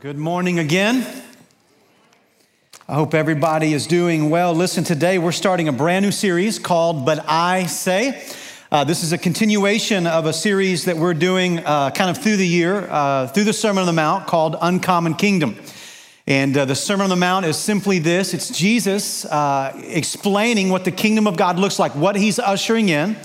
Good 0.00 0.16
morning 0.16 0.58
again. 0.58 1.06
I 2.88 2.94
hope 2.94 3.12
everybody 3.12 3.74
is 3.74 3.86
doing 3.86 4.30
well. 4.30 4.54
Listen, 4.54 4.82
today 4.82 5.18
we're 5.18 5.30
starting 5.30 5.68
a 5.68 5.72
brand 5.72 6.06
new 6.06 6.10
series 6.10 6.58
called 6.58 7.04
But 7.04 7.22
I 7.28 7.66
Say. 7.66 8.26
Uh, 8.72 8.82
this 8.84 9.02
is 9.02 9.12
a 9.12 9.18
continuation 9.18 10.06
of 10.06 10.24
a 10.24 10.32
series 10.32 10.86
that 10.86 10.96
we're 10.96 11.12
doing 11.12 11.58
uh, 11.58 11.90
kind 11.90 12.08
of 12.08 12.16
through 12.16 12.38
the 12.38 12.48
year, 12.48 12.88
uh, 12.88 13.26
through 13.26 13.44
the 13.44 13.52
Sermon 13.52 13.82
on 13.82 13.86
the 13.86 13.92
Mount 13.92 14.26
called 14.26 14.56
Uncommon 14.62 15.16
Kingdom. 15.16 15.54
And 16.26 16.56
uh, 16.56 16.64
the 16.64 16.74
Sermon 16.74 17.04
on 17.04 17.10
the 17.10 17.16
Mount 17.16 17.44
is 17.44 17.58
simply 17.58 17.98
this 17.98 18.32
it's 18.32 18.48
Jesus 18.48 19.26
uh, 19.26 19.78
explaining 19.84 20.70
what 20.70 20.86
the 20.86 20.92
kingdom 20.92 21.26
of 21.26 21.36
God 21.36 21.58
looks 21.58 21.78
like, 21.78 21.94
what 21.94 22.16
he's 22.16 22.38
ushering 22.38 22.88
in 22.88 23.18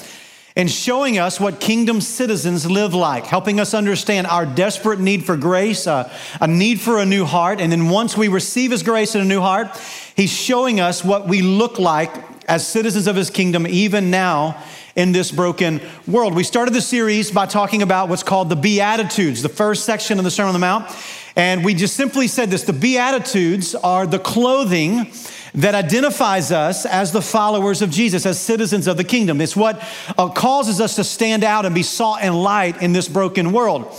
and 0.56 0.72
showing 0.72 1.20
us 1.20 1.40
what 1.40 1.60
kingdom 1.60 2.00
citizens 2.00 2.70
live 2.70 2.94
like, 2.94 3.26
helping 3.26 3.60
us 3.60 3.74
understand 3.74 4.26
our 4.28 4.46
desperate 4.46 5.00
need 5.00 5.26
for 5.26 5.36
grace, 5.36 5.86
uh, 5.86 6.10
a 6.40 6.48
need 6.48 6.80
for 6.80 7.00
a 7.00 7.06
new 7.06 7.26
heart. 7.26 7.60
And 7.60 7.72
then 7.72 7.90
once 7.90 8.16
we 8.16 8.30
receive 8.30 8.72
His 8.72 8.82
grace 8.82 9.16
and 9.16 9.24
a 9.24 9.28
new 9.28 9.42
heart, 9.42 9.76
He's 10.16 10.32
showing 10.32 10.80
us 10.80 11.04
what 11.04 11.28
we 11.28 11.42
look 11.42 11.78
like 11.78 12.12
as 12.50 12.66
citizens 12.66 13.08
of 13.08 13.18
His 13.18 13.30
kingdom, 13.30 13.68
even 13.68 14.10
now 14.12 14.64
in 14.96 15.12
this 15.12 15.30
broken 15.30 15.82
world. 16.08 16.34
We 16.34 16.46
started 16.46 16.74
the 16.74 16.82
series 16.82 17.32
by 17.32 17.48
talking 17.48 17.82
about 17.82 18.08
what's 18.08 18.24
called 18.24 18.48
the 18.48 18.56
Beatitudes, 18.56 19.42
the 19.42 19.50
first 19.50 19.84
section 19.84 20.20
of 20.20 20.24
the 20.24 20.32
Sermon 20.32 20.50
on 20.50 20.54
the 20.54 20.60
Mount. 20.60 20.90
And 21.36 21.66
we 21.66 21.74
just 21.74 21.98
simply 21.98 22.30
said 22.30 22.50
this 22.50 22.64
the 22.64 22.72
Beatitudes 22.72 23.76
are 23.76 24.08
the 24.08 24.20
clothing 24.20 25.12
that 25.56 25.74
identifies 25.74 26.52
us 26.52 26.86
as 26.86 27.12
the 27.12 27.22
followers 27.22 27.82
of 27.82 27.90
Jesus, 27.90 28.26
as 28.26 28.40
citizens 28.40 28.88
of 28.88 28.98
the 28.98 29.04
kingdom. 29.04 29.42
It's 29.42 29.56
what 29.56 29.82
uh, 30.18 30.30
causes 30.30 30.82
us 30.82 30.96
to 30.98 31.04
stand 31.04 31.44
out 31.44 31.66
and 31.66 31.74
be 31.74 31.84
salt 31.84 32.20
and 32.22 32.42
light 32.42 32.82
in 32.82 32.94
this 32.94 33.08
broken 33.08 33.52
world. 33.52 33.94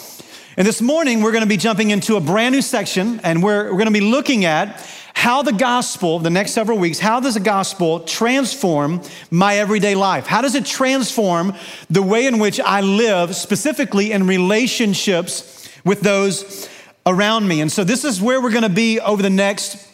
And 0.58 0.66
this 0.66 0.80
morning, 0.80 1.22
we're 1.22 1.32
going 1.32 1.44
to 1.44 1.48
be 1.48 1.56
jumping 1.56 1.90
into 1.90 2.16
a 2.16 2.20
brand 2.20 2.54
new 2.54 2.62
section, 2.62 3.20
and 3.22 3.42
we're, 3.42 3.64
we're 3.64 3.78
going 3.78 3.86
to 3.86 3.90
be 3.90 4.00
looking 4.00 4.44
at 4.44 4.86
how 5.12 5.42
the 5.42 5.52
gospel, 5.52 6.18
the 6.18 6.30
next 6.30 6.52
several 6.52 6.78
weeks, 6.78 6.98
how 6.98 7.20
does 7.20 7.34
the 7.34 7.40
gospel 7.40 8.00
transform 8.00 9.00
my 9.30 9.56
everyday 9.56 9.94
life? 9.94 10.26
How 10.26 10.42
does 10.42 10.54
it 10.54 10.66
transform 10.66 11.54
the 11.88 12.02
way 12.02 12.26
in 12.26 12.38
which 12.38 12.60
I 12.60 12.82
live, 12.82 13.34
specifically 13.34 14.12
in 14.12 14.26
relationships 14.26 15.68
with 15.86 16.02
those 16.02 16.68
around 17.06 17.48
me? 17.48 17.62
And 17.62 17.72
so, 17.72 17.82
this 17.82 18.04
is 18.04 18.20
where 18.20 18.42
we're 18.42 18.50
going 18.50 18.62
to 18.62 18.68
be 18.68 19.00
over 19.00 19.22
the 19.22 19.30
next 19.30 19.86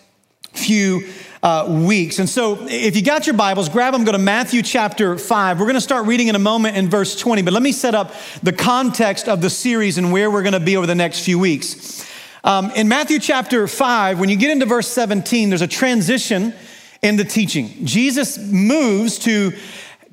few 0.53 1.09
uh, 1.43 1.67
weeks. 1.69 2.19
And 2.19 2.29
so, 2.29 2.67
if 2.69 2.95
you 2.95 3.03
got 3.03 3.27
your 3.27 3.35
Bibles, 3.35 3.69
grab 3.69 3.93
them, 3.93 4.05
go 4.05 4.13
to 4.13 4.19
Matthew 4.19 4.63
chapter 4.63 5.19
5. 5.19 5.59
We're 5.59 5.67
going 5.67 5.75
to 5.75 5.81
start 5.81 6.07
reading 6.07 6.29
in 6.29 6.37
a 6.37 6.41
moment 6.41 6.77
in 6.77 6.89
verse 6.89 7.19
20, 7.19 7.43
but 7.43 7.53
let 7.53 7.63
me 7.63 7.73
set 7.73 7.95
up 7.95 8.15
the 8.43 8.53
context 8.53 9.29
of 9.29 9.41
the 9.41 9.51
series 9.51 9.99
and 9.99 10.13
where 10.13 10.31
we're 10.31 10.43
going 10.43 10.53
to 10.53 10.61
be 10.61 10.77
over 10.77 10.87
the 10.87 10.95
next 10.95 11.25
few 11.25 11.39
weeks. 11.39 12.07
Um, 12.45 12.71
in 12.73 12.89
Matthew 12.89 13.19
chapter 13.19 13.67
5, 13.67 14.21
when 14.21 14.29
you 14.29 14.37
get 14.37 14.51
into 14.51 14.67
verse 14.67 14.89
17, 14.89 15.49
there's 15.49 15.63
a 15.63 15.69
transition 15.69 16.55
in 17.03 17.17
the 17.17 17.25
teaching. 17.25 17.85
Jesus 17.85 18.39
moves 18.39 19.19
to 19.21 19.53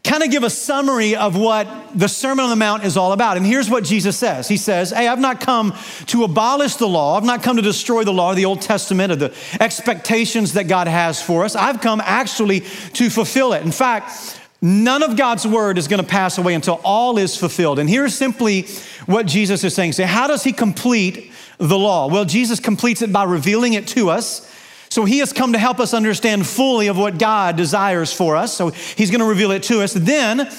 kind 0.04 0.24
of 0.24 0.32
give 0.32 0.44
a 0.44 0.50
summary 0.50 1.16
of 1.16 1.36
what 1.38 1.68
the 1.94 2.08
Sermon 2.08 2.44
on 2.44 2.50
the 2.50 2.56
Mount 2.56 2.84
is 2.84 2.96
all 2.98 3.12
about. 3.12 3.38
And 3.38 3.46
here's 3.46 3.70
what 3.70 3.84
Jesus 3.84 4.18
says 4.18 4.48
He 4.48 4.58
says, 4.58 4.92
Hey, 4.92 5.08
I've 5.08 5.20
not 5.20 5.42
come 5.42 5.76
to 6.08 6.24
abolish 6.24 6.76
the 6.76 6.88
law, 6.88 7.18
I've 7.18 7.24
not 7.24 7.44
come 7.44 7.58
to 7.58 7.62
destroy 7.62 8.04
the 8.04 8.14
law, 8.14 8.34
the 8.34 8.46
Old 8.46 8.62
Testament, 8.62 9.12
or 9.12 9.16
the 9.16 9.36
expectations 9.60 10.54
that 10.54 10.68
God 10.68 10.88
has 10.88 11.22
for 11.22 11.44
us. 11.44 11.56
I've 11.56 11.82
come 11.82 12.02
actually 12.02 12.62
to 12.94 13.10
fulfill 13.10 13.54
it. 13.54 13.64
In 13.64 13.72
fact, 13.72 14.38
None 14.62 15.04
of 15.04 15.16
God's 15.16 15.48
word 15.48 15.78
is 15.78 15.88
going 15.88 16.04
to 16.04 16.08
pass 16.08 16.38
away 16.38 16.54
until 16.54 16.82
all 16.84 17.18
is 17.18 17.38
fulfilled. 17.38 17.80
And 17.80 17.90
here's 17.90 18.14
simply 18.14 18.64
what 19.06 19.26
Jesus 19.26 19.64
is 19.64 19.74
saying. 19.74 19.94
Say, 19.94 20.04
how 20.04 20.28
does 20.28 20.44
he 20.44 20.52
complete 20.52 21.32
the 21.60 21.80
law? 21.80 22.10
Well, 22.10 22.26
Jesus 22.26 22.60
completes 22.60 23.02
it 23.02 23.14
by 23.14 23.24
revealing 23.24 23.74
it 23.74 23.88
to 23.90 24.10
us 24.10 24.54
so 24.90 25.06
he 25.06 25.20
has 25.20 25.32
come 25.32 25.54
to 25.54 25.60
help 25.60 25.80
us 25.80 25.94
understand 25.94 26.48
fully 26.48 26.88
of 26.88 26.98
what 26.98 27.20
God 27.20 27.56
desires 27.56 28.12
for 28.12 28.36
us. 28.36 28.56
So 28.56 28.70
he's 28.70 29.12
going 29.12 29.20
to 29.20 29.28
reveal 29.28 29.52
it 29.52 29.64
to 29.64 29.82
us. 29.82 29.94
Then 29.94 30.52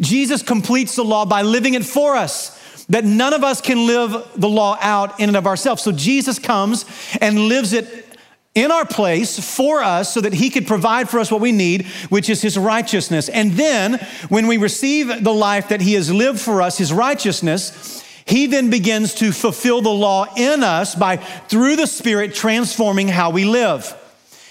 Jesus 0.00 0.42
completes 0.42 0.96
the 0.96 1.04
law 1.04 1.24
by 1.24 1.42
living 1.42 1.74
it 1.74 1.84
for 1.84 2.16
us. 2.16 2.84
That 2.88 3.04
none 3.04 3.32
of 3.32 3.42
us 3.42 3.60
can 3.60 3.86
live 3.86 4.28
the 4.36 4.48
law 4.48 4.76
out 4.80 5.18
in 5.20 5.28
and 5.28 5.36
of 5.36 5.46
ourselves. 5.46 5.82
So 5.82 5.92
Jesus 5.92 6.38
comes 6.38 6.84
and 7.20 7.48
lives 7.48 7.72
it 7.72 8.06
in 8.54 8.72
our 8.72 8.86
place 8.86 9.38
for 9.38 9.82
us 9.82 10.14
so 10.14 10.20
that 10.20 10.32
he 10.32 10.50
could 10.50 10.66
provide 10.66 11.08
for 11.08 11.20
us 11.20 11.30
what 11.30 11.40
we 11.40 11.52
need, 11.52 11.86
which 12.08 12.30
is 12.30 12.42
his 12.42 12.58
righteousness. 12.58 13.28
And 13.28 13.52
then 13.52 14.04
when 14.28 14.46
we 14.46 14.56
receive 14.56 15.22
the 15.22 15.34
life 15.34 15.68
that 15.68 15.80
he 15.80 15.92
has 15.92 16.12
lived 16.12 16.40
for 16.40 16.62
us, 16.62 16.78
his 16.78 16.92
righteousness, 16.92 18.02
he 18.26 18.46
then 18.46 18.70
begins 18.70 19.14
to 19.14 19.30
fulfill 19.32 19.80
the 19.80 19.88
law 19.88 20.26
in 20.36 20.64
us 20.64 20.94
by, 20.96 21.16
through 21.16 21.76
the 21.76 21.86
Spirit, 21.86 22.34
transforming 22.34 23.06
how 23.06 23.30
we 23.30 23.44
live. 23.44 23.96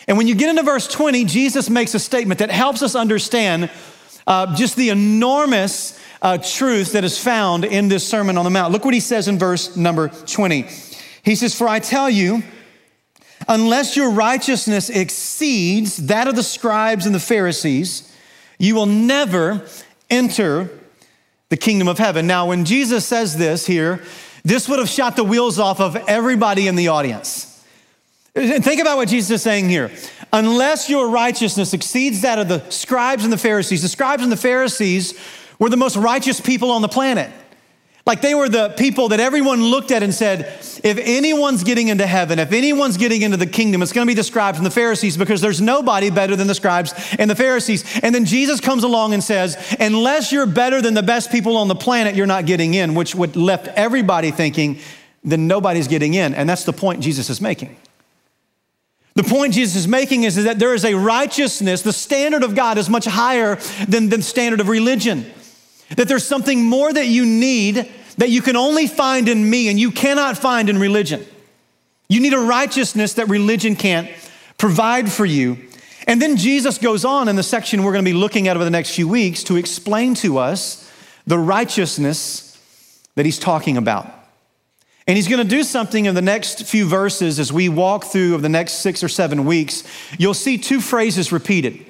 And 0.07 0.17
when 0.17 0.27
you 0.27 0.35
get 0.35 0.49
into 0.49 0.63
verse 0.63 0.87
20, 0.87 1.25
Jesus 1.25 1.69
makes 1.69 1.93
a 1.93 1.99
statement 1.99 2.39
that 2.39 2.49
helps 2.51 2.81
us 2.81 2.95
understand 2.95 3.69
uh, 4.25 4.55
just 4.55 4.77
the 4.77 4.89
enormous 4.89 5.99
uh, 6.21 6.37
truth 6.37 6.93
that 6.93 7.03
is 7.03 7.21
found 7.21 7.65
in 7.65 7.89
this 7.89 8.07
Sermon 8.07 8.37
on 8.37 8.45
the 8.45 8.49
Mount. 8.49 8.71
Look 8.71 8.85
what 8.85 8.93
he 8.93 8.99
says 9.01 9.27
in 9.27 9.37
verse 9.37 9.75
number 9.75 10.07
20. 10.07 10.67
He 11.23 11.35
says, 11.35 11.53
For 11.53 11.67
I 11.67 11.79
tell 11.79 12.09
you, 12.09 12.43
unless 13.47 13.97
your 13.97 14.11
righteousness 14.11 14.89
exceeds 14.89 15.97
that 16.07 16.27
of 16.27 16.35
the 16.35 16.43
scribes 16.43 17.05
and 17.05 17.13
the 17.13 17.19
Pharisees, 17.19 18.11
you 18.57 18.73
will 18.73 18.85
never 18.85 19.67
enter 20.09 20.69
the 21.55 21.61
kingdom 21.61 21.87
of 21.87 21.97
heaven. 21.97 22.27
Now, 22.27 22.47
when 22.47 22.65
Jesus 22.65 23.05
says 23.05 23.37
this 23.37 23.65
here, 23.65 24.03
this 24.43 24.67
would 24.67 24.77
have 24.77 24.89
shot 24.89 25.15
the 25.15 25.23
wheels 25.23 25.57
off 25.57 25.79
of 25.79 25.95
everybody 25.95 26.67
in 26.67 26.75
the 26.75 26.89
audience. 26.89 27.63
Think 28.33 28.81
about 28.81 28.97
what 28.97 29.07
Jesus 29.07 29.31
is 29.31 29.41
saying 29.41 29.69
here. 29.69 29.89
Unless 30.33 30.89
your 30.89 31.07
righteousness 31.07 31.73
exceeds 31.73 32.23
that 32.23 32.39
of 32.39 32.49
the 32.49 32.69
scribes 32.69 33.23
and 33.23 33.31
the 33.31 33.37
Pharisees, 33.37 33.83
the 33.83 33.87
scribes 33.87 34.21
and 34.21 34.29
the 34.29 34.37
Pharisees 34.37 35.17
were 35.57 35.69
the 35.69 35.77
most 35.77 35.95
righteous 35.95 36.41
people 36.41 36.71
on 36.71 36.81
the 36.81 36.89
planet. 36.89 37.31
Like 38.05 38.21
they 38.21 38.35
were 38.35 38.47
the 38.47 38.69
people 38.69 39.09
that 39.09 39.19
everyone 39.19 39.63
looked 39.63 39.89
at 39.89 40.03
and 40.03 40.13
said, 40.13 40.41
if 40.83 40.99
anyone's 40.99 41.63
getting 41.63 41.87
into 41.87 42.05
heaven, 42.05 42.37
if 42.37 42.51
anyone's 42.51 42.97
getting 42.97 43.23
into 43.23 43.37
the 43.37 43.47
kingdom, 43.47 43.81
it's 43.81 43.91
going 43.91 44.05
to 44.05 44.09
be 44.09 44.13
the 44.13 44.23
scribes 44.23 44.59
and 44.59 44.65
the 44.65 44.71
Pharisees 44.71 45.17
because 45.17 45.41
there's 45.41 45.59
nobody 45.59 46.11
better 46.11 46.35
than 46.35 46.45
the 46.45 46.53
scribes 46.53 46.93
and 47.17 47.31
the 47.31 47.35
Pharisees. 47.35 47.83
And 48.03 48.13
then 48.13 48.25
Jesus 48.25 48.61
comes 48.61 48.83
along 48.83 49.15
and 49.15 49.23
says, 49.23 49.57
unless 49.79 50.31
you're 50.31 50.45
better 50.45 50.83
than 50.83 50.93
the 50.93 51.01
best 51.01 51.31
people 51.31 51.57
on 51.57 51.67
the 51.67 51.75
planet, 51.75 52.13
you're 52.13 52.27
not 52.27 52.45
getting 52.45 52.75
in, 52.75 52.93
which 52.93 53.15
would 53.15 53.35
left 53.35 53.69
everybody 53.69 54.29
thinking, 54.29 54.77
then 55.23 55.47
nobody's 55.47 55.87
getting 55.87 56.13
in. 56.13 56.35
And 56.35 56.47
that's 56.47 56.63
the 56.63 56.73
point 56.73 57.01
Jesus 57.01 57.31
is 57.31 57.41
making. 57.41 57.75
The 59.15 59.23
point 59.23 59.55
Jesus 59.55 59.77
is 59.77 59.87
making 59.87 60.25
is 60.25 60.35
that 60.43 60.59
there 60.59 60.75
is 60.75 60.85
a 60.85 60.93
righteousness, 60.93 61.81
the 61.81 61.93
standard 61.93 62.43
of 62.43 62.53
God 62.53 62.77
is 62.77 62.87
much 62.87 63.05
higher 63.05 63.55
than 63.87 64.09
the 64.09 64.21
standard 64.21 64.59
of 64.59 64.67
religion. 64.67 65.25
That 65.95 66.07
there's 66.07 66.25
something 66.25 66.63
more 66.63 66.91
that 66.91 67.07
you 67.07 67.25
need 67.25 67.91
that 68.17 68.29
you 68.29 68.41
can 68.41 68.55
only 68.55 68.87
find 68.87 69.27
in 69.27 69.49
me 69.49 69.69
and 69.69 69.79
you 69.79 69.91
cannot 69.91 70.37
find 70.37 70.69
in 70.69 70.77
religion. 70.77 71.25
You 72.07 72.19
need 72.19 72.33
a 72.33 72.39
righteousness 72.39 73.13
that 73.13 73.29
religion 73.29 73.75
can't 73.75 74.09
provide 74.57 75.11
for 75.11 75.25
you. 75.25 75.57
And 76.07 76.21
then 76.21 76.37
Jesus 76.37 76.77
goes 76.77 77.03
on 77.03 77.27
in 77.27 77.35
the 77.35 77.43
section 77.43 77.83
we're 77.83 77.91
going 77.91 78.05
to 78.05 78.09
be 78.09 78.17
looking 78.17 78.47
at 78.47 78.55
over 78.55 78.63
the 78.63 78.69
next 78.69 78.91
few 78.91 79.07
weeks 79.07 79.43
to 79.45 79.55
explain 79.55 80.13
to 80.15 80.37
us 80.37 80.91
the 81.25 81.39
righteousness 81.39 82.59
that 83.15 83.25
he's 83.25 83.39
talking 83.39 83.77
about. 83.77 84.11
And 85.07 85.15
he's 85.15 85.27
going 85.27 85.41
to 85.41 85.47
do 85.47 85.63
something 85.63 86.05
in 86.05 86.15
the 86.15 86.21
next 86.21 86.65
few 86.65 86.87
verses 86.87 87.39
as 87.39 87.53
we 87.53 87.69
walk 87.69 88.05
through 88.05 88.35
of 88.35 88.41
the 88.41 88.49
next 88.49 88.73
six 88.73 89.03
or 89.03 89.07
seven 89.07 89.45
weeks. 89.45 89.83
You'll 90.17 90.33
see 90.33 90.57
two 90.57 90.81
phrases 90.81 91.31
repeated. 91.31 91.85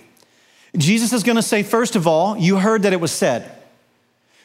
Jesus 0.78 1.14
is 1.14 1.24
going 1.24 1.38
to 1.38 1.42
say, 1.42 1.64
first 1.64 1.96
of 1.96 2.08
all, 2.08 2.38
you 2.38 2.58
heard 2.58 2.84
that 2.84 2.92
it 2.92 3.00
was 3.00 3.12
said. 3.12 3.50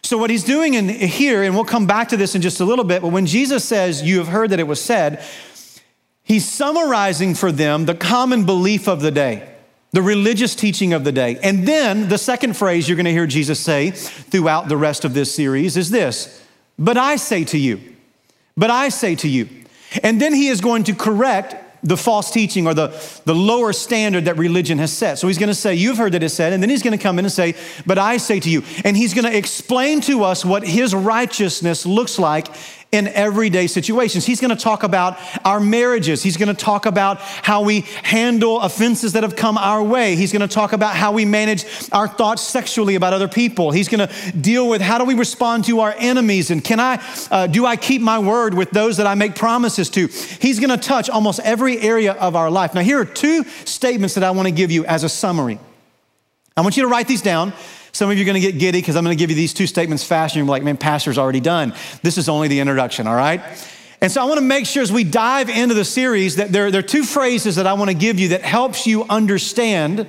So, 0.02 0.16
what 0.18 0.30
he's 0.30 0.44
doing 0.44 0.74
in 0.74 0.88
here, 0.88 1.42
and 1.42 1.54
we'll 1.54 1.64
come 1.64 1.86
back 1.86 2.08
to 2.08 2.16
this 2.16 2.34
in 2.34 2.42
just 2.42 2.60
a 2.60 2.64
little 2.64 2.84
bit, 2.84 3.02
but 3.02 3.08
when 3.08 3.26
Jesus 3.26 3.64
says, 3.64 4.02
You 4.02 4.18
have 4.18 4.28
heard 4.28 4.50
that 4.50 4.60
it 4.60 4.66
was 4.66 4.80
said, 4.80 5.22
he's 6.22 6.48
summarizing 6.48 7.34
for 7.34 7.52
them 7.52 7.86
the 7.86 7.94
common 7.94 8.46
belief 8.46 8.88
of 8.88 9.00
the 9.00 9.10
day, 9.10 9.54
the 9.92 10.02
religious 10.02 10.54
teaching 10.54 10.92
of 10.92 11.04
the 11.04 11.12
day. 11.12 11.38
And 11.42 11.66
then 11.66 12.08
the 12.08 12.18
second 12.18 12.56
phrase 12.56 12.88
you're 12.88 12.96
going 12.96 13.04
to 13.04 13.12
hear 13.12 13.26
Jesus 13.26 13.60
say 13.60 13.90
throughout 13.90 14.68
the 14.68 14.76
rest 14.76 15.04
of 15.04 15.12
this 15.12 15.34
series 15.34 15.76
is 15.76 15.90
this 15.90 16.42
But 16.78 16.96
I 16.96 17.16
say 17.16 17.44
to 17.44 17.58
you, 17.58 17.80
but 18.56 18.70
I 18.70 18.88
say 18.88 19.14
to 19.16 19.28
you. 19.28 19.48
And 20.02 20.20
then 20.20 20.32
he 20.32 20.48
is 20.48 20.60
going 20.60 20.84
to 20.84 20.94
correct 20.94 21.56
the 21.82 21.96
false 21.96 22.30
teaching 22.30 22.66
or 22.66 22.74
the, 22.74 22.88
the 23.24 23.34
lower 23.34 23.72
standard 23.72 24.26
that 24.26 24.36
religion 24.36 24.78
has 24.78 24.92
set. 24.92 25.18
So 25.18 25.26
he's 25.28 25.38
going 25.38 25.48
to 25.48 25.54
say, 25.54 25.74
You've 25.74 25.96
heard 25.96 26.12
that 26.12 26.22
it 26.22 26.28
said, 26.28 26.52
and 26.52 26.62
then 26.62 26.70
he's 26.70 26.82
going 26.82 26.96
to 26.96 27.02
come 27.02 27.18
in 27.18 27.24
and 27.24 27.32
say, 27.32 27.54
But 27.86 27.98
I 27.98 28.18
say 28.18 28.40
to 28.40 28.50
you. 28.50 28.62
And 28.84 28.96
he's 28.96 29.14
going 29.14 29.24
to 29.24 29.36
explain 29.36 30.00
to 30.02 30.24
us 30.24 30.44
what 30.44 30.66
his 30.66 30.94
righteousness 30.94 31.86
looks 31.86 32.18
like 32.18 32.48
in 32.92 33.06
everyday 33.08 33.68
situations. 33.68 34.26
He's 34.26 34.40
going 34.40 34.54
to 34.54 34.60
talk 34.60 34.82
about 34.82 35.16
our 35.44 35.60
marriages. 35.60 36.22
He's 36.22 36.36
going 36.36 36.48
to 36.48 36.54
talk 36.54 36.86
about 36.86 37.20
how 37.20 37.62
we 37.62 37.82
handle 38.02 38.60
offenses 38.60 39.12
that 39.12 39.22
have 39.22 39.36
come 39.36 39.56
our 39.56 39.82
way. 39.82 40.16
He's 40.16 40.32
going 40.32 40.46
to 40.46 40.52
talk 40.52 40.72
about 40.72 40.96
how 40.96 41.12
we 41.12 41.24
manage 41.24 41.64
our 41.92 42.08
thoughts 42.08 42.42
sexually 42.42 42.96
about 42.96 43.12
other 43.12 43.28
people. 43.28 43.70
He's 43.70 43.88
going 43.88 44.08
to 44.08 44.32
deal 44.32 44.68
with 44.68 44.80
how 44.80 44.98
do 44.98 45.04
we 45.04 45.14
respond 45.14 45.66
to 45.66 45.80
our 45.80 45.94
enemies 45.98 46.50
and 46.50 46.64
can 46.64 46.80
I 46.80 47.02
uh, 47.30 47.46
do 47.46 47.64
I 47.64 47.76
keep 47.76 48.02
my 48.02 48.18
word 48.18 48.54
with 48.54 48.70
those 48.70 48.96
that 48.96 49.06
I 49.06 49.14
make 49.14 49.36
promises 49.36 49.88
to. 49.90 50.08
He's 50.08 50.58
going 50.58 50.70
to 50.70 50.76
touch 50.76 51.08
almost 51.08 51.38
every 51.40 51.78
area 51.78 52.14
of 52.14 52.34
our 52.34 52.50
life. 52.50 52.74
Now 52.74 52.80
here 52.80 53.00
are 53.00 53.04
two 53.04 53.44
statements 53.64 54.14
that 54.14 54.24
I 54.24 54.32
want 54.32 54.48
to 54.48 54.52
give 54.52 54.70
you 54.72 54.84
as 54.84 55.04
a 55.04 55.08
summary. 55.08 55.60
I 56.56 56.62
want 56.62 56.76
you 56.76 56.82
to 56.82 56.88
write 56.88 57.06
these 57.06 57.22
down. 57.22 57.52
Some 58.00 58.10
of 58.10 58.16
you 58.16 58.24
are 58.24 58.32
going 58.32 58.40
to 58.40 58.50
get 58.50 58.58
giddy 58.58 58.80
because 58.80 58.96
I'm 58.96 59.04
going 59.04 59.14
to 59.14 59.20
give 59.20 59.28
you 59.28 59.36
these 59.36 59.52
two 59.52 59.66
statements 59.66 60.02
fast, 60.02 60.34
and 60.34 60.40
you're 60.40 60.50
like, 60.50 60.62
man, 60.62 60.78
Pastor's 60.78 61.18
already 61.18 61.40
done. 61.40 61.74
This 62.02 62.16
is 62.16 62.30
only 62.30 62.48
the 62.48 62.58
introduction, 62.58 63.06
all 63.06 63.14
right? 63.14 63.42
And 64.00 64.10
so 64.10 64.22
I 64.22 64.24
want 64.24 64.38
to 64.38 64.40
make 64.40 64.64
sure 64.64 64.82
as 64.82 64.90
we 64.90 65.04
dive 65.04 65.50
into 65.50 65.74
the 65.74 65.84
series 65.84 66.36
that 66.36 66.50
there, 66.50 66.70
there 66.70 66.78
are 66.78 66.82
two 66.82 67.02
phrases 67.02 67.56
that 67.56 67.66
I 67.66 67.74
want 67.74 67.90
to 67.90 67.94
give 67.94 68.18
you 68.18 68.28
that 68.28 68.40
helps 68.40 68.86
you 68.86 69.04
understand 69.04 70.06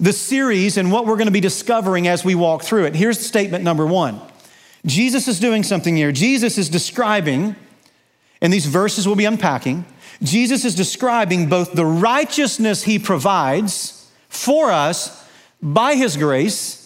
the 0.00 0.12
series 0.12 0.76
and 0.76 0.90
what 0.90 1.06
we're 1.06 1.14
going 1.14 1.28
to 1.28 1.32
be 1.32 1.38
discovering 1.38 2.08
as 2.08 2.24
we 2.24 2.34
walk 2.34 2.64
through 2.64 2.86
it. 2.86 2.96
Here's 2.96 3.24
statement 3.24 3.62
number 3.62 3.86
one 3.86 4.20
Jesus 4.84 5.28
is 5.28 5.38
doing 5.38 5.62
something 5.62 5.94
here. 5.94 6.10
Jesus 6.10 6.58
is 6.58 6.68
describing, 6.68 7.54
and 8.40 8.52
these 8.52 8.66
verses 8.66 9.06
we'll 9.06 9.14
be 9.14 9.26
unpacking, 9.26 9.84
Jesus 10.24 10.64
is 10.64 10.74
describing 10.74 11.48
both 11.48 11.72
the 11.72 11.86
righteousness 11.86 12.82
he 12.82 12.98
provides 12.98 14.10
for 14.28 14.72
us 14.72 15.24
by 15.62 15.94
his 15.94 16.16
grace 16.16 16.81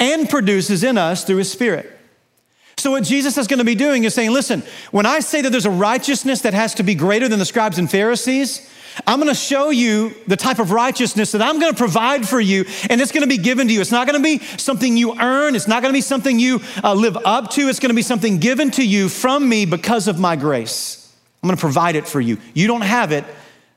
and 0.00 0.28
produces 0.28 0.84
in 0.84 0.98
us 0.98 1.24
through 1.24 1.36
his 1.36 1.50
spirit. 1.50 1.98
So, 2.78 2.92
what 2.92 3.02
Jesus 3.02 3.36
is 3.36 3.48
going 3.48 3.58
to 3.58 3.64
be 3.64 3.74
doing 3.74 4.04
is 4.04 4.14
saying, 4.14 4.30
listen, 4.30 4.62
when 4.92 5.04
I 5.04 5.18
say 5.18 5.42
that 5.42 5.50
there's 5.50 5.66
a 5.66 5.70
righteousness 5.70 6.42
that 6.42 6.54
has 6.54 6.74
to 6.74 6.84
be 6.84 6.94
greater 6.94 7.28
than 7.28 7.40
the 7.40 7.44
scribes 7.44 7.78
and 7.78 7.90
Pharisees, 7.90 8.70
I'm 9.04 9.18
going 9.18 9.28
to 9.28 9.34
show 9.34 9.70
you 9.70 10.14
the 10.28 10.36
type 10.36 10.60
of 10.60 10.70
righteousness 10.70 11.32
that 11.32 11.42
I'm 11.42 11.58
going 11.58 11.72
to 11.72 11.76
provide 11.78 12.28
for 12.28 12.40
you, 12.40 12.64
and 12.88 13.00
it's 13.00 13.10
going 13.10 13.22
to 13.22 13.28
be 13.28 13.38
given 13.38 13.66
to 13.66 13.72
you. 13.74 13.80
It's 13.80 13.90
not 13.90 14.06
going 14.06 14.22
to 14.22 14.22
be 14.22 14.44
something 14.58 14.96
you 14.96 15.18
earn, 15.20 15.56
it's 15.56 15.66
not 15.66 15.82
going 15.82 15.92
to 15.92 15.96
be 15.96 16.02
something 16.02 16.38
you 16.38 16.60
uh, 16.84 16.94
live 16.94 17.16
up 17.24 17.50
to. 17.52 17.68
It's 17.68 17.80
going 17.80 17.90
to 17.90 17.96
be 17.96 18.02
something 18.02 18.38
given 18.38 18.70
to 18.72 18.86
you 18.86 19.08
from 19.08 19.48
me 19.48 19.64
because 19.66 20.06
of 20.06 20.20
my 20.20 20.36
grace. 20.36 21.12
I'm 21.42 21.48
going 21.48 21.56
to 21.56 21.60
provide 21.60 21.96
it 21.96 22.06
for 22.06 22.20
you. 22.20 22.38
You 22.54 22.68
don't 22.68 22.82
have 22.82 23.12
it, 23.12 23.24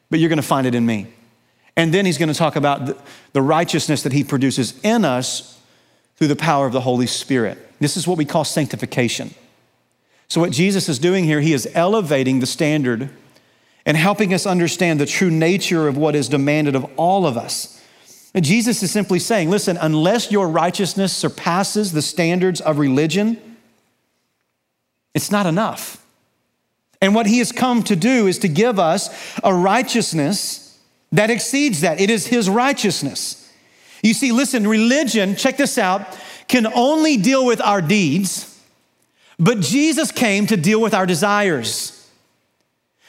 but 0.09 0.19
you're 0.19 0.29
going 0.29 0.37
to 0.37 0.43
find 0.43 0.67
it 0.67 0.75
in 0.75 0.85
me. 0.85 1.07
And 1.75 1.93
then 1.93 2.05
he's 2.05 2.17
going 2.17 2.29
to 2.29 2.37
talk 2.37 2.55
about 2.55 2.85
the, 2.85 2.97
the 3.33 3.41
righteousness 3.41 4.03
that 4.03 4.11
he 4.11 4.23
produces 4.23 4.79
in 4.83 5.05
us 5.05 5.60
through 6.21 6.27
the 6.27 6.35
power 6.35 6.67
of 6.67 6.71
the 6.71 6.81
Holy 6.81 7.07
Spirit. 7.07 7.57
This 7.79 7.97
is 7.97 8.07
what 8.07 8.15
we 8.15 8.25
call 8.25 8.43
sanctification. 8.43 9.33
So, 10.27 10.39
what 10.39 10.51
Jesus 10.51 10.87
is 10.87 10.99
doing 10.99 11.23
here, 11.23 11.41
he 11.41 11.51
is 11.51 11.67
elevating 11.73 12.41
the 12.41 12.45
standard 12.45 13.09
and 13.87 13.97
helping 13.97 14.31
us 14.31 14.45
understand 14.45 14.99
the 14.99 15.07
true 15.07 15.31
nature 15.31 15.87
of 15.87 15.97
what 15.97 16.13
is 16.13 16.29
demanded 16.29 16.75
of 16.75 16.85
all 16.95 17.25
of 17.25 17.37
us. 17.37 17.83
And 18.35 18.45
Jesus 18.45 18.83
is 18.83 18.91
simply 18.91 19.17
saying, 19.17 19.49
listen, 19.49 19.77
unless 19.81 20.31
your 20.31 20.47
righteousness 20.47 21.11
surpasses 21.11 21.91
the 21.91 22.03
standards 22.03 22.61
of 22.61 22.77
religion, 22.77 23.57
it's 25.15 25.31
not 25.31 25.47
enough. 25.47 26.05
And 27.01 27.15
what 27.15 27.25
he 27.25 27.39
has 27.39 27.51
come 27.51 27.81
to 27.85 27.95
do 27.95 28.27
is 28.27 28.37
to 28.37 28.47
give 28.47 28.77
us 28.77 29.09
a 29.43 29.55
righteousness 29.55 30.79
that 31.13 31.31
exceeds 31.31 31.81
that. 31.81 31.99
It 31.99 32.11
is 32.11 32.27
his 32.27 32.47
righteousness. 32.47 33.40
You 34.03 34.13
see, 34.13 34.31
listen, 34.31 34.67
religion, 34.67 35.35
check 35.35 35.57
this 35.57 35.77
out, 35.77 36.17
can 36.47 36.67
only 36.67 37.17
deal 37.17 37.45
with 37.45 37.61
our 37.61 37.81
deeds, 37.81 38.59
but 39.39 39.59
Jesus 39.59 40.11
came 40.11 40.47
to 40.47 40.57
deal 40.57 40.81
with 40.81 40.93
our 40.93 41.05
desires. 41.05 41.97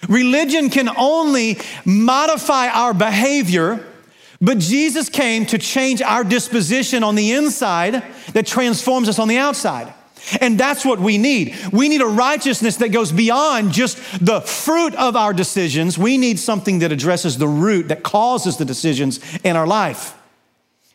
Religion 0.09 0.69
can 0.71 0.89
only 0.97 1.59
modify 1.85 2.69
our 2.69 2.93
behavior, 2.93 3.87
but 4.41 4.59
Jesus 4.59 5.09
came 5.09 5.47
to 5.47 5.59
change 5.59 6.03
our 6.03 6.25
disposition 6.25 7.05
on 7.05 7.15
the 7.15 7.33
inside 7.33 8.03
that 8.33 8.47
transforms 8.47 9.09
us 9.09 9.19
on 9.19 9.29
the 9.29 9.39
outside. 9.39 9.93
And 10.41 10.59
that's 10.59 10.85
what 10.85 11.01
we 11.01 11.19
need. 11.19 11.57
We 11.73 11.89
need 11.89 12.01
a 12.01 12.07
righteousness 12.07 12.77
that 12.77 12.91
goes 12.91 13.13
beyond 13.13 13.73
just 13.73 13.99
the 14.25 14.41
fruit 14.41 14.95
of 14.95 15.17
our 15.17 15.33
decisions. 15.33 15.99
We 15.99 16.17
need 16.17 16.39
something 16.39 16.81
that 16.81 16.93
addresses 16.93 17.39
the 17.39 17.49
root 17.49 17.89
that 17.89 18.03
causes 18.03 18.57
the 18.57 18.65
decisions 18.65 19.21
in 19.43 19.57
our 19.57 19.67
life. 19.67 20.17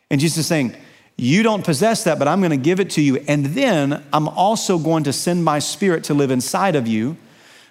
And 0.10 0.22
Jesus 0.22 0.40
is 0.40 0.48
saying, 0.48 0.76
You 1.18 1.44
don't 1.44 1.64
possess 1.64 2.04
that, 2.06 2.20
but 2.20 2.28
I'm 2.28 2.40
going 2.40 2.52
to 2.52 2.58
give 2.58 2.80
it 2.80 2.92
to 2.92 3.02
you. 3.02 3.18
And 3.28 3.48
then 3.48 4.04
I'm 4.14 4.28
also 4.28 4.78
going 4.78 5.04
to 5.06 5.14
send 5.14 5.44
my 5.44 5.60
spirit 5.60 6.06
to 6.06 6.14
live 6.14 6.32
inside 6.32 6.76
of 6.76 6.88
you 6.88 7.18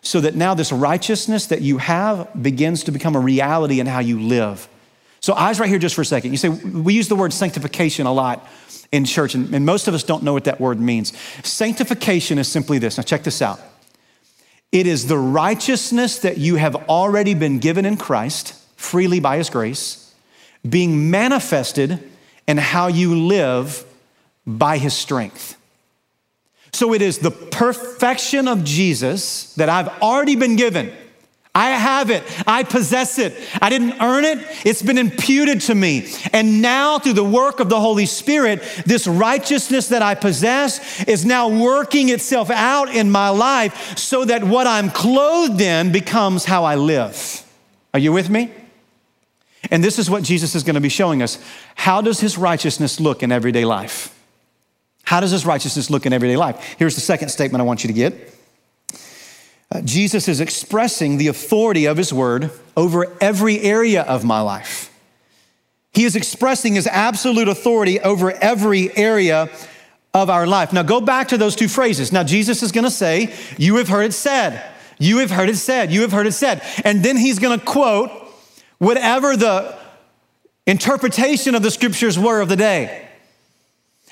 so 0.02 0.20
that 0.20 0.34
now 0.34 0.54
this 0.54 0.70
righteousness 0.70 1.46
that 1.46 1.62
you 1.62 1.78
have 1.78 2.30
begins 2.40 2.84
to 2.84 2.92
become 2.92 3.16
a 3.16 3.20
reality 3.20 3.80
in 3.80 3.86
how 3.86 3.98
you 3.98 4.20
live. 4.20 4.68
So, 5.20 5.34
eyes 5.34 5.58
right 5.58 5.68
here 5.68 5.78
just 5.78 5.94
for 5.94 6.02
a 6.02 6.06
second. 6.06 6.30
You 6.30 6.36
say, 6.36 6.48
we 6.48 6.94
use 6.94 7.08
the 7.08 7.16
word 7.16 7.32
sanctification 7.32 8.06
a 8.06 8.12
lot 8.12 8.46
in 8.92 9.04
church, 9.04 9.34
and, 9.34 9.52
and 9.52 9.66
most 9.66 9.88
of 9.88 9.94
us 9.94 10.04
don't 10.04 10.22
know 10.22 10.32
what 10.32 10.44
that 10.44 10.60
word 10.60 10.78
means. 10.78 11.12
Sanctification 11.42 12.38
is 12.38 12.46
simply 12.46 12.78
this. 12.78 12.96
Now, 12.96 13.02
check 13.02 13.24
this 13.24 13.42
out 13.42 13.60
it 14.72 14.86
is 14.86 15.06
the 15.06 15.18
righteousness 15.18 16.18
that 16.20 16.38
you 16.38 16.56
have 16.56 16.76
already 16.88 17.34
been 17.34 17.58
given 17.58 17.84
in 17.86 17.96
Christ 17.96 18.54
freely 18.76 19.20
by 19.20 19.38
his 19.38 19.48
grace 19.48 20.14
being 20.68 21.10
manifested 21.10 22.02
and 22.46 22.58
how 22.58 22.86
you 22.86 23.16
live 23.16 23.84
by 24.46 24.78
his 24.78 24.94
strength. 24.94 25.56
So 26.72 26.92
it 26.92 27.02
is 27.02 27.18
the 27.18 27.30
perfection 27.30 28.48
of 28.48 28.62
Jesus 28.62 29.54
that 29.54 29.68
I've 29.68 29.88
already 30.02 30.36
been 30.36 30.56
given. 30.56 30.92
I 31.54 31.70
have 31.70 32.10
it. 32.10 32.22
I 32.46 32.64
possess 32.64 33.18
it. 33.18 33.34
I 33.62 33.70
didn't 33.70 33.94
earn 34.02 34.26
it. 34.26 34.46
It's 34.66 34.82
been 34.82 34.98
imputed 34.98 35.62
to 35.62 35.74
me. 35.74 36.12
And 36.34 36.60
now, 36.60 36.98
through 36.98 37.14
the 37.14 37.24
work 37.24 37.60
of 37.60 37.70
the 37.70 37.80
Holy 37.80 38.04
Spirit, 38.04 38.60
this 38.84 39.06
righteousness 39.06 39.88
that 39.88 40.02
I 40.02 40.14
possess 40.16 41.02
is 41.04 41.24
now 41.24 41.48
working 41.48 42.10
itself 42.10 42.50
out 42.50 42.94
in 42.94 43.10
my 43.10 43.30
life 43.30 43.96
so 43.96 44.26
that 44.26 44.44
what 44.44 44.66
I'm 44.66 44.90
clothed 44.90 45.62
in 45.62 45.92
becomes 45.92 46.44
how 46.44 46.64
I 46.64 46.74
live. 46.74 47.42
Are 47.94 48.00
you 48.00 48.12
with 48.12 48.28
me? 48.28 48.52
And 49.70 49.82
this 49.82 49.98
is 49.98 50.10
what 50.10 50.22
Jesus 50.22 50.54
is 50.54 50.62
going 50.62 50.74
to 50.74 50.80
be 50.80 50.88
showing 50.88 51.22
us. 51.22 51.38
How 51.74 52.00
does 52.00 52.20
his 52.20 52.38
righteousness 52.38 53.00
look 53.00 53.22
in 53.22 53.32
everyday 53.32 53.64
life? 53.64 54.12
How 55.04 55.20
does 55.20 55.30
his 55.30 55.46
righteousness 55.46 55.88
look 55.88 56.06
in 56.06 56.12
everyday 56.12 56.36
life? 56.36 56.76
Here's 56.78 56.94
the 56.94 57.00
second 57.00 57.28
statement 57.28 57.60
I 57.62 57.64
want 57.64 57.84
you 57.84 57.88
to 57.88 57.94
get. 57.94 58.34
Uh, 59.70 59.80
Jesus 59.82 60.28
is 60.28 60.40
expressing 60.40 61.16
the 61.16 61.28
authority 61.28 61.86
of 61.86 61.96
his 61.96 62.12
word 62.12 62.50
over 62.76 63.16
every 63.20 63.60
area 63.60 64.02
of 64.02 64.24
my 64.24 64.40
life. 64.40 64.92
He 65.92 66.04
is 66.04 66.14
expressing 66.14 66.74
his 66.74 66.86
absolute 66.86 67.48
authority 67.48 68.00
over 68.00 68.30
every 68.32 68.94
area 68.96 69.48
of 70.12 70.30
our 70.30 70.46
life. 70.46 70.72
Now, 70.72 70.82
go 70.82 71.00
back 71.00 71.28
to 71.28 71.38
those 71.38 71.56
two 71.56 71.68
phrases. 71.68 72.12
Now, 72.12 72.22
Jesus 72.22 72.62
is 72.62 72.72
going 72.72 72.84
to 72.84 72.90
say, 72.90 73.34
You 73.58 73.76
have 73.76 73.88
heard 73.88 74.04
it 74.04 74.12
said. 74.12 74.62
You 74.98 75.18
have 75.18 75.30
heard 75.30 75.48
it 75.48 75.56
said. 75.56 75.92
You 75.92 76.02
have 76.02 76.12
heard 76.12 76.26
it 76.26 76.32
said. 76.32 76.62
And 76.84 77.02
then 77.04 77.16
he's 77.16 77.38
going 77.38 77.58
to 77.58 77.64
quote 77.64 78.10
whatever 78.78 79.36
the 79.36 79.76
interpretation 80.66 81.54
of 81.54 81.62
the 81.62 81.70
scriptures 81.70 82.18
were 82.18 82.40
of 82.40 82.48
the 82.48 82.56
day. 82.56 83.06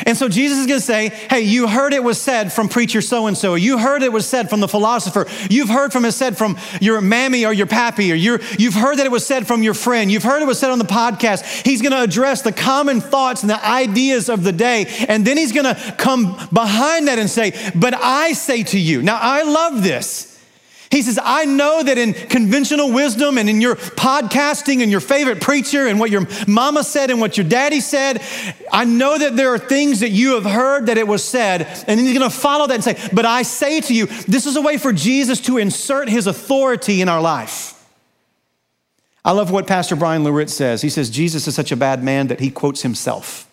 And 0.06 0.16
so 0.16 0.28
Jesus 0.28 0.58
is 0.58 0.66
going 0.66 0.80
to 0.80 0.84
say, 0.84 1.08
Hey, 1.08 1.42
you 1.42 1.68
heard 1.68 1.92
it 1.92 2.02
was 2.02 2.20
said 2.20 2.52
from 2.52 2.68
preacher 2.68 3.00
so 3.00 3.28
and 3.28 3.38
so. 3.38 3.54
You 3.54 3.78
heard 3.78 4.02
it 4.02 4.12
was 4.12 4.26
said 4.26 4.50
from 4.50 4.58
the 4.58 4.66
philosopher. 4.66 5.26
You've 5.48 5.68
heard 5.68 5.92
from 5.92 6.04
it 6.04 6.12
said 6.12 6.36
from 6.36 6.58
your 6.80 7.00
mammy 7.00 7.46
or 7.46 7.52
your 7.52 7.68
pappy, 7.68 8.10
or 8.10 8.16
you 8.16 8.40
you've 8.58 8.74
heard 8.74 8.98
that 8.98 9.06
it 9.06 9.12
was 9.12 9.24
said 9.24 9.46
from 9.46 9.62
your 9.62 9.74
friend. 9.74 10.10
You've 10.10 10.24
heard 10.24 10.42
it 10.42 10.46
was 10.46 10.58
said 10.58 10.70
on 10.70 10.80
the 10.80 10.84
podcast. 10.84 11.64
He's 11.64 11.80
going 11.80 11.92
to 11.92 12.02
address 12.02 12.42
the 12.42 12.50
common 12.50 13.00
thoughts 13.00 13.42
and 13.42 13.50
the 13.50 13.64
ideas 13.64 14.28
of 14.28 14.42
the 14.42 14.50
day. 14.50 14.86
And 15.08 15.24
then 15.24 15.36
he's 15.36 15.52
going 15.52 15.72
to 15.72 15.94
come 15.96 16.36
behind 16.52 17.06
that 17.06 17.20
and 17.20 17.30
say, 17.30 17.52
But 17.76 17.94
I 17.94 18.32
say 18.32 18.64
to 18.64 18.78
you. 18.78 19.00
Now, 19.00 19.18
I 19.20 19.44
love 19.44 19.84
this. 19.84 20.33
He 20.94 21.02
says, 21.02 21.18
I 21.20 21.44
know 21.44 21.82
that 21.82 21.98
in 21.98 22.14
conventional 22.14 22.92
wisdom 22.92 23.36
and 23.36 23.50
in 23.50 23.60
your 23.60 23.74
podcasting 23.74 24.80
and 24.80 24.92
your 24.92 25.00
favorite 25.00 25.40
preacher 25.40 25.88
and 25.88 25.98
what 25.98 26.08
your 26.08 26.24
mama 26.46 26.84
said 26.84 27.10
and 27.10 27.20
what 27.20 27.36
your 27.36 27.48
daddy 27.48 27.80
said, 27.80 28.22
I 28.70 28.84
know 28.84 29.18
that 29.18 29.34
there 29.34 29.52
are 29.52 29.58
things 29.58 29.98
that 30.00 30.10
you 30.10 30.34
have 30.34 30.44
heard 30.44 30.86
that 30.86 30.96
it 30.96 31.08
was 31.08 31.24
said. 31.24 31.62
And 31.88 31.98
then 31.98 32.06
he's 32.06 32.16
going 32.16 32.30
to 32.30 32.36
follow 32.36 32.68
that 32.68 32.74
and 32.74 32.84
say, 32.84 33.08
But 33.12 33.24
I 33.24 33.42
say 33.42 33.80
to 33.80 33.92
you, 33.92 34.06
this 34.06 34.46
is 34.46 34.54
a 34.54 34.62
way 34.62 34.78
for 34.78 34.92
Jesus 34.92 35.40
to 35.40 35.58
insert 35.58 36.08
his 36.08 36.28
authority 36.28 37.02
in 37.02 37.08
our 37.08 37.20
life. 37.20 37.84
I 39.24 39.32
love 39.32 39.50
what 39.50 39.66
Pastor 39.66 39.96
Bryan 39.96 40.22
Loritts 40.22 40.54
says. 40.54 40.80
He 40.80 40.90
says, 40.90 41.10
Jesus 41.10 41.48
is 41.48 41.56
such 41.56 41.72
a 41.72 41.76
bad 41.76 42.04
man 42.04 42.28
that 42.28 42.38
he 42.38 42.52
quotes 42.52 42.82
himself. 42.82 43.50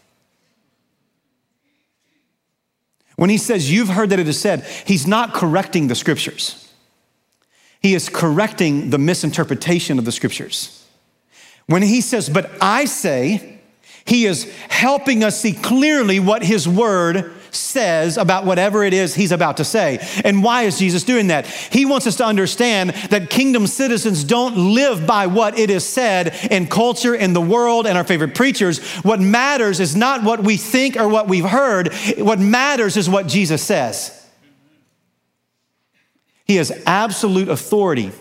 When 3.15 3.31
he 3.31 3.39
says, 3.39 3.71
You've 3.71 3.89
heard 3.89 4.11
that 4.11 4.19
it 4.19 4.27
is 4.27 4.39
said, 4.39 4.63
he's 4.85 5.07
not 5.07 5.33
correcting 5.33 5.87
the 5.87 5.95
scriptures. 5.95 6.60
He 7.81 7.95
is 7.95 8.09
correcting 8.09 8.91
the 8.91 8.97
misinterpretation 8.97 9.97
of 9.97 10.05
the 10.05 10.11
scriptures. 10.11 10.85
When 11.65 11.81
he 11.81 12.01
says, 12.01 12.29
But 12.29 12.51
I 12.61 12.85
say, 12.85 13.59
he 14.05 14.25
is 14.25 14.51
helping 14.69 15.23
us 15.23 15.39
see 15.39 15.53
clearly 15.53 16.19
what 16.19 16.43
his 16.43 16.67
word 16.67 17.33
says 17.51 18.17
about 18.17 18.45
whatever 18.45 18.83
it 18.83 18.93
is 18.93 19.13
he's 19.13 19.31
about 19.31 19.57
to 19.57 19.63
say. 19.63 19.99
And 20.23 20.43
why 20.43 20.63
is 20.63 20.79
Jesus 20.79 21.03
doing 21.03 21.27
that? 21.27 21.45
He 21.45 21.85
wants 21.85 22.07
us 22.07 22.15
to 22.17 22.25
understand 22.25 22.91
that 23.09 23.29
kingdom 23.29 23.67
citizens 23.67 24.23
don't 24.23 24.73
live 24.73 25.05
by 25.05 25.27
what 25.27 25.57
it 25.59 25.69
is 25.69 25.85
said 25.85 26.35
in 26.49 26.67
culture, 26.67 27.13
in 27.13 27.33
the 27.33 27.41
world, 27.41 27.87
and 27.87 27.97
our 27.97 28.03
favorite 28.03 28.35
preachers. 28.35 28.79
What 28.97 29.19
matters 29.19 29.79
is 29.79 29.95
not 29.95 30.23
what 30.23 30.43
we 30.43 30.57
think 30.57 30.95
or 30.97 31.07
what 31.07 31.27
we've 31.27 31.45
heard, 31.45 31.93
what 32.17 32.39
matters 32.39 32.95
is 32.97 33.09
what 33.09 33.27
Jesus 33.27 33.61
says. 33.61 34.17
He 36.51 36.57
has 36.57 36.83
absolute 36.85 37.47
authority. 37.47 38.11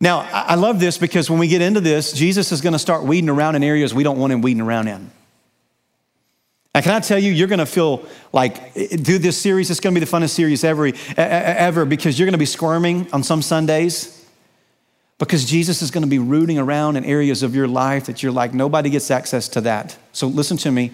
Now, 0.00 0.28
I 0.32 0.56
love 0.56 0.80
this 0.80 0.98
because 0.98 1.30
when 1.30 1.38
we 1.38 1.46
get 1.46 1.62
into 1.62 1.80
this, 1.80 2.12
Jesus 2.12 2.50
is 2.50 2.60
going 2.60 2.72
to 2.72 2.80
start 2.80 3.04
weeding 3.04 3.30
around 3.30 3.54
in 3.54 3.62
areas 3.62 3.94
we 3.94 4.02
don't 4.02 4.18
want 4.18 4.32
him 4.32 4.42
weeding 4.42 4.60
around 4.60 4.88
in. 4.88 5.08
And 6.74 6.84
can 6.84 6.94
I 6.94 6.98
tell 6.98 7.16
you, 7.16 7.30
you're 7.30 7.46
going 7.46 7.60
to 7.60 7.64
feel 7.64 8.04
like 8.32 8.76
eh, 8.76 8.96
through 8.96 9.20
this 9.20 9.40
series, 9.40 9.70
it's 9.70 9.78
going 9.78 9.94
to 9.94 10.00
be 10.00 10.04
the 10.04 10.10
funnest 10.10 10.30
series 10.30 10.64
ever, 10.64 10.90
ever 11.16 11.84
because 11.84 12.18
you're 12.18 12.26
going 12.26 12.32
to 12.32 12.38
be 12.38 12.44
squirming 12.44 13.06
on 13.12 13.22
some 13.22 13.40
Sundays 13.40 14.26
because 15.18 15.44
Jesus 15.44 15.80
is 15.80 15.92
going 15.92 16.02
to 16.02 16.10
be 16.10 16.18
rooting 16.18 16.58
around 16.58 16.96
in 16.96 17.04
areas 17.04 17.44
of 17.44 17.54
your 17.54 17.68
life 17.68 18.06
that 18.06 18.20
you're 18.20 18.32
like, 18.32 18.52
nobody 18.52 18.90
gets 18.90 19.12
access 19.12 19.46
to 19.50 19.60
that. 19.60 19.96
So 20.10 20.26
listen 20.26 20.56
to 20.56 20.72
me. 20.72 20.90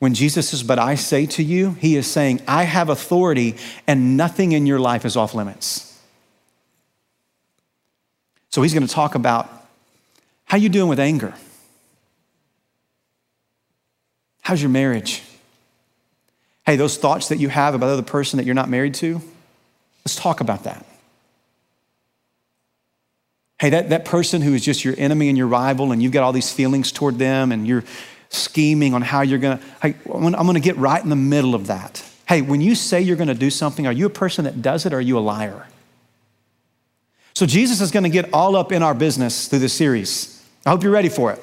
When 0.00 0.14
Jesus 0.14 0.48
says, 0.48 0.62
But 0.62 0.78
I 0.78 0.96
say 0.96 1.26
to 1.26 1.42
you, 1.42 1.72
he 1.74 1.94
is 1.94 2.10
saying, 2.10 2.40
I 2.48 2.64
have 2.64 2.88
authority 2.88 3.56
and 3.86 4.16
nothing 4.16 4.52
in 4.52 4.66
your 4.66 4.80
life 4.80 5.04
is 5.04 5.16
off 5.16 5.34
limits. 5.34 5.86
So 8.48 8.62
he's 8.62 8.74
going 8.74 8.86
to 8.86 8.92
talk 8.92 9.14
about 9.14 9.48
how 10.46 10.56
you 10.56 10.68
doing 10.68 10.88
with 10.88 10.98
anger? 10.98 11.34
How's 14.40 14.60
your 14.60 14.70
marriage? 14.70 15.22
Hey, 16.64 16.76
those 16.76 16.96
thoughts 16.96 17.28
that 17.28 17.38
you 17.38 17.48
have 17.48 17.74
about 17.74 17.86
the 17.86 17.92
other 17.92 18.02
person 18.02 18.38
that 18.38 18.46
you're 18.46 18.54
not 18.54 18.68
married 18.68 18.94
to, 18.94 19.20
let's 20.04 20.16
talk 20.16 20.40
about 20.40 20.64
that. 20.64 20.84
Hey, 23.60 23.70
that, 23.70 23.90
that 23.90 24.06
person 24.06 24.40
who 24.40 24.54
is 24.54 24.64
just 24.64 24.82
your 24.82 24.94
enemy 24.96 25.28
and 25.28 25.36
your 25.36 25.46
rival, 25.46 25.92
and 25.92 26.02
you've 26.02 26.12
got 26.12 26.22
all 26.22 26.32
these 26.32 26.50
feelings 26.50 26.90
toward 26.90 27.18
them, 27.18 27.52
and 27.52 27.66
you're 27.66 27.84
scheming 28.30 28.94
on 28.94 29.02
how 29.02 29.20
you're 29.20 29.38
gonna, 29.38 29.60
hey, 29.82 29.94
I'm 30.12 30.32
gonna 30.32 30.60
get 30.60 30.76
right 30.76 31.02
in 31.02 31.10
the 31.10 31.16
middle 31.16 31.54
of 31.54 31.66
that. 31.66 32.02
Hey, 32.28 32.42
when 32.42 32.60
you 32.60 32.74
say 32.74 33.00
you're 33.00 33.16
gonna 33.16 33.34
do 33.34 33.50
something, 33.50 33.86
are 33.86 33.92
you 33.92 34.06
a 34.06 34.10
person 34.10 34.44
that 34.44 34.62
does 34.62 34.86
it 34.86 34.92
or 34.92 34.98
are 34.98 35.00
you 35.00 35.18
a 35.18 35.20
liar? 35.20 35.66
So 37.34 37.44
Jesus 37.44 37.80
is 37.80 37.90
gonna 37.90 38.08
get 38.08 38.32
all 38.32 38.56
up 38.56 38.72
in 38.72 38.82
our 38.82 38.94
business 38.94 39.48
through 39.48 39.58
this 39.58 39.72
series. 39.72 40.44
I 40.64 40.70
hope 40.70 40.82
you're 40.82 40.92
ready 40.92 41.08
for 41.08 41.32
it. 41.32 41.40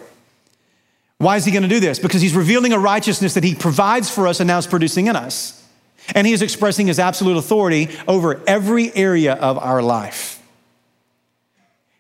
Why 1.18 1.36
is 1.36 1.46
he 1.46 1.52
gonna 1.52 1.68
do 1.68 1.80
this? 1.80 2.00
Because 2.00 2.22
he's 2.22 2.36
revealing 2.36 2.72
a 2.72 2.80
righteousness 2.80 3.34
that 3.34 3.44
he 3.44 3.54
provides 3.54 4.10
for 4.10 4.28
us 4.28 4.40
and 4.40 4.48
now 4.48 4.58
is 4.58 4.68
producing 4.68 5.08
in 5.08 5.16
us. 5.16 5.54
And 6.16 6.26
he 6.26 6.32
is 6.32 6.42
expressing 6.42 6.88
his 6.88 7.00
absolute 7.00 7.36
authority 7.36 7.90
over 8.08 8.42
every 8.48 8.96
area 8.96 9.34
of 9.34 9.58
our 9.58 9.82
life. 9.82 10.37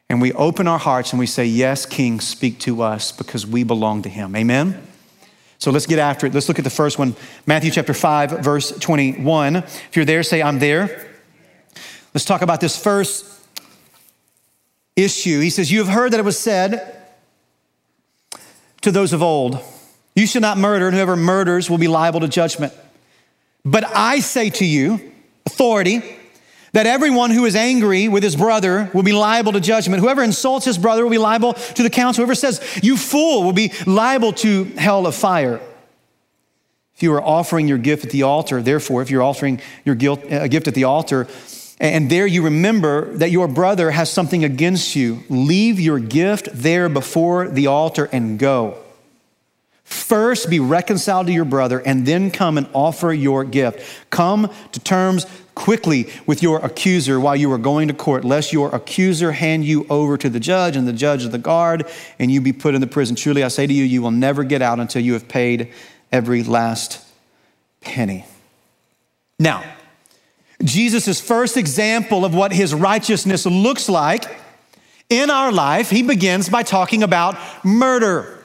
And 0.09 0.21
we 0.21 0.31
open 0.33 0.67
our 0.67 0.79
hearts 0.79 1.11
and 1.11 1.19
we 1.19 1.25
say, 1.25 1.45
Yes, 1.45 1.85
King, 1.85 2.19
speak 2.19 2.59
to 2.59 2.81
us 2.81 3.11
because 3.11 3.45
we 3.45 3.63
belong 3.63 4.03
to 4.03 4.09
him. 4.09 4.35
Amen? 4.35 4.81
So 5.59 5.71
let's 5.71 5.87
get 5.87 5.99
after 5.99 6.27
it. 6.27 6.33
Let's 6.33 6.47
look 6.47 6.59
at 6.59 6.63
the 6.63 6.69
first 6.69 6.99
one 6.99 7.15
Matthew 7.45 7.71
chapter 7.71 7.93
5, 7.93 8.39
verse 8.43 8.71
21. 8.71 9.55
If 9.57 9.95
you're 9.95 10.05
there, 10.05 10.23
say, 10.23 10.41
I'm 10.41 10.59
there. 10.59 11.07
Let's 12.13 12.25
talk 12.25 12.41
about 12.41 12.61
this 12.61 12.81
first 12.81 13.25
issue. 14.95 15.39
He 15.39 15.49
says, 15.49 15.71
You 15.71 15.79
have 15.79 15.93
heard 15.93 16.13
that 16.13 16.19
it 16.19 16.25
was 16.25 16.39
said 16.39 16.95
to 18.81 18.91
those 18.91 19.13
of 19.13 19.21
old, 19.21 19.59
You 20.15 20.27
shall 20.27 20.41
not 20.41 20.57
murder, 20.57 20.87
and 20.87 20.95
whoever 20.95 21.15
murders 21.15 21.69
will 21.69 21.77
be 21.77 21.87
liable 21.87 22.21
to 22.21 22.27
judgment. 22.27 22.73
But 23.65 23.83
I 23.83 24.19
say 24.19 24.49
to 24.51 24.65
you, 24.65 25.11
authority, 25.45 26.01
that 26.77 26.85
everyone 26.85 27.31
who 27.31 27.45
is 27.45 27.55
angry 27.55 28.07
with 28.07 28.21
his 28.21 28.35
brother 28.35 28.87
will 28.93 29.01
be 29.01 29.11
liable 29.11 29.51
to 29.51 29.59
judgment. 29.59 29.99
Whoever 29.99 30.21
insults 30.21 30.63
his 30.63 30.77
brother 30.77 31.03
will 31.03 31.09
be 31.09 31.17
liable 31.17 31.53
to 31.55 31.81
the 31.81 31.89
council. 31.89 32.21
Whoever 32.21 32.35
says, 32.35 32.61
You 32.83 32.97
fool, 32.97 33.43
will 33.43 33.51
be 33.51 33.71
liable 33.87 34.31
to 34.33 34.65
hell 34.75 35.07
of 35.07 35.15
fire. 35.15 35.59
If 36.93 37.01
you 37.01 37.11
are 37.15 37.23
offering 37.23 37.67
your 37.67 37.79
gift 37.79 38.05
at 38.05 38.11
the 38.11 38.21
altar, 38.21 38.61
therefore, 38.61 39.01
if 39.01 39.09
you're 39.09 39.23
offering 39.23 39.59
your 39.85 39.95
uh, 39.95 40.45
gift 40.45 40.67
at 40.67 40.75
the 40.75 40.83
altar, 40.83 41.25
and 41.79 42.11
there 42.11 42.27
you 42.27 42.43
remember 42.43 43.11
that 43.17 43.31
your 43.31 43.47
brother 43.47 43.89
has 43.89 44.11
something 44.11 44.43
against 44.43 44.95
you, 44.95 45.23
leave 45.29 45.79
your 45.79 45.97
gift 45.97 46.47
there 46.53 46.89
before 46.89 47.47
the 47.47 47.65
altar 47.65 48.07
and 48.11 48.37
go. 48.37 48.77
First, 49.83 50.47
be 50.47 50.59
reconciled 50.59 51.25
to 51.25 51.33
your 51.33 51.45
brother, 51.45 51.79
and 51.79 52.05
then 52.05 52.29
come 52.29 52.55
and 52.59 52.67
offer 52.73 53.11
your 53.11 53.43
gift. 53.43 54.09
Come 54.11 54.51
to 54.73 54.79
terms 54.79 55.25
quickly 55.57 56.07
with 56.27 56.43
your 56.43 56.63
accuser 56.63 57.19
while 57.19 57.35
you 57.35 57.51
are 57.51 57.57
going 57.57 57.87
to 57.87 57.93
court, 57.93 58.23
lest 58.23 58.53
your 58.53 58.73
accuser 58.73 59.31
hand 59.31 59.65
you 59.65 59.87
over 59.89 60.15
to 60.15 60.29
the 60.29 60.39
judge 60.39 60.75
and 60.75 60.87
the 60.87 60.93
judge 60.93 61.25
of 61.25 61.31
the 61.31 61.39
guard, 61.39 61.85
and 62.19 62.31
you 62.31 62.39
be 62.39 62.53
put 62.53 62.75
in 62.75 62.79
the 62.79 62.85
prison. 62.85 63.15
Truly, 63.15 63.43
I 63.43 63.47
say 63.47 63.65
to 63.65 63.73
you, 63.73 63.83
you 63.83 64.03
will 64.03 64.11
never 64.11 64.43
get 64.43 64.61
out 64.61 64.79
until 64.79 65.01
you 65.01 65.13
have 65.13 65.27
paid 65.27 65.73
every 66.11 66.43
last 66.43 67.03
penny. 67.81 68.23
Now, 69.39 69.63
Jesus' 70.63 71.19
first 71.19 71.57
example 71.57 72.23
of 72.23 72.35
what 72.35 72.53
his 72.53 72.73
righteousness 72.73 73.47
looks 73.47 73.89
like 73.89 74.39
in 75.09 75.31
our 75.31 75.51
life, 75.51 75.89
he 75.89 76.03
begins 76.03 76.49
by 76.49 76.61
talking 76.61 77.01
about 77.01 77.35
murder. 77.65 78.36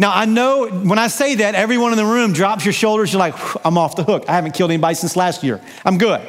Now, 0.00 0.12
I 0.14 0.26
know 0.26 0.68
when 0.68 0.98
I 0.98 1.08
say 1.08 1.36
that, 1.36 1.56
everyone 1.56 1.92
in 1.92 1.98
the 1.98 2.04
room 2.04 2.32
drops 2.32 2.64
your 2.64 2.72
shoulders. 2.72 3.12
You're 3.12 3.18
like, 3.18 3.34
I'm 3.66 3.76
off 3.76 3.96
the 3.96 4.04
hook. 4.04 4.24
I 4.28 4.32
haven't 4.32 4.52
killed 4.52 4.70
anybody 4.70 4.94
since 4.94 5.16
last 5.16 5.42
year. 5.42 5.60
I'm 5.84 5.98
good. 5.98 6.20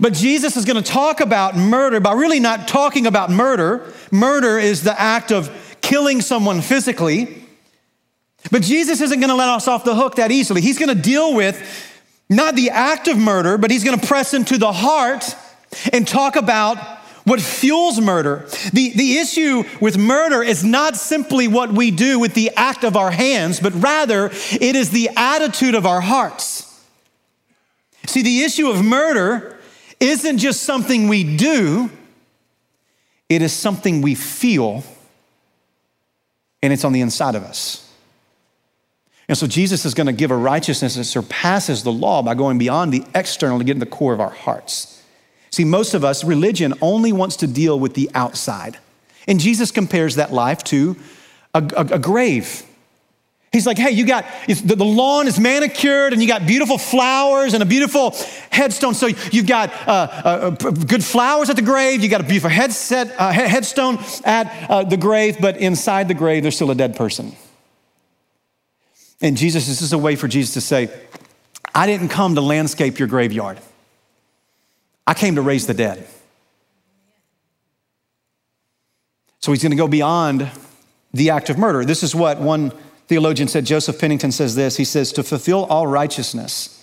But 0.00 0.14
Jesus 0.14 0.56
is 0.56 0.64
going 0.64 0.82
to 0.82 0.90
talk 0.90 1.20
about 1.20 1.54
murder, 1.54 2.00
by 2.00 2.14
really 2.14 2.40
not 2.40 2.66
talking 2.66 3.06
about 3.06 3.30
murder. 3.30 3.92
Murder 4.10 4.58
is 4.58 4.82
the 4.82 4.98
act 4.98 5.30
of 5.30 5.50
killing 5.82 6.22
someone 6.22 6.62
physically. 6.62 7.44
But 8.50 8.62
Jesus 8.62 9.02
isn't 9.02 9.20
going 9.20 9.30
to 9.30 9.36
let 9.36 9.50
us 9.50 9.68
off 9.68 9.84
the 9.84 9.94
hook 9.94 10.16
that 10.16 10.32
easily. 10.32 10.62
He's 10.62 10.78
going 10.78 10.88
to 10.88 11.00
deal 11.00 11.34
with 11.34 11.62
not 12.30 12.56
the 12.56 12.70
act 12.70 13.08
of 13.08 13.18
murder, 13.18 13.58
but 13.58 13.70
he's 13.70 13.84
going 13.84 14.00
to 14.00 14.06
press 14.06 14.32
into 14.32 14.56
the 14.56 14.72
heart 14.72 15.36
and 15.92 16.08
talk 16.08 16.36
about 16.36 16.78
what 17.24 17.40
fuels 17.40 18.00
murder. 18.00 18.46
The, 18.72 18.90
the 18.90 19.18
issue 19.18 19.64
with 19.80 19.96
murder 19.96 20.42
is 20.42 20.64
not 20.64 20.96
simply 20.96 21.48
what 21.48 21.72
we 21.72 21.90
do 21.90 22.18
with 22.18 22.34
the 22.34 22.50
act 22.56 22.84
of 22.84 22.96
our 22.96 23.10
hands, 23.10 23.60
but 23.60 23.72
rather 23.74 24.26
it 24.26 24.76
is 24.76 24.90
the 24.90 25.10
attitude 25.16 25.74
of 25.74 25.86
our 25.86 26.00
hearts. 26.00 26.68
See, 28.06 28.22
the 28.22 28.42
issue 28.42 28.68
of 28.68 28.84
murder 28.84 29.58
isn't 30.00 30.38
just 30.38 30.64
something 30.64 31.08
we 31.08 31.36
do, 31.36 31.90
it 33.28 33.40
is 33.40 33.52
something 33.52 34.02
we 34.02 34.14
feel, 34.14 34.82
and 36.62 36.72
it's 36.72 36.84
on 36.84 36.92
the 36.92 37.00
inside 37.00 37.34
of 37.34 37.44
us. 37.44 37.88
And 39.28 39.38
so 39.38 39.46
Jesus 39.46 39.84
is 39.84 39.94
going 39.94 40.08
to 40.08 40.12
give 40.12 40.32
a 40.32 40.36
righteousness 40.36 40.96
that 40.96 41.04
surpasses 41.04 41.84
the 41.84 41.92
law 41.92 42.22
by 42.22 42.34
going 42.34 42.58
beyond 42.58 42.92
the 42.92 43.04
external 43.14 43.58
to 43.58 43.64
get 43.64 43.76
in 43.76 43.80
the 43.80 43.86
core 43.86 44.12
of 44.12 44.20
our 44.20 44.30
hearts. 44.30 44.91
See, 45.52 45.64
most 45.64 45.92
of 45.92 46.02
us, 46.02 46.24
religion 46.24 46.74
only 46.80 47.12
wants 47.12 47.36
to 47.36 47.46
deal 47.46 47.78
with 47.78 47.94
the 47.94 48.10
outside. 48.14 48.78
And 49.28 49.38
Jesus 49.38 49.70
compares 49.70 50.16
that 50.16 50.32
life 50.32 50.64
to 50.64 50.96
a, 51.54 51.58
a, 51.76 51.94
a 51.94 51.98
grave. 51.98 52.64
He's 53.52 53.66
like, 53.66 53.76
hey, 53.76 53.90
you 53.90 54.06
got 54.06 54.24
the, 54.46 54.76
the, 54.76 54.84
lawn 54.84 55.28
is 55.28 55.38
manicured 55.38 56.14
and 56.14 56.22
you 56.22 56.26
got 56.26 56.46
beautiful 56.46 56.78
flowers 56.78 57.52
and 57.52 57.62
a 57.62 57.66
beautiful 57.66 58.16
headstone. 58.50 58.94
So 58.94 59.08
you've 59.08 59.46
got 59.46 59.70
uh, 59.86 59.90
uh, 59.90 60.56
uh 60.58 60.70
good 60.70 61.04
flowers 61.04 61.50
at 61.50 61.56
the 61.56 61.62
grave, 61.62 62.02
you 62.02 62.08
got 62.08 62.22
a 62.22 62.24
beautiful 62.24 62.48
headset, 62.48 63.14
uh, 63.18 63.30
headstone 63.30 63.98
at 64.24 64.70
uh, 64.70 64.84
the 64.84 64.96
grave, 64.96 65.36
but 65.38 65.58
inside 65.58 66.08
the 66.08 66.14
grave, 66.14 66.42
there's 66.42 66.56
still 66.56 66.70
a 66.70 66.74
dead 66.74 66.96
person. 66.96 67.36
And 69.20 69.36
Jesus, 69.36 69.66
this 69.66 69.82
is 69.82 69.92
a 69.92 69.98
way 69.98 70.16
for 70.16 70.28
Jesus 70.28 70.54
to 70.54 70.62
say, 70.62 70.88
I 71.74 71.86
didn't 71.86 72.08
come 72.08 72.36
to 72.36 72.40
landscape 72.40 72.98
your 72.98 73.08
graveyard. 73.08 73.58
I 75.06 75.14
came 75.14 75.34
to 75.34 75.42
raise 75.42 75.66
the 75.66 75.74
dead. 75.74 76.06
So 79.40 79.50
he's 79.50 79.62
going 79.62 79.72
to 79.72 79.76
go 79.76 79.88
beyond 79.88 80.48
the 81.12 81.30
act 81.30 81.50
of 81.50 81.58
murder. 81.58 81.84
This 81.84 82.02
is 82.02 82.14
what 82.14 82.40
one 82.40 82.72
theologian 83.08 83.48
said. 83.48 83.66
Joseph 83.66 83.98
Pennington 83.98 84.30
says 84.30 84.54
this. 84.54 84.76
He 84.76 84.84
says, 84.84 85.12
To 85.12 85.22
fulfill 85.22 85.64
all 85.64 85.86
righteousness 85.86 86.78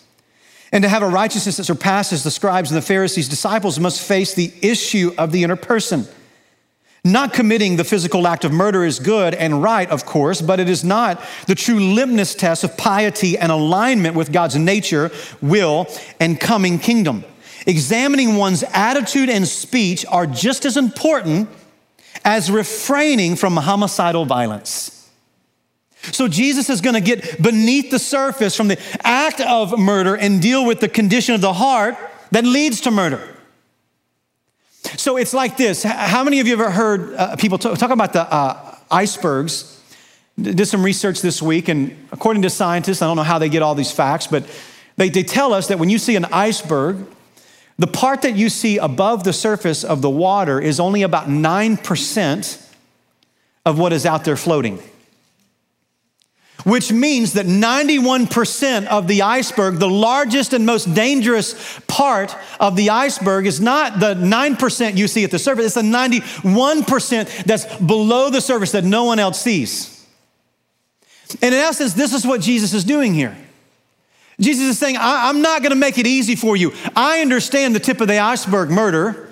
and 0.72 0.84
to 0.84 0.90
have 0.90 1.02
a 1.02 1.08
righteousness 1.08 1.58
that 1.58 1.64
surpasses 1.64 2.24
the 2.24 2.32
scribes 2.32 2.70
and 2.70 2.78
the 2.78 2.86
Pharisees, 2.86 3.28
disciples 3.28 3.80
must 3.80 4.06
face 4.06 4.34
the 4.34 4.52
issue 4.62 5.14
of 5.18 5.32
the 5.32 5.44
inner 5.44 5.56
person. 5.56 6.06
Not 7.04 7.34
committing 7.34 7.78
the 7.78 7.86
physical 7.86 8.28
act 8.28 8.44
of 8.44 8.52
murder 8.52 8.84
is 8.84 9.00
good 9.00 9.34
and 9.34 9.64
right, 9.64 9.90
of 9.90 10.06
course, 10.06 10.42
but 10.42 10.60
it 10.60 10.70
is 10.70 10.84
not 10.84 11.24
the 11.48 11.56
true 11.56 11.80
litmus 11.80 12.36
test 12.36 12.66
of 12.66 12.76
piety 12.76 13.38
and 13.38 13.54
alignment 13.54 14.16
with 14.16 14.34
God's 14.34 14.58
nature, 14.58 15.10
will, 15.42 15.88
and 16.20 16.40
coming 16.40 16.78
kingdom 16.78 17.24
examining 17.66 18.36
one's 18.36 18.64
attitude 18.64 19.30
and 19.30 19.48
speech 19.48 20.06
are 20.08 20.26
just 20.26 20.66
as 20.66 20.78
important 20.78 21.50
as 22.24 22.52
refraining 22.52 23.36
from 23.36 23.56
homicidal 23.56 24.26
violence. 24.26 24.96
So 26.02 26.28
Jesus 26.28 26.70
is 26.70 26.82
going 26.82 26.96
to 26.96 27.02
get 27.02 27.42
beneath 27.42 27.92
the 27.92 28.00
surface 28.00 28.56
from 28.56 28.70
the 28.70 28.80
act 29.04 29.42
of 29.42 29.78
murder 29.78 30.16
and 30.16 30.42
deal 30.42 30.66
with 30.66 30.80
the 30.80 30.88
condition 30.88 31.36
of 31.36 31.42
the 31.42 31.54
heart 31.54 31.98
that 32.32 32.46
leads 32.46 32.82
to 32.82 32.92
murder. 32.92 33.36
So 34.98 35.18
it's 35.18 35.34
like 35.34 35.58
this. 35.58 35.84
How 35.84 36.24
many 36.24 36.40
of 36.40 36.48
you 36.48 36.54
ever 36.54 36.72
heard 36.72 37.14
uh, 37.14 37.36
people 37.36 37.58
talk, 37.58 37.78
talk, 37.78 37.92
about 37.92 38.14
the 38.14 38.22
uh, 38.22 38.76
icebergs? 38.90 39.76
Did 40.42 40.66
some 40.68 40.84
research 40.84 41.22
this 41.22 41.42
week, 41.42 41.68
and 41.68 42.08
according 42.14 42.44
to 42.44 42.50
scientists, 42.50 43.02
I 43.02 43.08
don't 43.08 43.18
know 43.18 43.24
how 43.24 43.40
they 43.40 43.50
get 43.50 43.62
all 43.62 43.76
these 43.76 43.92
facts, 43.92 44.26
but 44.26 44.46
they, 44.96 45.10
they 45.10 45.24
tell 45.24 45.54
us 45.54 45.68
that 45.68 45.80
when 45.80 45.90
you 45.90 45.98
see 45.98 46.16
an 46.16 46.26
iceberg, 46.26 47.06
the 47.80 47.88
part 47.88 48.22
that 48.22 48.36
you 48.36 48.50
see 48.50 48.78
above 48.78 49.24
the 49.24 49.34
surface 49.34 49.84
of 49.84 50.04
the 50.04 50.10
water 50.10 50.60
is 50.62 50.80
only 50.80 51.02
about 51.02 51.28
9% 51.28 52.68
of 53.66 53.80
what 53.80 53.92
is 53.92 54.06
out 54.06 54.26
there 54.26 54.38
floating 54.38 54.80
which 56.66 56.92
means 56.92 57.34
that 57.34 57.46
91% 57.46 58.88
of 58.88 59.08
the 59.08 59.22
iceberg, 59.22 59.80
the 59.80 59.90
largest 59.90 60.54
and 60.54 60.66
most 60.66 60.94
dangerous 60.94 61.80
part 61.88 62.36
of 62.60 62.76
the 62.76 62.90
iceberg, 62.90 63.46
is 63.46 63.62
not 63.62 64.00
the 64.00 64.14
9% 64.14 64.98
you 64.98 65.08
see 65.08 65.24
at 65.24 65.32
the 65.32 65.40
surface, 65.40 65.66
it's 65.66 65.76
the 65.76 65.82
91% 65.82 67.44
that's 67.46 67.66
below 67.78 68.30
the 68.30 68.42
surface 68.42 68.74
that 68.74 68.84
no 68.84 69.06
one 69.06 69.20
else 69.20 69.42
sees. 69.42 70.06
And 71.42 71.54
in 71.54 71.62
essence, 71.62 71.94
this 71.94 72.14
is 72.14 72.26
what 72.26 72.42
Jesus 72.42 72.74
is 72.74 72.84
doing 72.84 73.14
here. 73.14 73.38
Jesus 74.40 74.66
is 74.66 74.80
saying, 74.80 74.98
I'm 75.00 75.42
not 75.42 75.64
gonna 75.64 75.76
make 75.76 75.98
it 75.98 76.08
easy 76.08 76.36
for 76.36 76.56
you. 76.56 76.74
I 76.96 77.22
understand 77.22 77.76
the 77.76 77.80
tip 77.80 78.02
of 78.02 78.08
the 78.08 78.20
iceberg 78.20 78.70
murder. 78.70 79.30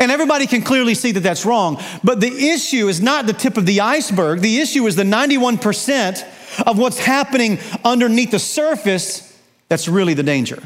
And 0.00 0.10
everybody 0.10 0.46
can 0.46 0.62
clearly 0.62 0.94
see 0.94 1.12
that 1.12 1.20
that's 1.20 1.46
wrong. 1.46 1.80
But 2.02 2.20
the 2.20 2.50
issue 2.50 2.88
is 2.88 3.00
not 3.00 3.26
the 3.26 3.32
tip 3.32 3.56
of 3.56 3.64
the 3.64 3.80
iceberg. 3.80 4.40
The 4.40 4.58
issue 4.60 4.86
is 4.86 4.96
the 4.96 5.04
91% 5.04 6.62
of 6.66 6.78
what's 6.78 6.98
happening 6.98 7.58
underneath 7.84 8.32
the 8.32 8.38
surface 8.38 9.38
that's 9.68 9.88
really 9.88 10.14
the 10.14 10.22
danger. 10.22 10.62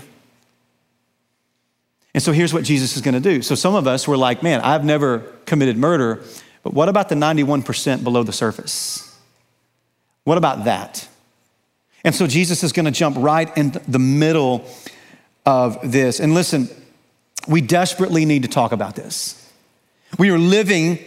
And 2.15 2.23
so 2.23 2.33
here's 2.33 2.53
what 2.55 2.65
Jesus 2.65 2.97
is 2.97 3.03
going 3.03 3.15
to 3.15 3.21
do. 3.21 3.43
So 3.43 3.55
some 3.55 3.75
of 3.75 3.87
us 3.87 4.09
were 4.09 4.17
like, 4.17 4.43
man, 4.43 4.61
I've 4.63 4.85
never 4.85 5.21
committed 5.45 5.77
murder, 5.77 6.23
but 6.63 6.75
what 6.75 6.89
about 6.89 7.09
the 7.09 7.15
91% 7.15 8.03
below 8.03 8.23
the 8.23 8.33
surface? 8.33 9.17
What 10.25 10.39
about 10.39 10.65
that? 10.65 11.07
And 12.09 12.15
so 12.15 12.27
Jesus 12.27 12.65
is 12.65 12.73
going 12.73 12.87
to 12.87 12.91
jump 12.91 13.19
right 13.19 13.55
in 13.55 13.79
the 13.87 13.99
middle 13.99 14.65
of 15.45 15.79
this. 15.93 16.21
And 16.21 16.33
listen, 16.33 16.71
we 17.47 17.61
desperately 17.61 18.25
need 18.25 18.45
to 18.45 18.49
talk 18.49 18.73
about 18.73 18.97
this. 18.97 19.53
We 20.19 20.31
are 20.31 20.39
living 20.39 21.01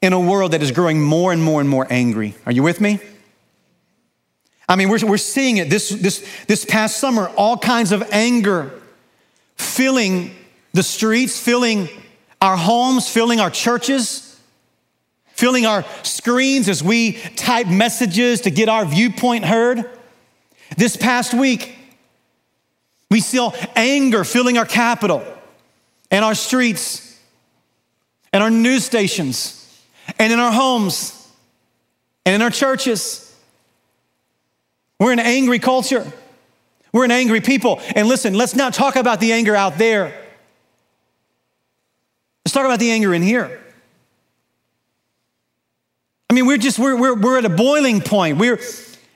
in 0.00 0.14
a 0.14 0.18
world 0.18 0.52
that 0.52 0.62
is 0.62 0.70
growing 0.70 1.02
more 1.02 1.34
and 1.34 1.42
more 1.44 1.60
and 1.60 1.68
more 1.68 1.86
angry. 1.90 2.34
Are 2.46 2.52
you 2.52 2.62
with 2.62 2.80
me? 2.80 2.98
I 4.66 4.76
mean, 4.76 4.88
we're, 4.88 5.06
we're 5.06 5.18
seeing 5.18 5.58
it 5.58 5.68
this, 5.68 5.90
this, 5.90 6.26
this 6.46 6.64
past 6.64 6.96
summer, 6.96 7.28
all 7.36 7.58
kinds 7.58 7.92
of 7.92 8.02
anger 8.10 8.72
filling 9.56 10.34
the 10.72 10.82
streets, 10.82 11.38
filling 11.38 11.90
our 12.40 12.56
homes, 12.56 13.06
filling 13.06 13.38
our 13.38 13.50
churches, 13.50 14.40
filling 15.34 15.66
our 15.66 15.84
screens 16.04 16.70
as 16.70 16.82
we 16.82 17.18
type 17.36 17.66
messages 17.66 18.40
to 18.40 18.50
get 18.50 18.70
our 18.70 18.86
viewpoint 18.86 19.44
heard. 19.44 19.98
This 20.76 20.96
past 20.96 21.34
week, 21.34 21.76
we 23.10 23.20
saw 23.20 23.52
anger 23.76 24.24
filling 24.24 24.58
our 24.58 24.64
capital 24.64 25.22
and 26.10 26.24
our 26.24 26.34
streets 26.34 27.20
and 28.32 28.42
our 28.42 28.50
news 28.50 28.84
stations 28.84 29.58
and 30.18 30.32
in 30.32 30.38
our 30.38 30.52
homes 30.52 31.28
and 32.24 32.34
in 32.34 32.42
our 32.42 32.50
churches. 32.50 33.34
We're 34.98 35.12
an 35.12 35.20
angry 35.20 35.58
culture. 35.58 36.10
We're 36.92 37.04
an 37.04 37.10
angry 37.10 37.40
people. 37.40 37.80
And 37.96 38.08
listen, 38.08 38.34
let's 38.34 38.54
not 38.54 38.74
talk 38.74 38.96
about 38.96 39.20
the 39.20 39.32
anger 39.32 39.54
out 39.54 39.78
there. 39.78 40.18
Let's 42.44 42.54
talk 42.54 42.64
about 42.64 42.78
the 42.78 42.90
anger 42.90 43.14
in 43.14 43.22
here. 43.22 43.60
I 46.30 46.34
mean, 46.34 46.46
we're 46.46 46.58
just, 46.58 46.78
we're, 46.78 46.96
we're, 46.96 47.14
we're 47.14 47.38
at 47.38 47.44
a 47.44 47.50
boiling 47.50 48.00
point. 48.00 48.38
We're, 48.38 48.58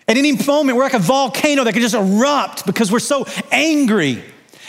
at 0.09 0.17
any 0.17 0.33
moment, 0.33 0.77
we're 0.77 0.85
like 0.85 0.95
a 0.95 0.99
volcano 0.99 1.65
that 1.65 1.73
could 1.73 1.83
just 1.83 1.95
erupt 1.95 2.65
because 2.65 2.93
we're 2.93 3.01
so 3.01 3.27
angry. 3.51 4.23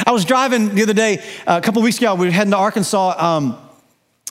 I 0.05 0.11
was 0.11 0.25
driving 0.25 0.75
the 0.75 0.83
other 0.83 0.93
day, 0.93 1.19
uh, 1.45 1.59
a 1.59 1.61
couple 1.61 1.81
weeks 1.81 1.97
ago, 1.97 2.15
we 2.15 2.27
were 2.27 2.31
heading 2.31 2.51
to 2.51 2.57
Arkansas 2.57 3.15
um, 3.17 3.57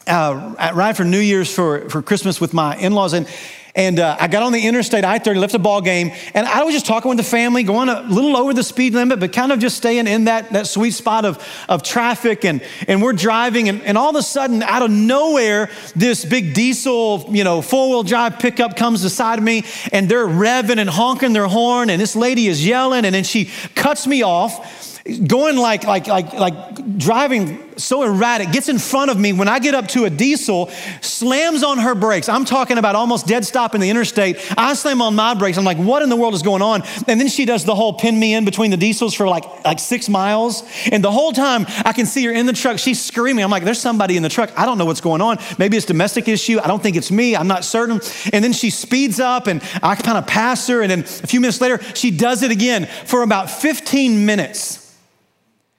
uh, 0.07 0.73
right 0.75 0.97
for 0.97 1.05
New 1.05 1.21
Year's 1.21 1.53
for, 1.53 1.89
for 1.91 2.03
Christmas 2.03 2.41
with 2.41 2.53
my 2.53 2.77
in 2.77 2.93
laws. 2.93 3.13
And, 3.13 3.29
and 3.77 4.01
uh, 4.01 4.17
I 4.19 4.27
got 4.27 4.43
on 4.43 4.53
the 4.53 4.67
interstate 4.67 5.05
I 5.05 5.19
30, 5.19 5.39
left 5.39 5.55
a 5.55 5.59
ball 5.59 5.83
game, 5.83 6.11
and 6.33 6.47
I 6.47 6.65
was 6.65 6.75
just 6.75 6.87
talking 6.87 7.11
with 7.11 7.19
the 7.19 7.25
family, 7.25 7.63
going 7.63 7.91
a 7.91 8.01
little 8.01 8.37
over 8.37 8.55
the 8.55 8.63
speed 8.63 8.95
limit, 8.95 9.21
but 9.21 9.35
kind 9.35 9.53
of 9.53 9.59
just 9.59 9.77
staying 9.77 10.07
in 10.07 10.25
that, 10.25 10.51
that 10.55 10.67
sweet 10.67 10.93
spot 10.93 11.27
of, 11.27 11.47
of 11.69 11.83
traffic. 11.83 12.47
And, 12.47 12.63
and 12.89 13.03
we're 13.03 13.13
driving, 13.13 13.69
and, 13.69 13.83
and 13.83 13.99
all 13.99 14.09
of 14.09 14.17
a 14.17 14.23
sudden, 14.23 14.63
out 14.63 14.81
of 14.81 14.91
nowhere, 14.91 15.71
this 15.95 16.25
big 16.25 16.55
diesel, 16.55 17.27
you 17.29 17.45
know, 17.45 17.61
four 17.61 17.91
wheel 17.91 18.03
drive 18.03 18.39
pickup 18.39 18.77
comes 18.77 19.03
beside 19.03 19.43
me, 19.43 19.65
and 19.93 20.09
they're 20.09 20.27
revving 20.27 20.79
and 20.79 20.89
honking 20.89 21.35
their 21.35 21.47
horn, 21.47 21.91
and 21.91 22.01
this 22.01 22.17
lady 22.17 22.47
is 22.47 22.67
yelling, 22.67 23.05
and 23.05 23.15
then 23.15 23.25
she 23.25 23.51
cuts 23.75 24.07
me 24.07 24.23
off 24.23 24.83
going 25.27 25.57
like 25.57 25.85
like 25.85 26.09
like 26.09 26.33
like 26.33 26.99
driving 26.99 27.63
so 27.77 28.03
erratic 28.03 28.53
gets 28.53 28.69
in 28.69 28.79
front 28.79 29.11
of 29.11 29.19
me. 29.19 29.33
When 29.33 29.49
i 29.49 29.59
get 29.59 29.75
up 29.75 29.89
to 29.89 30.05
a 30.05 30.11
diesel 30.11 30.71
slams 31.01 31.63
on 31.63 31.79
her 31.79 31.95
brakes. 31.95 32.29
I'm 32.29 32.45
talking 32.45 32.79
about 32.79 32.97
almost 32.97 33.27
dead 33.27 33.45
stop 33.45 33.75
in 33.75 33.81
the 33.81 33.91
interstate. 33.91 34.39
I 34.57 34.75
slam 34.75 35.03
on 35.03 35.15
my 35.15 35.35
brakes. 35.35 35.59
I'm 35.59 35.65
like 35.65 35.79
what 35.79 36.03
in 36.03 36.09
the 36.09 36.17
world 36.17 36.35
is 36.35 36.43
going 36.43 36.63
on? 36.63 36.83
And 37.07 37.21
then 37.21 37.29
she 37.29 37.45
does 37.45 37.65
the 37.65 37.75
whole 37.75 37.93
pin 37.93 38.19
me 38.19 38.35
in 38.35 38.45
between 38.45 38.71
the 38.71 38.77
diesels 38.77 39.15
for 39.15 39.29
like 39.29 39.65
like 39.65 39.79
six 39.79 40.09
miles. 40.09 40.63
And 40.91 41.05
the 41.05 41.11
whole 41.11 41.33
time 41.33 41.67
i 41.85 41.93
can 41.93 42.07
see 42.07 42.25
her 42.25 42.33
in 42.33 42.47
the 42.47 42.53
truck. 42.53 42.79
She's 42.79 43.03
screaming. 43.03 43.45
I'm 43.45 43.51
like 43.51 43.65
there's 43.65 43.81
somebody 43.81 44.17
in 44.17 44.23
the 44.23 44.29
truck. 44.29 44.53
I 44.57 44.67
don't 44.67 44.79
know 44.79 44.87
what's 44.87 45.01
going 45.01 45.21
on. 45.21 45.39
Maybe 45.59 45.77
it's 45.77 45.87
domestic 45.87 46.29
issue. 46.29 46.59
I 46.63 46.67
don't 46.67 46.83
think 46.83 46.97
it's 46.97 47.11
me. 47.11 47.37
I'm 47.37 47.49
not 47.49 47.65
certain. 47.65 48.01
And 48.33 48.43
then 48.43 48.53
she 48.53 48.71
speeds 48.71 49.21
up 49.21 49.47
and 49.47 49.63
i 49.83 49.95
kind 49.95 50.19
of 50.19 50.27
pass 50.27 50.67
her. 50.69 50.83
And 50.83 50.91
then 50.91 51.01
a 51.01 51.27
few 51.27 51.41
minutes 51.41 51.61
later 51.61 51.81
she 51.95 52.11
does 52.11 52.43
it 52.43 52.51
again 52.51 52.87
for 53.05 53.23
about 53.23 53.51
15 53.51 54.25
minutes 54.25 54.87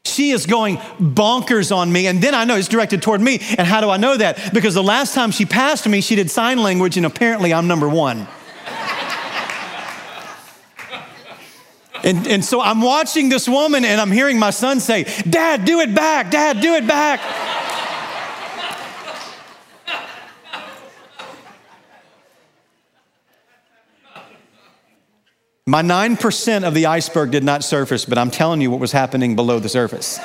she 0.07 0.31
is 0.31 0.45
going 0.45 0.77
bonkers 0.77 1.75
on 1.75 1.91
me. 1.91 2.07
And 2.07 2.21
then 2.21 2.33
I 2.33 2.45
know 2.45 2.55
it's 2.55 2.67
directed 2.67 3.01
toward 3.01 3.21
me. 3.21 3.39
And 3.57 3.67
how 3.67 3.81
do 3.81 3.89
I 3.89 3.97
know 3.97 4.17
that? 4.17 4.53
Because 4.53 4.73
the 4.73 4.83
last 4.83 5.13
time 5.13 5.31
she 5.31 5.45
passed 5.45 5.87
me, 5.87 6.01
she 6.01 6.15
did 6.15 6.31
sign 6.31 6.57
language, 6.59 6.97
and 6.97 7.05
apparently 7.05 7.53
I'm 7.53 7.67
number 7.67 7.89
one. 7.89 8.27
and, 12.03 12.27
and 12.27 12.45
so 12.45 12.61
I'm 12.61 12.81
watching 12.81 13.29
this 13.29 13.47
woman, 13.47 13.85
and 13.85 13.99
I'm 13.99 14.11
hearing 14.11 14.39
my 14.39 14.51
son 14.51 14.79
say, 14.79 15.03
Dad, 15.29 15.65
do 15.65 15.81
it 15.81 15.93
back. 15.93 16.31
Dad, 16.31 16.61
do 16.61 16.75
it 16.75 16.87
back. 16.87 17.66
My 25.69 25.81
9% 25.81 26.63
of 26.63 26.73
the 26.73 26.85
iceberg 26.85 27.31
did 27.31 27.43
not 27.43 27.61
surface, 27.61 28.05
but 28.05 28.17
I'm 28.17 28.31
telling 28.31 28.61
you 28.61 28.71
what 28.71 28.79
was 28.79 28.93
happening 28.93 29.35
below 29.35 29.59
the 29.59 29.67
surface. 29.67 30.17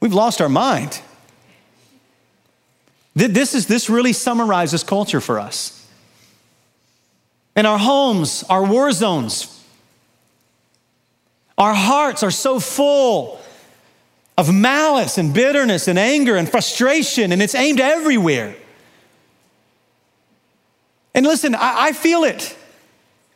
We've 0.00 0.14
lost 0.14 0.40
our 0.40 0.48
mind. 0.48 1.02
This, 3.14 3.54
is, 3.54 3.66
this 3.66 3.90
really 3.90 4.14
summarizes 4.14 4.82
culture 4.82 5.20
for 5.20 5.38
us. 5.38 5.86
In 7.54 7.66
our 7.66 7.76
homes, 7.78 8.42
our 8.48 8.64
war 8.64 8.90
zones, 8.92 9.62
our 11.58 11.74
hearts 11.74 12.22
are 12.22 12.30
so 12.30 12.58
full 12.58 13.38
of 14.38 14.50
malice 14.50 15.18
and 15.18 15.34
bitterness 15.34 15.88
and 15.88 15.98
anger 15.98 16.36
and 16.36 16.50
frustration, 16.50 17.32
and 17.32 17.42
it's 17.42 17.54
aimed 17.54 17.80
everywhere. 17.80 18.56
And 21.14 21.26
listen, 21.26 21.54
I, 21.54 21.86
I 21.88 21.92
feel 21.92 22.24
it. 22.24 22.56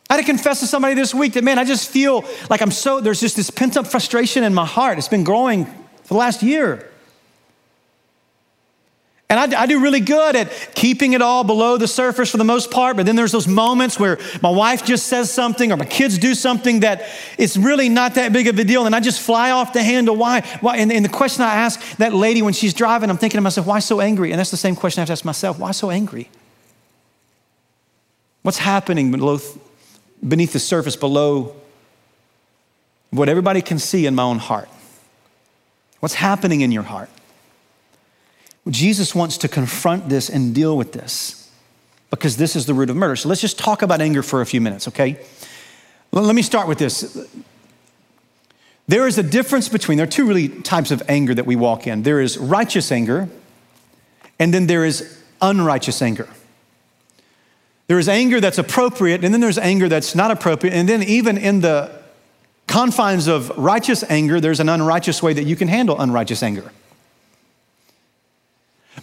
I 0.09 0.15
had 0.15 0.21
to 0.21 0.25
confess 0.25 0.59
to 0.59 0.67
somebody 0.67 0.93
this 0.93 1.13
week 1.13 1.33
that, 1.33 1.43
man, 1.43 1.57
I 1.57 1.65
just 1.65 1.89
feel 1.89 2.25
like 2.49 2.61
I'm 2.61 2.71
so, 2.71 3.01
there's 3.01 3.19
just 3.19 3.35
this 3.35 3.49
pent 3.49 3.75
up 3.75 3.87
frustration 3.87 4.43
in 4.43 4.53
my 4.53 4.65
heart. 4.65 4.97
It's 4.97 5.07
been 5.07 5.23
growing 5.23 5.65
for 5.65 6.13
the 6.13 6.15
last 6.15 6.43
year. 6.43 6.91
And 9.27 9.39
I, 9.39 9.63
I, 9.63 9.65
do 9.65 9.81
really 9.81 10.01
good 10.01 10.35
at 10.35 10.75
keeping 10.75 11.13
it 11.13 11.21
all 11.23 11.43
below 11.43 11.77
the 11.77 11.87
surface 11.87 12.29
for 12.29 12.37
the 12.37 12.43
most 12.43 12.69
part, 12.69 12.95
but 12.95 13.07
then 13.07 13.15
there's 13.15 13.31
those 13.31 13.47
moments 13.47 13.99
where 13.99 14.19
my 14.43 14.51
wife 14.51 14.85
just 14.85 15.07
says 15.07 15.33
something 15.33 15.71
or 15.71 15.77
my 15.77 15.85
kids 15.85 16.19
do 16.19 16.35
something 16.35 16.81
that 16.81 17.09
it's 17.39 17.57
really 17.57 17.89
not 17.89 18.13
that 18.15 18.31
big 18.31 18.47
of 18.47 18.59
a 18.59 18.63
deal, 18.63 18.85
and 18.85 18.95
I 18.95 18.99
just 18.99 19.19
fly 19.19 19.49
off 19.49 19.73
the 19.73 19.81
handle. 19.81 20.15
Why? 20.15 20.41
Why? 20.61 20.77
And, 20.77 20.91
and 20.91 21.03
the 21.03 21.09
question 21.09 21.41
I 21.41 21.55
ask 21.55 21.97
that 21.97 22.13
lady 22.13 22.43
when 22.43 22.53
she's 22.53 22.75
driving, 22.75 23.09
I'm 23.09 23.17
thinking 23.17 23.39
to 23.39 23.41
myself, 23.41 23.65
why 23.65 23.79
so 23.79 23.99
angry? 23.99 24.31
And 24.31 24.37
that's 24.37 24.51
the 24.51 24.57
same 24.57 24.75
question 24.75 24.99
I 24.99 25.01
have 25.01 25.07
to 25.07 25.13
ask 25.13 25.25
myself, 25.25 25.57
why 25.57 25.71
so 25.71 25.89
angry? 25.89 26.29
What's 28.45 28.59
happening 28.59 29.09
beneath 29.09 30.53
the 30.53 30.59
surface, 30.59 30.95
below 30.95 31.55
what 33.09 33.27
everybody 33.27 33.59
can 33.59 33.79
see 33.79 34.05
in 34.05 34.13
my 34.13 34.21
own 34.21 34.37
heart? 34.37 34.69
What's 35.99 36.13
happening 36.13 36.61
in 36.61 36.71
your 36.71 36.83
heart? 36.83 37.09
Jesus 38.69 39.15
wants 39.15 39.39
to 39.39 39.47
confront 39.47 40.09
this 40.09 40.29
and 40.29 40.53
deal 40.53 40.77
with 40.77 40.91
this 40.91 41.49
because 42.11 42.37
this 42.37 42.55
is 42.55 42.67
the 42.67 42.75
root 42.75 42.91
of 42.91 42.95
murder. 42.95 43.15
So 43.15 43.29
let's 43.29 43.41
just 43.41 43.57
talk 43.57 43.81
about 43.81 43.99
anger 43.99 44.21
for 44.21 44.41
a 44.41 44.45
few 44.45 44.61
minutes, 44.61 44.89
okay? 44.89 45.19
Let 46.11 46.35
me 46.35 46.43
start 46.43 46.67
with 46.67 46.77
this. 46.77 47.27
There 48.87 49.07
is 49.07 49.17
a 49.17 49.23
difference 49.23 49.69
between, 49.69 49.97
there 49.97 50.05
are 50.05 50.07
two 50.07 50.27
really 50.27 50.49
types 50.49 50.91
of 50.91 51.01
anger 51.09 51.33
that 51.33 51.47
we 51.47 51.55
walk 51.55 51.87
in 51.87 52.03
there 52.03 52.21
is 52.21 52.37
righteous 52.37 52.91
anger, 52.91 53.27
and 54.37 54.53
then 54.53 54.67
there 54.67 54.85
is 54.85 55.19
unrighteous 55.41 55.99
anger. 56.03 56.29
There 57.87 57.99
is 57.99 58.09
anger 58.09 58.41
that's 58.41 58.57
appropriate, 58.57 59.23
and 59.23 59.33
then 59.33 59.41
there's 59.41 59.57
anger 59.57 59.87
that's 59.87 60.15
not 60.15 60.31
appropriate. 60.31 60.73
And 60.73 60.89
then, 60.89 61.03
even 61.03 61.37
in 61.37 61.61
the 61.61 61.91
confines 62.67 63.27
of 63.27 63.55
righteous 63.57 64.03
anger, 64.09 64.39
there's 64.39 64.59
an 64.59 64.69
unrighteous 64.69 65.21
way 65.21 65.33
that 65.33 65.43
you 65.43 65.55
can 65.55 65.67
handle 65.67 65.99
unrighteous 65.99 66.41
anger. 66.41 66.71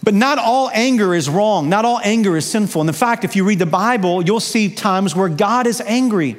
But 0.01 0.13
not 0.13 0.37
all 0.37 0.69
anger 0.73 1.15
is 1.15 1.29
wrong. 1.29 1.69
Not 1.69 1.85
all 1.85 1.99
anger 2.03 2.35
is 2.35 2.49
sinful. 2.49 2.81
And 2.81 2.89
in 2.89 2.93
fact, 2.93 3.23
if 3.23 3.37
you 3.37 3.45
read 3.45 3.59
the 3.59 3.65
Bible, 3.65 4.21
you'll 4.23 4.41
see 4.41 4.69
times 4.73 5.15
where 5.15 5.29
God 5.29 5.65
is 5.65 5.79
angry. 5.79 6.35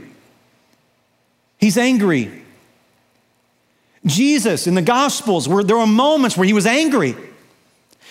He's 1.59 1.79
angry. 1.79 2.43
Jesus 4.05 4.67
in 4.67 4.75
the 4.75 4.83
Gospels, 4.83 5.49
where 5.49 5.65
there 5.65 5.79
were 5.79 5.87
moments 5.87 6.37
where 6.37 6.47
he 6.47 6.53
was 6.53 6.67
angry. 6.67 7.17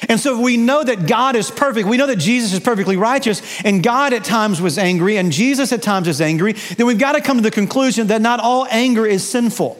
And 0.10 0.20
so 0.20 0.39
we 0.39 0.58
know 0.58 0.84
that 0.84 1.08
God 1.08 1.36
is 1.36 1.52
perfect. 1.52 1.88
We 1.88 1.98
know 1.98 2.08
that 2.08 2.18
Jesus 2.18 2.54
is 2.54 2.60
perfectly 2.60 2.98
righteous, 2.98 3.42
and 3.63 3.84
God 3.84 4.13
at 4.13 4.24
times 4.24 4.62
was 4.62 4.78
angry, 4.78 5.18
and 5.18 5.32
Jesus 5.32 5.72
at 5.72 5.82
times 5.82 6.08
is 6.08 6.22
angry. 6.22 6.54
Then 6.54 6.88
we've 6.88 7.00
got 7.00 7.13
to 7.13 7.22
come 7.22 7.38
to 7.38 7.44
the 7.44 7.52
conclusion 7.52 8.08
that 8.08 8.22
not 8.22 8.39
all 8.39 8.68
anger 8.70 9.06
is 9.06 9.28
sinful. 9.28 9.80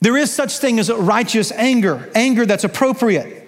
There 0.00 0.16
is 0.16 0.30
such 0.30 0.58
thing 0.58 0.78
as 0.78 0.92
righteous 0.92 1.50
anger, 1.52 2.10
anger 2.14 2.44
that's 2.44 2.64
appropriate. 2.64 3.44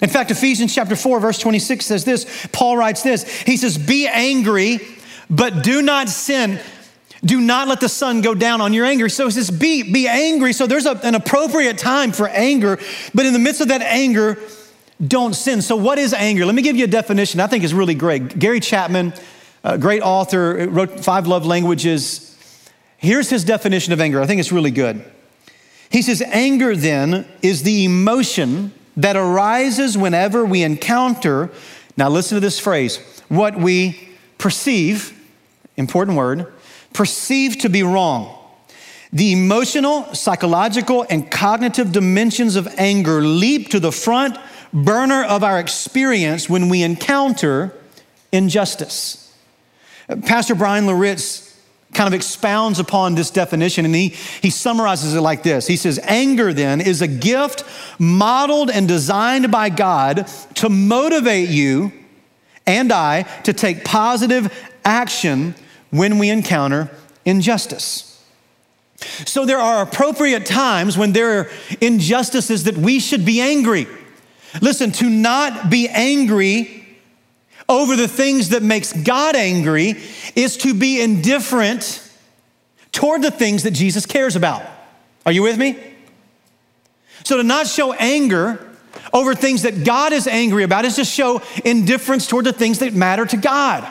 In 0.00 0.08
fact, 0.08 0.30
Ephesians 0.30 0.74
chapter 0.74 0.94
4, 0.94 1.18
verse 1.18 1.38
26 1.38 1.84
says 1.84 2.04
this. 2.04 2.46
Paul 2.52 2.76
writes 2.76 3.02
this. 3.02 3.28
He 3.42 3.56
says, 3.56 3.78
Be 3.78 4.06
angry, 4.06 4.80
but 5.28 5.64
do 5.64 5.82
not 5.82 6.08
sin. 6.08 6.60
Do 7.24 7.40
not 7.40 7.66
let 7.68 7.80
the 7.80 7.88
sun 7.88 8.20
go 8.20 8.34
down 8.34 8.60
on 8.60 8.72
your 8.72 8.84
anger. 8.84 9.08
So 9.08 9.24
he 9.26 9.32
says, 9.32 9.50
be, 9.50 9.82
be 9.82 10.06
angry. 10.06 10.52
So 10.52 10.66
there's 10.66 10.86
a, 10.86 10.92
an 11.02 11.14
appropriate 11.14 11.78
time 11.78 12.12
for 12.12 12.28
anger, 12.28 12.78
but 13.14 13.26
in 13.26 13.32
the 13.32 13.38
midst 13.38 13.60
of 13.60 13.68
that 13.68 13.82
anger, 13.82 14.38
don't 15.04 15.34
sin. 15.34 15.62
So, 15.62 15.76
what 15.76 15.98
is 15.98 16.12
anger? 16.12 16.44
Let 16.44 16.54
me 16.54 16.62
give 16.62 16.76
you 16.76 16.84
a 16.84 16.88
definition 16.88 17.40
I 17.40 17.46
think 17.46 17.62
is 17.62 17.72
really 17.72 17.94
great. 17.94 18.38
Gary 18.38 18.60
Chapman, 18.60 19.14
a 19.62 19.78
great 19.78 20.02
author, 20.02 20.68
wrote 20.68 21.04
Five 21.04 21.26
Love 21.26 21.46
Languages. 21.46 22.36
Here's 22.96 23.30
his 23.30 23.44
definition 23.44 23.92
of 23.92 24.00
anger. 24.00 24.20
I 24.20 24.26
think 24.26 24.40
it's 24.40 24.50
really 24.50 24.72
good. 24.72 25.04
He 25.90 26.02
says, 26.02 26.20
Anger 26.20 26.74
then 26.74 27.26
is 27.42 27.62
the 27.62 27.84
emotion 27.84 28.72
that 28.96 29.16
arises 29.16 29.96
whenever 29.96 30.44
we 30.44 30.62
encounter, 30.64 31.50
now 31.96 32.08
listen 32.08 32.34
to 32.34 32.40
this 32.40 32.58
phrase, 32.58 32.96
what 33.28 33.56
we 33.56 34.08
perceive, 34.36 35.16
important 35.76 36.16
word, 36.16 36.52
perceived 36.98 37.60
to 37.60 37.68
be 37.68 37.84
wrong. 37.84 38.36
The 39.12 39.32
emotional, 39.32 40.12
psychological, 40.16 41.06
and 41.08 41.30
cognitive 41.30 41.92
dimensions 41.92 42.56
of 42.56 42.66
anger 42.76 43.20
leap 43.22 43.68
to 43.68 43.78
the 43.78 43.92
front 43.92 44.36
burner 44.72 45.22
of 45.22 45.44
our 45.44 45.60
experience 45.60 46.50
when 46.50 46.68
we 46.68 46.82
encounter 46.82 47.72
injustice. 48.32 49.32
Pastor 50.26 50.56
Bryan 50.56 50.86
Loritts 50.86 51.56
kind 51.94 52.08
of 52.08 52.14
expounds 52.14 52.80
upon 52.80 53.14
this 53.14 53.30
definition 53.30 53.84
and 53.84 53.94
he, 53.94 54.08
he 54.42 54.50
summarizes 54.50 55.14
it 55.14 55.20
like 55.20 55.44
this. 55.44 55.68
He 55.68 55.76
says, 55.76 56.00
Anger 56.02 56.52
then 56.52 56.80
is 56.80 57.00
a 57.00 57.06
gift 57.06 57.62
modeled 58.00 58.70
and 58.70 58.88
designed 58.88 59.52
by 59.52 59.68
God 59.68 60.26
to 60.54 60.68
motivate 60.68 61.48
you 61.48 61.92
and 62.66 62.90
I 62.90 63.22
to 63.44 63.52
take 63.52 63.84
positive 63.84 64.52
action 64.84 65.54
when 65.90 66.18
we 66.18 66.30
encounter 66.30 66.90
injustice. 67.24 68.04
So 69.26 69.46
there 69.46 69.58
are 69.58 69.82
appropriate 69.82 70.44
times 70.44 70.98
when 70.98 71.12
there 71.12 71.38
are 71.38 71.50
injustices 71.80 72.64
that 72.64 72.76
we 72.76 72.98
should 72.98 73.24
be 73.24 73.40
angry. 73.40 73.86
Listen, 74.60 74.90
to 74.92 75.08
not 75.08 75.70
be 75.70 75.88
angry 75.88 76.98
over 77.68 77.96
the 77.96 78.08
things 78.08 78.48
that 78.48 78.62
makes 78.62 78.92
God 78.92 79.36
angry 79.36 79.94
is 80.34 80.56
to 80.58 80.74
be 80.74 81.00
indifferent 81.00 82.02
toward 82.92 83.22
the 83.22 83.30
things 83.30 83.62
that 83.64 83.72
Jesus 83.72 84.06
cares 84.06 84.36
about. 84.36 84.62
Are 85.26 85.32
you 85.32 85.42
with 85.42 85.58
me? 85.58 85.78
So 87.24 87.36
to 87.36 87.42
not 87.42 87.66
show 87.66 87.92
anger 87.92 88.64
over 89.12 89.34
things 89.34 89.62
that 89.62 89.84
God 89.84 90.12
is 90.12 90.26
angry 90.26 90.64
about 90.64 90.84
is 90.84 90.96
to 90.96 91.04
show 91.04 91.42
indifference 91.64 92.26
toward 92.26 92.46
the 92.46 92.52
things 92.52 92.78
that 92.78 92.94
matter 92.94 93.26
to 93.26 93.36
God. 93.36 93.86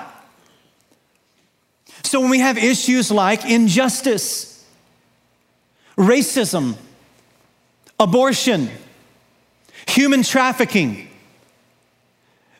So 2.08 2.22
when 2.22 2.30
we 2.30 2.40
have 2.40 2.58
issues 2.58 3.12
like 3.12 3.44
injustice, 3.44 4.66
racism, 5.98 6.76
abortion, 8.00 8.70
human 9.88 10.24
trafficking, 10.24 11.10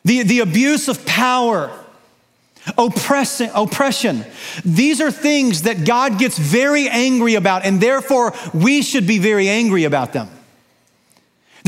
the, 0.04 0.22
the 0.22 0.40
abuse 0.40 0.88
of 0.88 1.04
power, 1.06 1.70
oppression, 2.76 3.50
oppression, 3.54 4.26
these 4.66 5.00
are 5.00 5.10
things 5.10 5.62
that 5.62 5.86
God 5.86 6.18
gets 6.18 6.36
very 6.36 6.86
angry 6.86 7.34
about, 7.34 7.64
and 7.64 7.80
therefore 7.80 8.34
we 8.52 8.82
should 8.82 9.06
be 9.06 9.18
very 9.18 9.48
angry 9.48 9.84
about 9.84 10.12
them. 10.12 10.28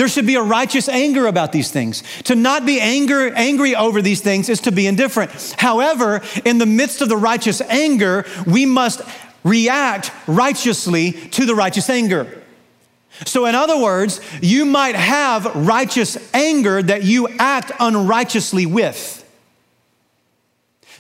There 0.01 0.09
should 0.09 0.27
be 0.27 0.37
a 0.37 0.43
righteous 0.43 0.89
anger 0.89 1.27
about 1.27 1.53
these 1.53 1.71
things. 1.71 2.03
To 2.23 2.35
not 2.35 2.65
be 2.65 2.81
anger, 2.81 3.35
angry 3.35 3.77
over 3.77 4.01
these 4.01 4.23
things 4.23 4.49
is 4.49 4.59
to 4.63 4.73
be 4.73 4.87
indifferent. 4.87 5.31
However, 5.59 6.23
in 6.43 6.57
the 6.57 6.65
midst 6.65 7.03
of 7.03 7.11
the 7.11 7.19
righteous 7.19 7.61
anger, 7.61 8.25
we 8.47 8.65
must 8.65 9.03
react 9.45 10.11
righteously 10.27 11.13
to 11.13 11.45
the 11.45 11.55
righteous 11.55 11.91
anger. 11.91 12.43
So, 13.27 13.45
in 13.45 13.55
other 13.55 13.79
words, 13.79 14.23
you 14.41 14.65
might 14.65 14.95
have 14.95 15.55
righteous 15.55 16.17
anger 16.33 16.83
that 16.83 17.05
you 17.05 17.29
act 17.39 17.71
unrighteously 17.79 18.65
with. 18.65 19.23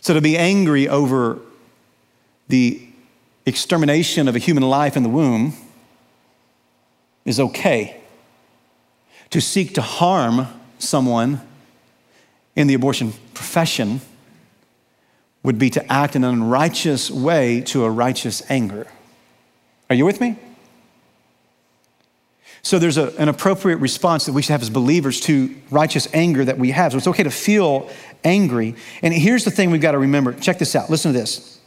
So, 0.03 0.13
to 0.13 0.21
be 0.21 0.37
angry 0.37 0.89
over 0.89 1.39
the 2.49 2.87
extermination 3.47 4.29
of 4.29 4.37
a 4.37 4.39
human 4.39 4.69
life 4.69 4.95
in 4.95 5.05
the 5.05 5.09
womb 5.09 5.55
is 7.25 7.41
okay 7.41 8.00
to 9.31 9.41
seek 9.41 9.75
to 9.75 9.83
harm 9.83 10.47
someone 10.79 11.41
in 12.57 12.67
the 12.67 12.75
abortion 12.75 13.13
profession 13.35 14.01
would 15.43 15.59
be 15.59 15.71
to 15.71 15.93
act 15.93 16.17
in 16.17 16.25
an 16.25 16.35
unrighteous 16.35 17.11
way 17.11 17.61
to 17.63 17.85
a 17.85 17.91
righteous 17.91 18.43
anger. 18.51 18.87
Are 19.89 19.97
you 19.97 20.05
with 20.05 20.21
me? 20.21 20.39
So 22.63 22.79
there's 22.79 22.99
a, 22.99 23.17
an 23.17 23.29
appropriate 23.29 23.79
response 23.79 24.27
that 24.27 24.33
we 24.33 24.43
should 24.43 24.53
have 24.53 24.61
as 24.63 24.69
believers 24.69 25.21
to 25.23 25.55
righteous 25.71 26.07
anger 26.13 26.45
that 26.45 26.59
we 26.59 26.73
have. 26.73 26.93
So 26.93 26.99
it's 26.99 27.07
okay 27.07 27.23
to 27.23 27.31
feel 27.31 27.89
angry. 28.23 28.75
And 29.03 29.15
here's 29.15 29.45
the 29.45 29.51
thing 29.51 29.71
we've 29.71 29.81
got 29.81 29.93
to 29.93 29.99
remember. 29.99 30.35
Check 30.35 30.59
this 30.59 30.77
out. 30.77 30.91
Listen 30.91 31.13
to 31.13 31.19
this. 31.19 31.59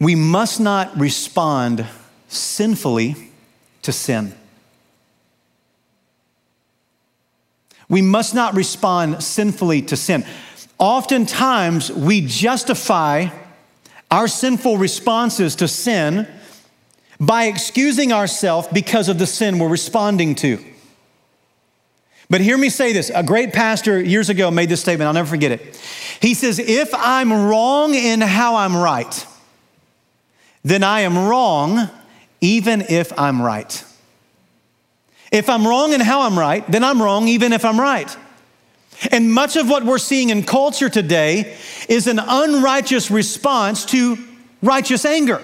We 0.00 0.16
must 0.16 0.60
not 0.60 0.98
respond 0.98 1.86
sinfully 2.34 3.16
to 3.82 3.92
sin. 3.92 4.34
We 7.88 8.02
must 8.02 8.34
not 8.34 8.54
respond 8.54 9.22
sinfully 9.22 9.82
to 9.82 9.96
sin. 9.96 10.24
Oftentimes, 10.78 11.92
we 11.92 12.22
justify 12.22 13.28
our 14.10 14.28
sinful 14.28 14.78
responses 14.78 15.56
to 15.56 15.68
sin 15.68 16.26
by 17.20 17.44
excusing 17.44 18.12
ourselves 18.12 18.68
because 18.72 19.08
of 19.08 19.18
the 19.18 19.26
sin 19.26 19.58
we're 19.58 19.68
responding 19.68 20.34
to. 20.36 20.64
But 22.30 22.40
hear 22.40 22.56
me 22.56 22.70
say 22.70 22.92
this. 22.92 23.10
A 23.14 23.22
great 23.22 23.52
pastor 23.52 24.00
years 24.00 24.30
ago 24.30 24.50
made 24.50 24.68
this 24.68 24.80
statement, 24.80 25.06
I'll 25.06 25.14
never 25.14 25.28
forget 25.28 25.52
it. 25.52 25.76
He 26.20 26.34
says, 26.34 26.58
If 26.58 26.92
I'm 26.94 27.32
wrong 27.32 27.94
in 27.94 28.20
how 28.20 28.56
I'm 28.56 28.76
right, 28.76 29.26
then 30.64 30.82
I 30.82 31.00
am 31.00 31.16
wrong 31.18 31.90
even 32.44 32.82
if 32.82 33.18
I'm 33.18 33.40
right. 33.40 33.84
If 35.32 35.48
I'm 35.48 35.66
wrong 35.66 35.94
in 35.94 36.00
how 36.00 36.22
I'm 36.22 36.38
right, 36.38 36.64
then 36.70 36.84
I'm 36.84 37.00
wrong 37.00 37.26
even 37.26 37.54
if 37.54 37.64
I'm 37.64 37.80
right. 37.80 38.14
And 39.10 39.32
much 39.32 39.56
of 39.56 39.68
what 39.68 39.82
we're 39.84 39.98
seeing 39.98 40.28
in 40.28 40.44
culture 40.44 40.90
today 40.90 41.56
is 41.88 42.06
an 42.06 42.18
unrighteous 42.18 43.10
response 43.10 43.86
to 43.86 44.18
righteous 44.62 45.06
anger. 45.06 45.42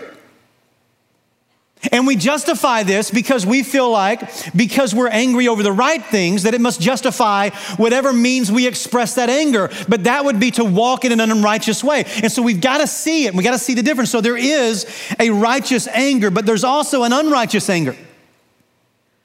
And 1.93 2.07
we 2.07 2.15
justify 2.15 2.83
this 2.83 3.11
because 3.11 3.47
we 3.47 3.63
feel 3.63 3.91
like, 3.91 4.55
because 4.55 4.95
we're 4.95 5.09
angry 5.09 5.49
over 5.49 5.63
the 5.63 5.73
right 5.73 6.05
things, 6.05 6.43
that 6.43 6.53
it 6.53 6.61
must 6.61 6.81
justify 6.81 7.49
whatever 7.77 8.13
means 8.13 8.53
we 8.53 8.67
express 8.67 9.15
that 9.15 9.31
anger. 9.31 9.71
But 9.89 10.05
that 10.05 10.25
would 10.25 10.39
be 10.39 10.51
to 10.53 10.65
walk 10.65 11.07
in 11.07 11.13
an 11.19 11.21
unrighteous 11.21 11.83
way. 11.83 12.05
And 12.23 12.31
so 12.31 12.43
we've 12.43 12.61
got 12.61 12.79
to 12.79 12.87
see 12.87 13.25
it. 13.25 13.35
We've 13.35 13.45
got 13.45 13.53
to 13.53 13.59
see 13.59 13.75
the 13.75 13.83
difference. 13.83 14.11
So 14.11 14.21
there 14.21 14.37
is 14.37 14.87
a 15.19 15.31
righteous 15.31 15.89
anger, 15.89 16.31
but 16.31 16.45
there's 16.45 16.65
also 16.65 17.05
an 17.05 17.15
unrighteous 17.15 17.71
anger. 17.71 17.97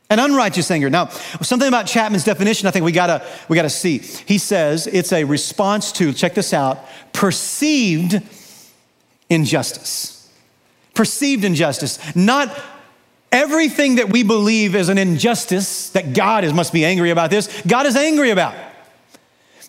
An 0.09 0.19
unrighteous 0.19 0.71
anger. 0.71 0.89
Now, 0.89 1.07
something 1.41 1.67
about 1.67 1.87
Chapman's 1.87 2.23
definition 2.23 2.67
I 2.67 2.71
think 2.71 2.85
we 2.85 2.91
gotta, 2.91 3.25
we 3.49 3.55
gotta 3.55 3.69
see. 3.69 3.97
He 3.97 4.37
says 4.37 4.87
it's 4.87 5.11
a 5.11 5.23
response 5.23 5.91
to, 5.93 6.13
check 6.13 6.35
this 6.35 6.53
out, 6.53 6.85
perceived 7.11 8.21
injustice. 9.29 10.14
Perceived 10.95 11.43
injustice. 11.43 12.15
Not 12.15 12.57
everything 13.31 13.95
that 13.95 14.09
we 14.09 14.23
believe 14.23 14.75
is 14.75 14.89
an 14.89 14.97
injustice 14.97 15.89
that 15.89 16.13
God 16.13 16.43
is, 16.43 16.53
must 16.53 16.73
be 16.73 16.85
angry 16.85 17.11
about 17.11 17.29
this, 17.29 17.61
God 17.67 17.85
is 17.85 17.95
angry 17.95 18.31
about. 18.31 18.55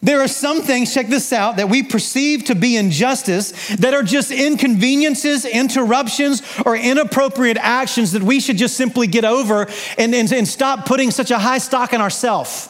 There 0.02 0.20
are 0.20 0.28
some 0.28 0.60
things, 0.60 0.92
check 0.92 1.08
this 1.08 1.32
out, 1.32 1.56
that 1.56 1.68
we 1.68 1.82
perceive 1.82 2.44
to 2.44 2.54
be 2.54 2.76
injustice 2.76 3.76
that 3.76 3.94
are 3.94 4.02
just 4.02 4.30
inconveniences, 4.30 5.44
interruptions, 5.44 6.42
or 6.64 6.76
inappropriate 6.76 7.56
actions 7.56 8.12
that 8.12 8.22
we 8.22 8.38
should 8.38 8.58
just 8.58 8.76
simply 8.76 9.06
get 9.06 9.24
over 9.24 9.66
and, 9.96 10.14
and, 10.14 10.32
and 10.32 10.46
stop 10.46 10.86
putting 10.86 11.10
such 11.10 11.30
a 11.30 11.38
high 11.38 11.58
stock 11.58 11.92
in 11.92 12.00
ourselves. 12.00 12.68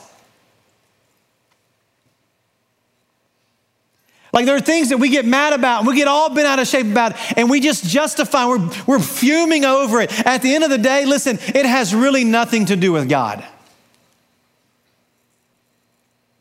Like 4.36 4.44
there 4.44 4.54
are 4.54 4.60
things 4.60 4.90
that 4.90 4.98
we 4.98 5.08
get 5.08 5.24
mad 5.24 5.54
about 5.54 5.78
and 5.78 5.88
we 5.88 5.96
get 5.96 6.08
all 6.08 6.28
bent 6.28 6.46
out 6.46 6.58
of 6.58 6.66
shape 6.66 6.84
about 6.84 7.14
and 7.38 7.48
we 7.48 7.58
just 7.58 7.84
justify, 7.84 8.44
we're, 8.44 8.68
we're 8.86 8.98
fuming 8.98 9.64
over 9.64 10.02
it. 10.02 10.12
At 10.26 10.42
the 10.42 10.54
end 10.54 10.62
of 10.62 10.68
the 10.68 10.76
day, 10.76 11.06
listen, 11.06 11.38
it 11.40 11.64
has 11.64 11.94
really 11.94 12.22
nothing 12.22 12.66
to 12.66 12.76
do 12.76 12.92
with 12.92 13.08
God. 13.08 13.42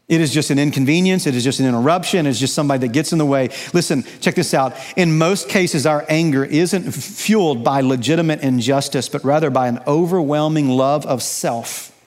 It 0.09 0.19
is 0.19 0.33
just 0.33 0.49
an 0.49 0.59
inconvenience. 0.59 1.25
It 1.25 1.35
is 1.35 1.43
just 1.45 1.61
an 1.61 1.67
interruption. 1.67 2.27
It's 2.27 2.37
just 2.37 2.53
somebody 2.53 2.85
that 2.85 2.91
gets 2.91 3.13
in 3.13 3.17
the 3.17 3.25
way. 3.25 3.47
Listen, 3.73 4.03
check 4.19 4.35
this 4.35 4.53
out. 4.53 4.75
In 4.97 5.17
most 5.17 5.47
cases, 5.47 5.85
our 5.85 6.03
anger 6.09 6.43
isn't 6.43 6.91
fueled 6.91 7.63
by 7.63 7.79
legitimate 7.79 8.41
injustice, 8.41 9.07
but 9.07 9.23
rather 9.23 9.49
by 9.49 9.69
an 9.69 9.79
overwhelming 9.87 10.67
love 10.67 11.05
of 11.05 11.23
self 11.23 11.97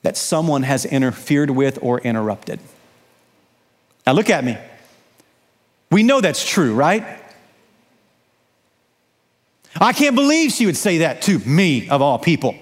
that 0.00 0.16
someone 0.16 0.62
has 0.62 0.86
interfered 0.86 1.50
with 1.50 1.78
or 1.82 2.00
interrupted. 2.00 2.58
Now, 4.06 4.12
look 4.12 4.30
at 4.30 4.44
me. 4.44 4.56
We 5.90 6.02
know 6.02 6.20
that's 6.20 6.44
true, 6.44 6.74
right? 6.74 7.04
I 9.80 9.92
can't 9.92 10.14
believe 10.14 10.52
she 10.52 10.66
would 10.66 10.76
say 10.76 10.98
that 10.98 11.22
to 11.22 11.38
me, 11.40 11.88
of 11.88 12.02
all 12.02 12.18
people. 12.18 12.54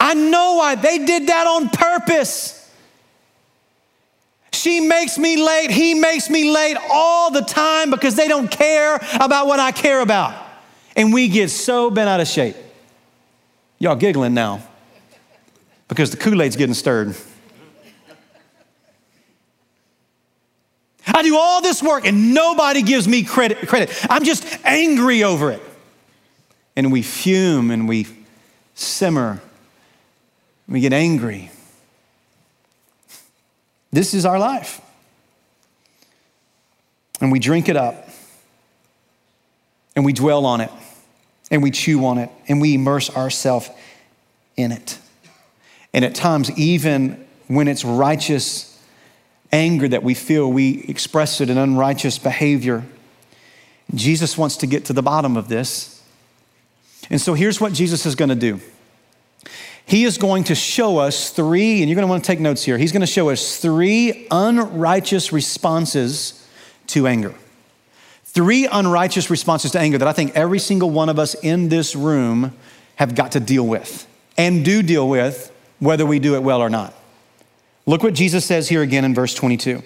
I 0.00 0.14
know 0.14 0.54
why. 0.54 0.74
They 0.74 0.98
did 0.98 1.26
that 1.26 1.46
on 1.46 1.68
purpose. 1.68 2.54
She 4.52 4.80
makes 4.80 5.18
me 5.18 5.36
late. 5.36 5.70
He 5.70 5.94
makes 5.94 6.30
me 6.30 6.50
late 6.50 6.76
all 6.90 7.30
the 7.30 7.42
time 7.42 7.90
because 7.90 8.16
they 8.16 8.28
don't 8.28 8.50
care 8.50 8.98
about 9.20 9.46
what 9.46 9.60
I 9.60 9.70
care 9.70 10.00
about. 10.00 10.46
And 10.96 11.12
we 11.12 11.28
get 11.28 11.50
so 11.50 11.90
bent 11.90 12.08
out 12.08 12.20
of 12.20 12.26
shape. 12.26 12.56
Y'all 13.78 13.96
giggling 13.96 14.34
now 14.34 14.62
because 15.86 16.10
the 16.10 16.16
Kool 16.16 16.42
Aid's 16.42 16.56
getting 16.56 16.74
stirred. 16.74 17.14
I 21.14 21.22
do 21.22 21.36
all 21.36 21.62
this 21.62 21.82
work 21.82 22.06
and 22.06 22.34
nobody 22.34 22.82
gives 22.82 23.08
me 23.08 23.22
credit. 23.22 23.66
credit. 23.66 23.90
I'm 24.08 24.24
just 24.24 24.44
angry 24.64 25.24
over 25.24 25.50
it. 25.50 25.62
And 26.76 26.92
we 26.92 27.02
fume 27.02 27.70
and 27.70 27.88
we 27.88 28.06
simmer 28.74 29.40
we 30.68 30.80
get 30.80 30.92
angry. 30.92 31.50
This 33.90 34.12
is 34.12 34.26
our 34.26 34.38
life. 34.38 34.80
And 37.20 37.32
we 37.32 37.38
drink 37.38 37.68
it 37.68 37.76
up. 37.76 38.08
And 39.96 40.04
we 40.04 40.12
dwell 40.12 40.44
on 40.44 40.60
it. 40.60 40.70
And 41.50 41.62
we 41.62 41.70
chew 41.70 42.04
on 42.04 42.18
it. 42.18 42.30
And 42.48 42.60
we 42.60 42.74
immerse 42.74 43.08
ourselves 43.16 43.70
in 44.56 44.72
it. 44.72 44.98
And 45.94 46.04
at 46.04 46.14
times, 46.14 46.50
even 46.58 47.26
when 47.46 47.66
it's 47.66 47.84
righteous 47.84 48.67
anger 49.52 49.88
that 49.88 50.02
we 50.02 50.14
feel, 50.14 50.50
we 50.50 50.84
express 50.88 51.40
it 51.40 51.50
in 51.50 51.58
unrighteous 51.58 52.18
behavior. 52.18 52.84
Jesus 53.94 54.36
wants 54.36 54.56
to 54.58 54.66
get 54.66 54.84
to 54.86 54.92
the 54.92 55.02
bottom 55.02 55.36
of 55.36 55.48
this. 55.48 56.02
And 57.10 57.20
so 57.20 57.34
here's 57.34 57.60
what 57.60 57.72
Jesus 57.72 58.04
is 58.04 58.14
going 58.14 58.28
to 58.28 58.34
do. 58.34 58.60
He 59.86 60.04
is 60.04 60.18
going 60.18 60.44
to 60.44 60.54
show 60.54 60.98
us 60.98 61.30
three, 61.30 61.80
and 61.80 61.88
you're 61.88 61.94
going 61.94 62.06
to 62.06 62.10
want 62.10 62.22
to 62.22 62.26
take 62.26 62.40
notes 62.40 62.62
here. 62.62 62.76
He's 62.76 62.92
going 62.92 63.00
to 63.00 63.06
show 63.06 63.30
us 63.30 63.58
three 63.58 64.26
unrighteous 64.30 65.32
responses 65.32 66.46
to 66.88 67.06
anger. 67.06 67.34
Three 68.24 68.66
unrighteous 68.70 69.30
responses 69.30 69.70
to 69.72 69.80
anger 69.80 69.96
that 69.96 70.08
I 70.08 70.12
think 70.12 70.32
every 70.34 70.58
single 70.58 70.90
one 70.90 71.08
of 71.08 71.18
us 71.18 71.32
in 71.34 71.70
this 71.70 71.96
room 71.96 72.54
have 72.96 73.14
got 73.14 73.32
to 73.32 73.40
deal 73.40 73.66
with 73.66 74.06
and 74.36 74.62
do 74.62 74.82
deal 74.82 75.08
with, 75.08 75.50
whether 75.78 76.04
we 76.04 76.18
do 76.18 76.34
it 76.34 76.42
well 76.42 76.60
or 76.60 76.68
not. 76.68 76.94
Look 77.88 78.02
what 78.02 78.12
Jesus 78.12 78.44
says 78.44 78.68
here 78.68 78.82
again 78.82 79.06
in 79.06 79.14
verse 79.14 79.32
22. 79.32 79.82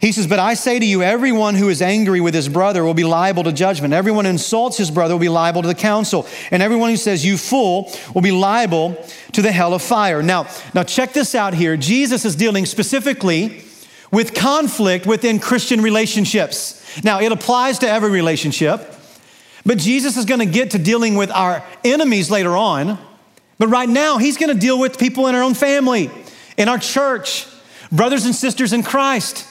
He 0.00 0.12
says, 0.12 0.28
But 0.28 0.38
I 0.38 0.54
say 0.54 0.78
to 0.78 0.86
you, 0.86 1.02
everyone 1.02 1.56
who 1.56 1.68
is 1.68 1.82
angry 1.82 2.20
with 2.20 2.32
his 2.32 2.48
brother 2.48 2.84
will 2.84 2.94
be 2.94 3.02
liable 3.02 3.42
to 3.42 3.50
judgment. 3.50 3.92
Everyone 3.92 4.24
who 4.24 4.30
insults 4.30 4.76
his 4.76 4.92
brother 4.92 5.14
will 5.14 5.20
be 5.20 5.28
liable 5.28 5.62
to 5.62 5.66
the 5.66 5.74
council. 5.74 6.28
And 6.52 6.62
everyone 6.62 6.90
who 6.90 6.96
says, 6.96 7.26
You 7.26 7.36
fool, 7.36 7.92
will 8.14 8.22
be 8.22 8.30
liable 8.30 9.04
to 9.32 9.42
the 9.42 9.50
hell 9.50 9.74
of 9.74 9.82
fire. 9.82 10.22
Now, 10.22 10.46
now 10.74 10.84
check 10.84 11.12
this 11.12 11.34
out 11.34 11.54
here. 11.54 11.76
Jesus 11.76 12.24
is 12.24 12.36
dealing 12.36 12.66
specifically 12.66 13.64
with 14.12 14.32
conflict 14.32 15.04
within 15.04 15.40
Christian 15.40 15.80
relationships. 15.80 17.02
Now, 17.02 17.20
it 17.20 17.32
applies 17.32 17.80
to 17.80 17.90
every 17.90 18.12
relationship, 18.12 18.94
but 19.66 19.78
Jesus 19.78 20.16
is 20.16 20.24
going 20.24 20.38
to 20.38 20.46
get 20.46 20.70
to 20.70 20.78
dealing 20.78 21.16
with 21.16 21.32
our 21.32 21.64
enemies 21.82 22.30
later 22.30 22.56
on. 22.56 22.96
But 23.58 23.70
right 23.70 23.88
now, 23.88 24.18
he's 24.18 24.36
going 24.36 24.54
to 24.54 24.58
deal 24.58 24.78
with 24.78 25.00
people 25.00 25.26
in 25.26 25.34
our 25.34 25.42
own 25.42 25.54
family, 25.54 26.12
in 26.58 26.68
our 26.68 26.78
church, 26.78 27.46
brothers 27.90 28.26
and 28.26 28.34
sisters 28.34 28.74
in 28.74 28.82
Christ. 28.82 29.46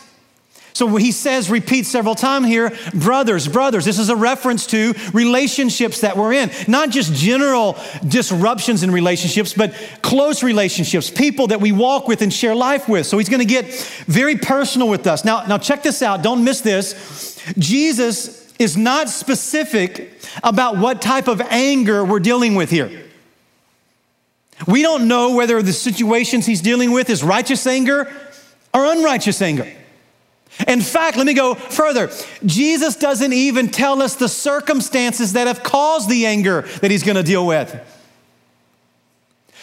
So 0.74 0.96
he 0.98 1.12
says, 1.12 1.50
repeat 1.50 1.88
several 1.88 2.13
times 2.13 2.46
here, 2.46 2.72
brothers, 2.93 3.48
brothers. 3.48 3.84
This 3.84 3.98
is 3.98 4.10
a 4.10 4.15
reference 4.15 4.67
to 4.67 4.93
relationships 5.12 6.02
that 6.02 6.15
we're 6.15 6.34
in, 6.34 6.52
not 6.67 6.91
just 6.91 7.15
general 7.15 7.76
disruptions 8.08 8.84
in 8.84 8.91
relationships, 8.91 9.56
but 9.56 9.74
close 10.04 10.43
relationships, 10.43 11.10
people 11.10 11.48
that 11.48 11.62
we 11.62 11.72
walk 11.72 12.08
with 12.08 12.22
and 12.22 12.32
share 12.32 12.54
life 12.54 12.88
with. 12.88 13.08
So 13.08 13.17
he's 13.17 13.28
going 13.28 13.39
to 13.39 13.46
get 13.52 13.65
very 14.06 14.36
personal 14.36 14.88
with 14.88 15.08
us. 15.08 15.26
Now, 15.26 15.48
now 15.48 15.58
check 15.58 15.82
this 15.82 16.04
out. 16.04 16.22
Don't 16.22 16.43
miss 16.43 16.62
this. 16.62 17.41
Jesus 17.58 18.54
is 18.60 18.78
not 18.78 19.10
specific 19.10 20.12
about 20.43 20.78
what 20.78 21.02
type 21.02 21.28
of 21.28 21.41
anger 21.41 22.06
we're 22.06 22.20
dealing 22.20 22.54
with 22.54 22.70
here. 22.70 23.07
We 24.65 24.82
don't 24.82 25.08
know 25.08 25.36
whether 25.36 25.62
the 25.62 25.74
situations 25.74 26.46
he's 26.46 26.62
dealing 26.62 26.91
with 26.91 27.10
is 27.10 27.24
righteous 27.24 27.67
anger 27.67 28.12
or 28.74 28.86
unrighteous 28.86 29.41
anger. 29.41 29.72
In 30.67 30.82
fact, 30.82 31.17
let 31.17 31.28
me 31.28 31.36
go 31.36 31.54
further. 31.54 32.10
Jesus 32.46 32.96
doesn't 32.96 33.34
even 33.34 33.70
tell 33.70 34.02
us 34.02 34.15
the 34.15 34.28
circumstances 34.28 35.34
that 35.34 35.46
have 35.46 35.62
caused 35.62 36.10
the 36.10 36.26
anger 36.26 36.62
that 36.82 36.89
he's 36.89 37.04
going 37.04 37.17
to 37.17 37.24
deal 37.24 37.46
with. 37.46 37.80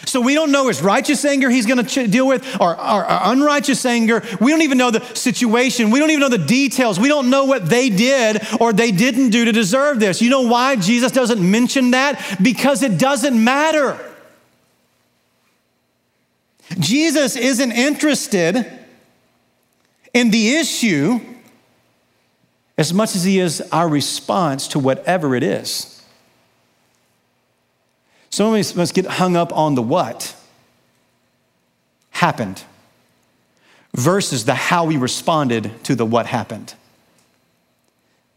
So 0.05 0.21
we 0.21 0.35
don't 0.35 0.51
know 0.51 0.67
his 0.67 0.81
righteous 0.81 1.25
anger 1.25 1.49
he's 1.49 1.65
going 1.65 1.83
to 1.83 2.07
deal 2.07 2.27
with 2.27 2.45
or, 2.61 2.79
or, 2.79 3.03
or, 3.03 3.19
unrighteous 3.31 3.85
anger. 3.85 4.23
We 4.39 4.51
don't 4.51 4.61
even 4.61 4.77
know 4.77 4.91
the 4.91 5.03
situation. 5.15 5.89
We 5.89 5.99
don't 5.99 6.11
even 6.11 6.21
know 6.21 6.29
the 6.29 6.37
details. 6.37 6.99
We 6.99 7.07
don't 7.07 7.29
know 7.29 7.45
what 7.45 7.67
they 7.67 7.89
did 7.89 8.41
or 8.59 8.71
they 8.71 8.91
didn't 8.91 9.31
do 9.31 9.45
to 9.45 9.51
deserve 9.51 9.99
this. 9.99 10.21
You 10.21 10.29
know 10.29 10.41
why 10.41 10.75
Jesus 10.75 11.11
doesn't 11.11 11.39
mention 11.39 11.91
that? 11.91 12.37
Because 12.41 12.83
it 12.83 12.99
doesn't 12.99 13.41
matter. 13.41 13.99
Jesus 16.79 17.35
isn't 17.35 17.71
interested 17.71 18.65
in 20.13 20.31
the 20.31 20.55
issue 20.55 21.19
as 22.77 22.93
much 22.93 23.15
as 23.15 23.23
he 23.23 23.39
is 23.39 23.61
our 23.71 23.87
response 23.87 24.67
to 24.69 24.79
whatever 24.79 25.35
it 25.35 25.43
is. 25.43 26.03
Some 28.29 28.53
of 28.53 28.59
us 28.59 28.75
must 28.75 28.93
get 28.93 29.05
hung 29.05 29.37
up 29.37 29.55
on 29.55 29.75
the 29.75 29.81
what 29.81 30.35
happened 32.11 32.63
versus 33.93 34.43
the 34.45 34.55
how 34.55 34.85
we 34.85 34.97
responded 34.97 35.71
to 35.83 35.95
the 35.95 36.05
what 36.05 36.25
happened. 36.25 36.73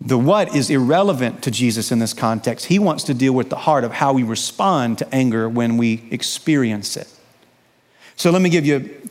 The 0.01 0.19
what 0.19 0.55
is 0.55 0.71
irrelevant 0.71 1.43
to 1.43 1.51
Jesus 1.51 1.91
in 1.91 1.99
this 1.99 2.13
context. 2.13 2.67
He 2.67 2.79
wants 2.79 3.03
to 3.05 3.15
deal 3.15 3.33
with 3.33 3.51
the 3.51 3.57
heart 3.57 3.83
of 3.83 3.93
how 3.93 4.13
we 4.13 4.23
respond 4.23 4.99
to 4.99 5.13
anger 5.13 5.49
when 5.49 5.77
we 5.77 6.07
experience 6.13 6.97
it. 6.97 7.09
So 8.19 8.33
let 8.33 8.43
me 8.43 8.51
give 8.51 8.67
you 8.67 9.09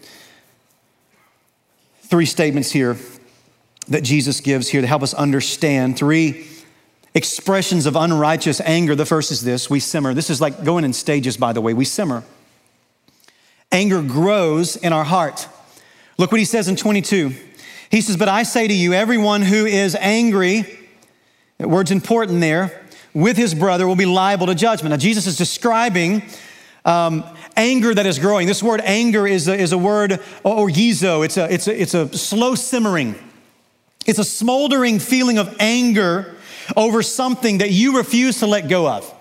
three 2.02 2.26
statements 2.26 2.72
here 2.72 2.98
that 3.88 4.04
Jesus 4.04 4.42
gives 4.42 4.68
here 4.68 4.82
to 4.82 4.88
help 4.88 5.02
us 5.02 5.14
understand 5.14 5.98
three 5.98 6.46
expressions 7.14 7.86
of 7.86 7.96
unrighteous 7.96 8.60
anger. 8.60 8.96
The 8.96 9.06
first 9.06 9.32
is 9.32 9.46
this 9.46 9.70
we 9.70 9.80
simmer. 9.80 10.14
This 10.14 10.30
is 10.30 10.42
like 10.42 10.62
going 10.66 10.84
in 10.84 10.92
stages, 10.92 11.38
by 11.38 11.54
the 11.54 11.62
way. 11.62 11.74
We 11.74 11.86
simmer. 11.86 12.26
Anger 13.72 14.02
grows 14.02 14.76
in 14.76 14.92
our 14.92 15.06
heart. 15.06 15.48
Look 16.18 16.34
what 16.34 16.40
he 16.40 16.46
says 16.46 16.68
in 16.68 16.76
22. 16.76 17.32
He 17.90 18.02
says, 18.02 18.18
But 18.18 18.28
I 18.28 18.44
say 18.44 18.68
to 18.68 18.74
you, 18.74 18.92
everyone 18.92 19.42
who 19.42 19.66
is 19.66 19.96
angry, 19.96 20.66
that 21.60 21.70
word's 21.70 21.92
important 21.92 22.42
there, 22.42 22.86
with 23.14 23.38
his 23.38 23.56
brother 23.56 23.88
will 23.88 23.96
be 23.96 24.06
liable 24.06 24.48
to 24.48 24.56
judgment. 24.56 24.92
Now, 24.92 24.98
Jesus 24.98 25.28
is 25.28 25.38
describing 25.38 26.24
um, 26.84 27.24
anger 27.58 27.94
that 27.94 28.06
is 28.06 28.20
growing. 28.20 28.48
This 28.48 28.64
word 28.64 28.82
anger 28.84 29.28
is 29.28 29.48
a, 29.48 29.56
is 29.56 29.74
a 29.74 29.78
word, 29.78 30.12
orgizo. 30.46 31.26
It's 31.26 31.36
a, 31.36 31.52
it's, 31.52 31.68
a, 31.68 31.82
it's 31.82 31.94
a 31.94 32.18
slow 32.18 32.56
simmering. 32.56 33.16
It's 34.06 34.20
a 34.20 34.24
smoldering 34.24 35.00
feeling 35.00 35.38
of 35.38 35.54
anger 35.60 36.36
over 36.76 37.02
something 37.02 37.58
that 37.58 37.72
you 37.72 37.98
refuse 37.98 38.40
to 38.40 38.48
let 38.48 38.70
go 38.70 38.88
of. 38.88 39.14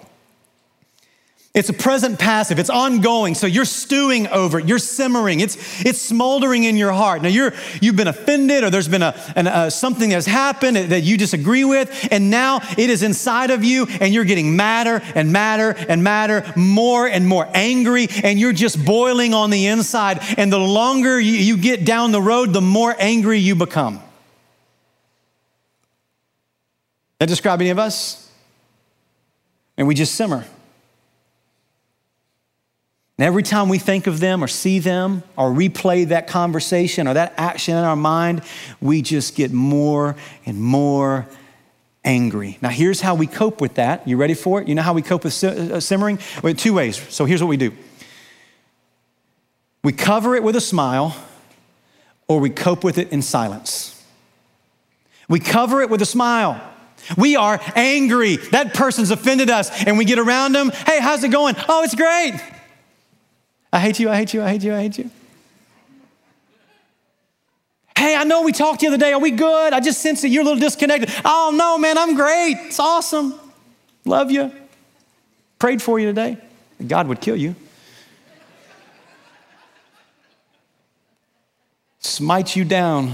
It's 1.56 1.70
a 1.70 1.72
present 1.72 2.18
passive. 2.18 2.58
It's 2.58 2.68
ongoing. 2.68 3.34
So 3.34 3.46
you're 3.46 3.64
stewing 3.64 4.28
over 4.28 4.58
it. 4.58 4.68
You're 4.68 4.78
simmering. 4.78 5.40
It's, 5.40 5.56
it's 5.86 6.02
smoldering 6.02 6.64
in 6.64 6.76
your 6.76 6.92
heart. 6.92 7.22
Now 7.22 7.30
you're, 7.30 7.54
you've 7.80 7.96
been 7.96 8.08
offended 8.08 8.62
or 8.62 8.68
there's 8.68 8.88
been 8.88 9.00
a, 9.00 9.18
an, 9.34 9.46
uh, 9.46 9.70
something 9.70 10.10
that's 10.10 10.26
happened 10.26 10.76
that 10.76 11.02
you 11.02 11.16
disagree 11.16 11.64
with. 11.64 12.08
And 12.10 12.28
now 12.28 12.60
it 12.76 12.90
is 12.90 13.02
inside 13.02 13.50
of 13.50 13.64
you 13.64 13.86
and 13.86 14.12
you're 14.12 14.26
getting 14.26 14.54
madder 14.54 15.00
and 15.14 15.32
madder 15.32 15.70
and 15.88 16.04
madder, 16.04 16.44
more 16.56 17.08
and 17.08 17.26
more 17.26 17.48
angry. 17.54 18.08
And 18.22 18.38
you're 18.38 18.52
just 18.52 18.84
boiling 18.84 19.32
on 19.32 19.48
the 19.48 19.64
inside. 19.68 20.18
And 20.36 20.52
the 20.52 20.58
longer 20.58 21.18
you, 21.18 21.32
you 21.32 21.56
get 21.56 21.86
down 21.86 22.12
the 22.12 22.20
road, 22.20 22.52
the 22.52 22.60
more 22.60 22.94
angry 22.98 23.38
you 23.38 23.54
become. 23.54 24.02
That 27.18 27.30
describe 27.30 27.62
any 27.62 27.70
of 27.70 27.78
us? 27.78 28.30
And 29.78 29.88
we 29.88 29.94
just 29.94 30.16
simmer. 30.16 30.44
And 33.18 33.24
every 33.24 33.42
time 33.42 33.70
we 33.70 33.78
think 33.78 34.06
of 34.06 34.20
them 34.20 34.44
or 34.44 34.48
see 34.48 34.78
them 34.78 35.22
or 35.38 35.50
replay 35.50 36.08
that 36.08 36.26
conversation 36.26 37.08
or 37.08 37.14
that 37.14 37.32
action 37.38 37.74
in 37.74 37.82
our 37.82 37.96
mind, 37.96 38.42
we 38.80 39.00
just 39.00 39.34
get 39.34 39.52
more 39.52 40.16
and 40.44 40.60
more 40.60 41.26
angry. 42.04 42.58
Now, 42.60 42.68
here's 42.68 43.00
how 43.00 43.14
we 43.14 43.26
cope 43.26 43.60
with 43.60 43.74
that. 43.74 44.06
You 44.06 44.18
ready 44.18 44.34
for 44.34 44.60
it? 44.60 44.68
You 44.68 44.74
know 44.74 44.82
how 44.82 44.92
we 44.92 45.00
cope 45.00 45.24
with 45.24 45.42
uh, 45.42 45.80
simmering? 45.80 46.18
Well, 46.42 46.52
two 46.52 46.74
ways. 46.74 46.96
So 47.12 47.24
here's 47.24 47.42
what 47.42 47.48
we 47.48 47.56
do 47.56 47.72
we 49.82 49.92
cover 49.92 50.34
it 50.34 50.42
with 50.42 50.56
a 50.56 50.60
smile, 50.60 51.16
or 52.28 52.40
we 52.40 52.50
cope 52.50 52.84
with 52.84 52.98
it 52.98 53.12
in 53.12 53.22
silence. 53.22 53.92
We 55.28 55.40
cover 55.40 55.80
it 55.80 55.88
with 55.88 56.02
a 56.02 56.06
smile. 56.06 56.60
We 57.16 57.36
are 57.36 57.60
angry. 57.76 58.36
That 58.50 58.74
person's 58.74 59.10
offended 59.10 59.48
us, 59.48 59.70
and 59.86 59.96
we 59.96 60.04
get 60.04 60.18
around 60.18 60.52
them. 60.52 60.70
Hey, 60.70 61.00
how's 61.00 61.22
it 61.24 61.30
going? 61.30 61.54
Oh, 61.68 61.82
it's 61.82 61.94
great. 61.94 62.34
I 63.76 63.78
hate 63.78 64.00
you, 64.00 64.08
I 64.08 64.16
hate 64.16 64.32
you, 64.32 64.42
I 64.42 64.48
hate 64.48 64.62
you, 64.62 64.74
I 64.74 64.80
hate 64.80 64.96
you. 64.96 65.10
Hey, 67.94 68.16
I 68.16 68.24
know 68.24 68.40
we 68.40 68.52
talked 68.52 68.80
the 68.80 68.86
other 68.86 68.96
day. 68.96 69.12
Are 69.12 69.20
we 69.20 69.30
good? 69.30 69.74
I 69.74 69.80
just 69.80 70.00
sense 70.00 70.22
that 70.22 70.30
you're 70.30 70.40
a 70.40 70.44
little 70.46 70.58
disconnected. 70.58 71.12
Oh, 71.26 71.52
no, 71.54 71.76
man, 71.76 71.98
I'm 71.98 72.14
great. 72.14 72.54
It's 72.68 72.80
awesome. 72.80 73.38
Love 74.06 74.30
you. 74.30 74.50
Prayed 75.58 75.82
for 75.82 75.98
you 75.98 76.06
today. 76.06 76.38
God 76.86 77.06
would 77.08 77.20
kill 77.20 77.36
you. 77.36 77.54
Smite 81.98 82.56
you 82.56 82.64
down. 82.64 83.08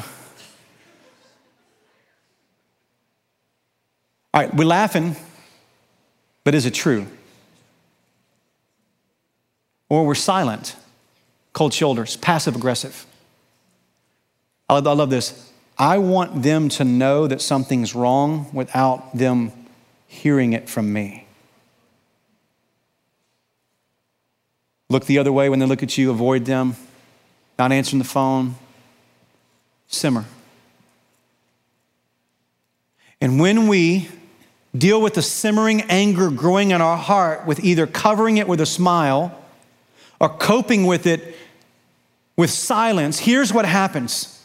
All 4.32 4.42
right, 4.42 4.54
we're 4.54 4.64
laughing, 4.64 5.16
but 6.44 6.54
is 6.54 6.66
it 6.66 6.74
true? 6.74 7.08
Or 9.92 10.06
we're 10.06 10.14
silent, 10.14 10.74
cold 11.52 11.74
shoulders, 11.74 12.16
passive 12.16 12.56
aggressive. 12.56 13.04
I 14.66 14.78
love 14.78 15.10
this. 15.10 15.52
I 15.76 15.98
want 15.98 16.42
them 16.42 16.70
to 16.70 16.84
know 16.84 17.26
that 17.26 17.42
something's 17.42 17.94
wrong 17.94 18.48
without 18.54 19.14
them 19.14 19.52
hearing 20.06 20.54
it 20.54 20.70
from 20.70 20.94
me. 20.94 21.26
Look 24.88 25.04
the 25.04 25.18
other 25.18 25.30
way 25.30 25.50
when 25.50 25.58
they 25.58 25.66
look 25.66 25.82
at 25.82 25.98
you, 25.98 26.10
avoid 26.10 26.46
them, 26.46 26.74
not 27.58 27.70
answering 27.70 27.98
the 27.98 28.08
phone, 28.08 28.54
simmer. 29.88 30.24
And 33.20 33.38
when 33.38 33.68
we 33.68 34.08
deal 34.74 35.02
with 35.02 35.12
the 35.12 35.22
simmering 35.22 35.82
anger 35.82 36.30
growing 36.30 36.70
in 36.70 36.80
our 36.80 36.96
heart 36.96 37.46
with 37.46 37.62
either 37.62 37.86
covering 37.86 38.38
it 38.38 38.48
with 38.48 38.62
a 38.62 38.66
smile 38.66 39.38
or 40.22 40.30
coping 40.30 40.86
with 40.86 41.06
it 41.06 41.36
with 42.36 42.48
silence, 42.48 43.18
here's 43.18 43.52
what 43.52 43.66
happens 43.66 44.41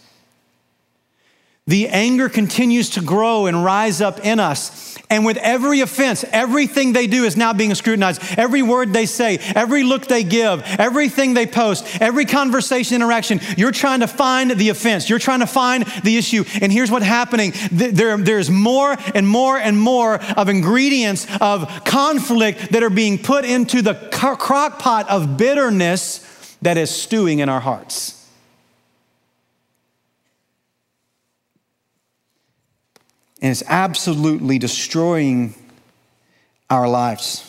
the 1.67 1.89
anger 1.89 2.29
continues 2.29 2.89
to 2.91 3.01
grow 3.01 3.45
and 3.45 3.63
rise 3.63 4.01
up 4.01 4.25
in 4.25 4.39
us. 4.39 4.97
And 5.09 5.25
with 5.25 5.37
every 5.37 5.79
offense, 5.79 6.25
everything 6.31 6.91
they 6.91 7.07
do 7.07 7.23
is 7.23 7.37
now 7.37 7.53
being 7.53 7.73
scrutinized. 7.75 8.21
Every 8.37 8.61
word 8.61 8.91
they 8.91 9.05
say, 9.05 9.37
every 9.55 9.83
look 9.83 10.07
they 10.07 10.23
give, 10.23 10.63
everything 10.63 11.33
they 11.33 11.45
post, 11.45 12.01
every 12.01 12.25
conversation 12.25 12.95
interaction, 12.95 13.39
you're 13.55 13.71
trying 13.71 14.01
to 14.01 14.07
find 14.07 14.51
the 14.51 14.69
offense. 14.69 15.09
You're 15.09 15.19
trying 15.19 15.39
to 15.39 15.47
find 15.47 15.85
the 16.03 16.17
issue. 16.17 16.43
And 16.61 16.71
here's 16.71 16.91
what's 16.91 17.05
happening 17.05 17.53
there, 17.71 18.17
there's 18.17 18.49
more 18.49 18.97
and 19.15 19.27
more 19.27 19.57
and 19.57 19.79
more 19.79 20.21
of 20.33 20.49
ingredients 20.49 21.25
of 21.39 21.85
conflict 21.85 22.71
that 22.71 22.83
are 22.83 22.89
being 22.89 23.17
put 23.17 23.45
into 23.45 23.81
the 23.81 23.93
crock 24.11 24.79
pot 24.79 25.09
of 25.09 25.37
bitterness 25.37 26.57
that 26.61 26.77
is 26.77 26.89
stewing 26.89 27.39
in 27.39 27.47
our 27.47 27.61
hearts. 27.61 28.16
And 33.41 33.51
it's 33.51 33.63
absolutely 33.67 34.57
destroying 34.57 35.53
our 36.69 36.87
lives. 36.87 37.43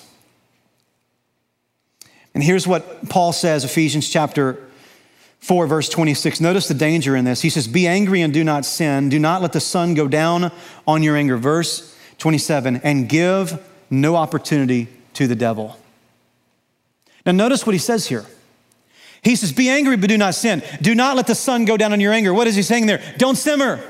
And 2.35 2.43
here's 2.43 2.67
what 2.67 3.09
Paul 3.09 3.33
says, 3.33 3.65
Ephesians 3.65 4.09
chapter 4.09 4.59
4, 5.41 5.67
verse 5.67 5.89
26. 5.89 6.41
Notice 6.41 6.69
the 6.69 6.75
danger 6.75 7.17
in 7.17 7.25
this. 7.25 7.41
He 7.41 7.51
says, 7.51 7.67
Be 7.67 7.87
angry 7.87 8.23
and 8.23 8.33
do 8.33 8.45
not 8.45 8.65
sin. 8.65 9.09
Do 9.09 9.19
not 9.19 9.43
let 9.43 9.53
the 9.53 9.61
sun 9.61 9.95
go 9.95 10.09
down 10.09 10.53
on 10.87 11.03
your 11.03 11.17
anger. 11.17 11.37
Verse 11.37 11.97
27, 12.19 12.81
and 12.85 13.09
give 13.09 13.65
no 13.91 14.17
opportunity 14.17 14.89
to 15.15 15.27
the 15.27 15.37
devil. 15.37 15.79
Now, 17.25 17.33
notice 17.33 17.67
what 17.67 17.73
he 17.73 17.79
says 17.79 18.07
here. 18.07 18.27
He 19.23 19.37
says, 19.37 19.53
Be 19.53 19.69
angry, 19.69 19.97
but 19.97 20.09
do 20.09 20.19
not 20.19 20.35
sin. 20.35 20.63
Do 20.81 20.95
not 20.95 21.17
let 21.17 21.27
the 21.27 21.35
sun 21.35 21.65
go 21.65 21.77
down 21.77 21.93
on 21.93 22.01
your 22.01 22.13
anger. 22.13 22.33
What 22.33 22.47
is 22.47 22.55
he 22.55 22.63
saying 22.63 22.87
there? 22.87 23.03
Don't 23.19 23.37
simmer. 23.37 23.81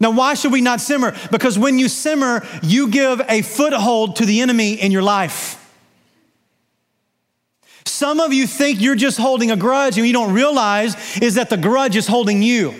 Now, 0.00 0.10
why 0.10 0.34
should 0.34 0.52
we 0.52 0.60
not 0.60 0.80
simmer? 0.80 1.16
Because 1.30 1.58
when 1.58 1.78
you 1.78 1.88
simmer, 1.88 2.46
you 2.62 2.88
give 2.88 3.20
a 3.28 3.42
foothold 3.42 4.16
to 4.16 4.26
the 4.26 4.40
enemy 4.40 4.74
in 4.74 4.92
your 4.92 5.02
life. 5.02 5.60
Some 7.86 8.18
of 8.18 8.32
you 8.32 8.46
think 8.46 8.80
you're 8.80 8.96
just 8.96 9.18
holding 9.18 9.50
a 9.50 9.56
grudge, 9.56 9.96
and 9.98 10.06
you 10.06 10.12
don't 10.12 10.32
realize 10.32 10.96
is 11.18 11.36
that 11.36 11.50
the 11.50 11.56
grudge 11.56 11.96
is 11.96 12.06
holding 12.06 12.42
you. 12.42 12.74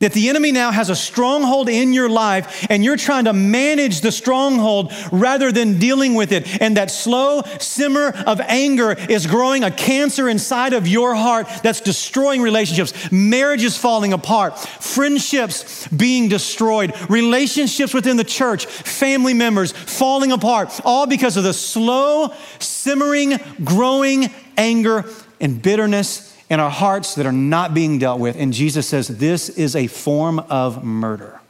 That 0.00 0.12
the 0.12 0.28
enemy 0.28 0.52
now 0.52 0.70
has 0.70 0.90
a 0.90 0.96
stronghold 0.96 1.68
in 1.68 1.92
your 1.92 2.08
life 2.08 2.66
and 2.70 2.84
you're 2.84 2.96
trying 2.96 3.24
to 3.24 3.32
manage 3.32 4.00
the 4.00 4.12
stronghold 4.12 4.92
rather 5.10 5.50
than 5.50 5.80
dealing 5.80 6.14
with 6.14 6.30
it. 6.30 6.62
And 6.62 6.76
that 6.76 6.92
slow 6.92 7.42
simmer 7.58 8.10
of 8.24 8.40
anger 8.42 8.92
is 8.92 9.26
growing 9.26 9.64
a 9.64 9.72
cancer 9.72 10.28
inside 10.28 10.72
of 10.72 10.86
your 10.86 11.16
heart 11.16 11.48
that's 11.64 11.80
destroying 11.80 12.42
relationships. 12.42 13.10
Marriages 13.10 13.76
falling 13.76 14.12
apart, 14.12 14.56
friendships 14.58 15.88
being 15.88 16.28
destroyed, 16.28 16.94
relationships 17.10 17.92
within 17.92 18.16
the 18.16 18.24
church, 18.24 18.66
family 18.66 19.34
members 19.34 19.72
falling 19.72 20.30
apart, 20.30 20.80
all 20.84 21.08
because 21.08 21.36
of 21.36 21.42
the 21.42 21.52
slow, 21.52 22.32
simmering, 22.60 23.38
growing 23.64 24.30
anger 24.56 25.04
and 25.40 25.60
bitterness 25.60 26.27
in 26.50 26.60
our 26.60 26.70
hearts 26.70 27.14
that 27.16 27.26
are 27.26 27.32
not 27.32 27.74
being 27.74 27.98
dealt 27.98 28.20
with. 28.20 28.36
And 28.36 28.52
Jesus 28.52 28.86
says 28.86 29.08
this 29.08 29.48
is 29.48 29.76
a 29.76 29.86
form 29.86 30.38
of 30.38 30.84
murder. 30.84 31.40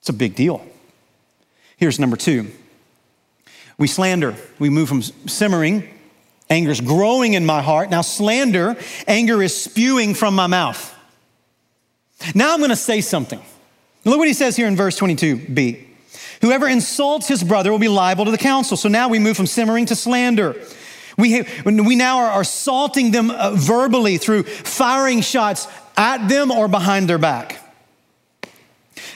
It's 0.00 0.08
a 0.08 0.14
big 0.14 0.34
deal. 0.34 0.64
Here's 1.76 1.98
number 1.98 2.16
two 2.16 2.50
we 3.78 3.86
slander. 3.86 4.36
We 4.58 4.68
move 4.68 4.88
from 4.90 5.02
simmering, 5.02 5.88
anger 6.50 6.70
is 6.70 6.82
growing 6.82 7.32
in 7.32 7.46
my 7.46 7.62
heart. 7.62 7.88
Now, 7.88 8.02
slander, 8.02 8.76
anger 9.06 9.42
is 9.42 9.58
spewing 9.58 10.14
from 10.14 10.34
my 10.34 10.46
mouth. 10.46 10.94
Now 12.34 12.52
I'm 12.52 12.58
going 12.58 12.68
to 12.68 12.76
say 12.76 13.00
something. 13.00 13.40
Look 14.04 14.18
what 14.18 14.28
he 14.28 14.34
says 14.34 14.56
here 14.56 14.66
in 14.66 14.76
verse 14.76 14.98
22b. 15.00 15.86
Whoever 16.42 16.68
insults 16.68 17.28
his 17.28 17.42
brother 17.42 17.70
will 17.70 17.78
be 17.78 17.88
liable 17.88 18.26
to 18.26 18.30
the 18.30 18.38
council. 18.38 18.76
So 18.76 18.88
now 18.88 19.08
we 19.08 19.18
move 19.18 19.36
from 19.36 19.46
simmering 19.46 19.86
to 19.86 19.96
slander. 19.96 20.56
We, 21.20 21.44
we 21.64 21.96
now 21.96 22.18
are 22.18 22.40
assaulting 22.40 23.10
them 23.10 23.30
uh, 23.30 23.52
verbally 23.54 24.18
through 24.18 24.44
firing 24.44 25.20
shots 25.20 25.68
at 25.96 26.28
them 26.28 26.50
or 26.50 26.68
behind 26.68 27.08
their 27.08 27.18
back. 27.18 27.58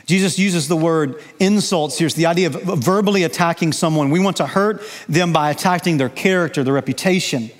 Jesus 0.06 0.38
uses 0.38 0.68
the 0.68 0.76
word 0.76 1.22
insults 1.40 1.98
here. 1.98 2.06
It's 2.06 2.14
the 2.14 2.26
idea 2.26 2.48
of 2.48 2.54
verbally 2.78 3.22
attacking 3.22 3.72
someone. 3.72 4.10
We 4.10 4.20
want 4.20 4.36
to 4.36 4.46
hurt 4.46 4.82
them 5.08 5.32
by 5.32 5.50
attacking 5.50 5.96
their 5.96 6.10
character, 6.10 6.62
their 6.62 6.74
reputation, 6.74 7.50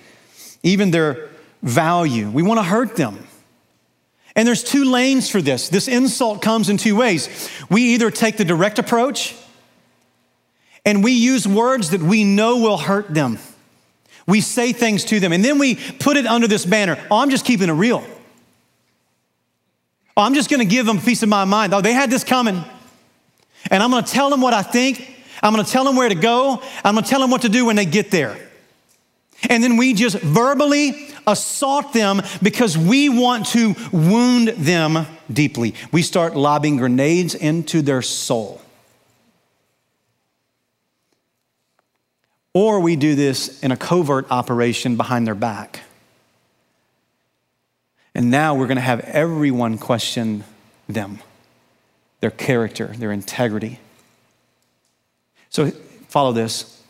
even 0.63 0.91
their 0.91 1.31
value. 1.63 2.31
We 2.31 2.43
want 2.43 2.59
to 2.59 2.65
hurt 2.65 2.97
them. 2.97 3.27
And 4.37 4.47
there's 4.47 4.65
two 4.65 4.85
lanes 4.85 5.31
for 5.31 5.41
this. 5.41 5.69
This 5.69 5.89
insult 5.89 6.43
comes 6.43 6.69
in 6.69 6.77
two 6.77 6.97
ways. 6.97 7.51
We 7.71 7.95
either 7.95 8.11
take 8.11 8.37
the 8.37 8.45
direct 8.45 8.79
approach 8.79 9.35
and 10.85 11.03
we 11.03 11.13
use 11.13 11.49
words 11.49 11.91
that 11.91 12.03
we 12.03 12.25
know 12.25 12.59
will 12.59 12.77
hurt 12.77 13.13
them. 13.15 13.39
We 14.27 14.41
say 14.41 14.73
things 14.73 15.05
to 15.07 15.21
them, 15.21 15.33
and 15.33 15.45
then 15.45 15.59
we 15.59 15.75
put 15.75 16.17
it 16.17 16.27
under 16.27 16.47
this 16.47 16.65
banner 16.65 16.99
oh, 17.11 17.19
I'm 17.19 17.31
just 17.31 17.45
keeping 17.45 17.69
it 17.69 17.73
real. 17.73 18.05
Oh, 20.17 20.23
I'm 20.23 20.35
just 20.35 20.51
gonna 20.51 20.65
give 20.65 20.87
them 20.87 20.99
a 20.99 21.01
piece 21.01 21.23
of 21.23 21.29
my 21.29 21.45
mind. 21.45 21.75
Oh, 21.75 21.81
they 21.81 21.93
had 21.93 22.11
this 22.11 22.25
coming. 22.25 22.65
And 23.71 23.83
I'm 23.83 23.91
gonna 23.91 24.07
tell 24.07 24.31
them 24.31 24.41
what 24.41 24.55
I 24.55 24.63
think. 24.63 25.11
I'm 25.43 25.53
gonna 25.53 25.65
tell 25.65 25.85
them 25.85 25.97
where 25.97 26.09
to 26.09 26.15
go. 26.15 26.63
I'm 26.85 26.95
gonna 26.95 27.07
tell 27.07 27.21
them 27.21 27.31
what 27.31 27.43
to 27.43 27.49
do 27.49 27.67
when 27.67 27.77
they 27.77 27.87
get 27.87 28.11
there. 28.11 28.37
And 29.51 29.63
then 29.63 29.77
we 29.77 29.93
just 29.93 30.19
verbally 30.21 31.09
assault 31.27 31.93
them 31.93 32.23
because 32.43 32.79
we 32.79 33.09
want 33.09 33.47
to 33.47 33.75
wound 33.93 34.49
them 34.49 35.07
deeply. 35.33 35.75
We 35.93 36.03
start 36.03 36.37
lobbing 36.37 36.77
grenades 36.77 37.35
into 37.35 37.83
their 37.83 38.03
soul. 38.03 38.61
Or 42.55 42.79
we 42.79 42.95
do 42.95 43.17
this 43.17 43.61
in 43.63 43.73
a 43.73 43.77
covert 43.77 44.31
operation 44.31 44.97
behind 44.97 45.27
their 45.27 45.35
back. 45.35 45.81
And 48.15 48.31
now 48.31 48.55
we're 48.55 48.69
going 48.69 48.77
to 48.77 48.81
have 48.81 49.01
everyone 49.01 49.77
question 49.77 50.45
them, 50.89 51.19
their 52.21 52.31
character, 52.31 52.87
their 52.87 53.11
integrity. 53.11 53.81
So 55.51 55.73
follow 56.09 56.33
this. 56.33 56.81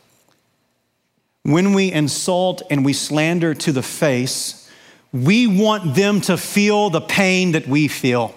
When 1.45 1.73
we 1.73 1.91
insult 1.91 2.63
and 2.71 2.85
we 2.85 2.93
slander 2.93 3.55
to 3.55 3.73
the 3.73 3.83
face, 3.83 4.71
we 5.13 5.47
want 5.47 5.95
them 5.95 6.21
to 6.23 6.37
feel 6.37 6.91
the 6.91 7.01
pain 7.01 7.53
that 7.53 7.67
we 7.67 7.89
feel. 7.89 8.35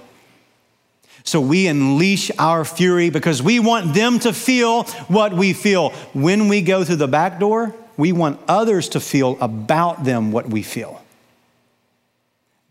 So 1.27 1.41
we 1.41 1.67
unleash 1.67 2.31
our 2.39 2.63
fury 2.63 3.09
because 3.09 3.43
we 3.43 3.59
want 3.59 3.93
them 3.93 4.17
to 4.19 4.31
feel 4.31 4.83
what 5.09 5.33
we 5.33 5.51
feel. 5.51 5.89
When 6.13 6.47
we 6.47 6.61
go 6.61 6.85
through 6.85 6.95
the 6.95 7.07
back 7.09 7.37
door, 7.37 7.75
we 7.97 8.13
want 8.13 8.39
others 8.47 8.87
to 8.89 9.01
feel 9.01 9.37
about 9.41 10.05
them 10.05 10.31
what 10.31 10.47
we 10.47 10.63
feel. 10.63 11.03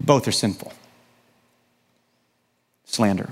Both 0.00 0.26
are 0.26 0.32
sinful. 0.32 0.72
Slander. 2.86 3.28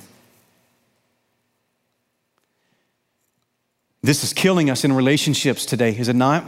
This 4.02 4.24
is 4.24 4.34
killing 4.34 4.68
us 4.68 4.84
in 4.84 4.92
relationships 4.92 5.64
today, 5.64 5.96
is 5.96 6.08
it 6.08 6.16
not? 6.16 6.44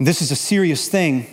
This 0.00 0.22
is 0.22 0.30
a 0.30 0.36
serious 0.36 0.88
thing. 0.88 1.26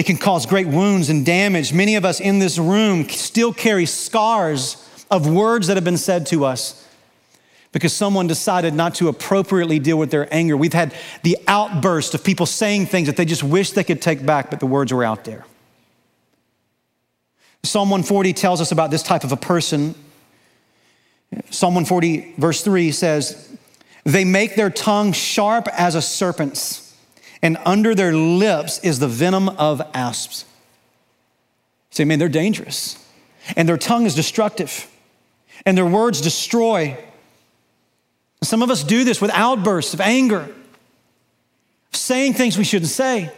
It 0.00 0.06
can 0.06 0.16
cause 0.16 0.46
great 0.46 0.66
wounds 0.66 1.10
and 1.10 1.26
damage. 1.26 1.74
Many 1.74 1.94
of 1.96 2.06
us 2.06 2.20
in 2.20 2.38
this 2.38 2.56
room 2.56 3.06
still 3.10 3.52
carry 3.52 3.84
scars 3.84 4.82
of 5.10 5.30
words 5.30 5.66
that 5.66 5.76
have 5.76 5.84
been 5.84 5.98
said 5.98 6.24
to 6.28 6.46
us 6.46 6.88
because 7.72 7.92
someone 7.92 8.26
decided 8.26 8.72
not 8.72 8.94
to 8.94 9.08
appropriately 9.08 9.78
deal 9.78 9.98
with 9.98 10.10
their 10.10 10.26
anger. 10.32 10.56
We've 10.56 10.72
had 10.72 10.94
the 11.22 11.36
outburst 11.46 12.14
of 12.14 12.24
people 12.24 12.46
saying 12.46 12.86
things 12.86 13.08
that 13.08 13.18
they 13.18 13.26
just 13.26 13.42
wish 13.42 13.72
they 13.72 13.84
could 13.84 14.00
take 14.00 14.24
back, 14.24 14.48
but 14.48 14.58
the 14.58 14.64
words 14.64 14.90
were 14.90 15.04
out 15.04 15.24
there. 15.26 15.44
Psalm 17.62 17.90
140 17.90 18.32
tells 18.32 18.62
us 18.62 18.72
about 18.72 18.90
this 18.90 19.02
type 19.02 19.22
of 19.22 19.32
a 19.32 19.36
person. 19.36 19.94
Psalm 21.50 21.74
140, 21.74 22.36
verse 22.38 22.64
3 22.64 22.90
says, 22.92 23.54
They 24.04 24.24
make 24.24 24.56
their 24.56 24.70
tongue 24.70 25.12
sharp 25.12 25.68
as 25.78 25.94
a 25.94 26.00
serpent's 26.00 26.89
and 27.42 27.56
under 27.64 27.94
their 27.94 28.12
lips 28.14 28.78
is 28.80 28.98
the 28.98 29.08
venom 29.08 29.48
of 29.48 29.80
asps. 29.94 30.44
Say, 31.90 32.04
man, 32.04 32.18
they're 32.18 32.28
dangerous. 32.28 33.04
And 33.56 33.68
their 33.68 33.78
tongue 33.78 34.06
is 34.06 34.14
destructive, 34.14 34.86
and 35.64 35.76
their 35.76 35.86
words 35.86 36.20
destroy. 36.20 36.96
Some 38.42 38.62
of 38.62 38.70
us 38.70 38.84
do 38.84 39.04
this 39.04 39.20
with 39.20 39.30
outbursts 39.32 39.94
of 39.94 40.00
anger, 40.00 40.48
saying 41.92 42.34
things 42.34 42.56
we 42.56 42.64
shouldn't 42.64 42.90
say. 42.90 43.30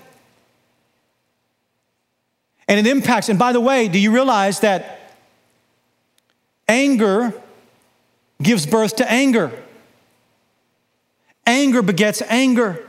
And 2.69 2.79
it 2.79 2.91
impacts, 2.91 3.29
and 3.29 3.39
by 3.39 3.53
the 3.53 3.61
way, 3.61 3.89
do 3.89 3.99
you 3.99 4.13
realize 4.13 4.61
that 4.61 5.15
anger 6.69 7.33
gives 8.43 8.67
birth 8.67 8.97
to 8.97 9.11
anger? 9.11 9.53
Anger 11.47 11.83
begets 11.83 12.23
anger. 12.23 12.89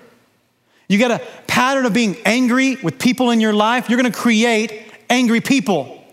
You 0.87 0.99
got 0.99 1.11
a 1.11 1.21
pattern 1.47 1.85
of 1.85 1.93
being 1.93 2.17
angry 2.25 2.75
with 2.75 2.99
people 2.99 3.31
in 3.31 3.39
your 3.39 3.53
life, 3.53 3.89
you're 3.89 3.99
going 3.99 4.11
to 4.11 4.17
create 4.17 4.91
angry 5.09 5.41
people. 5.41 6.03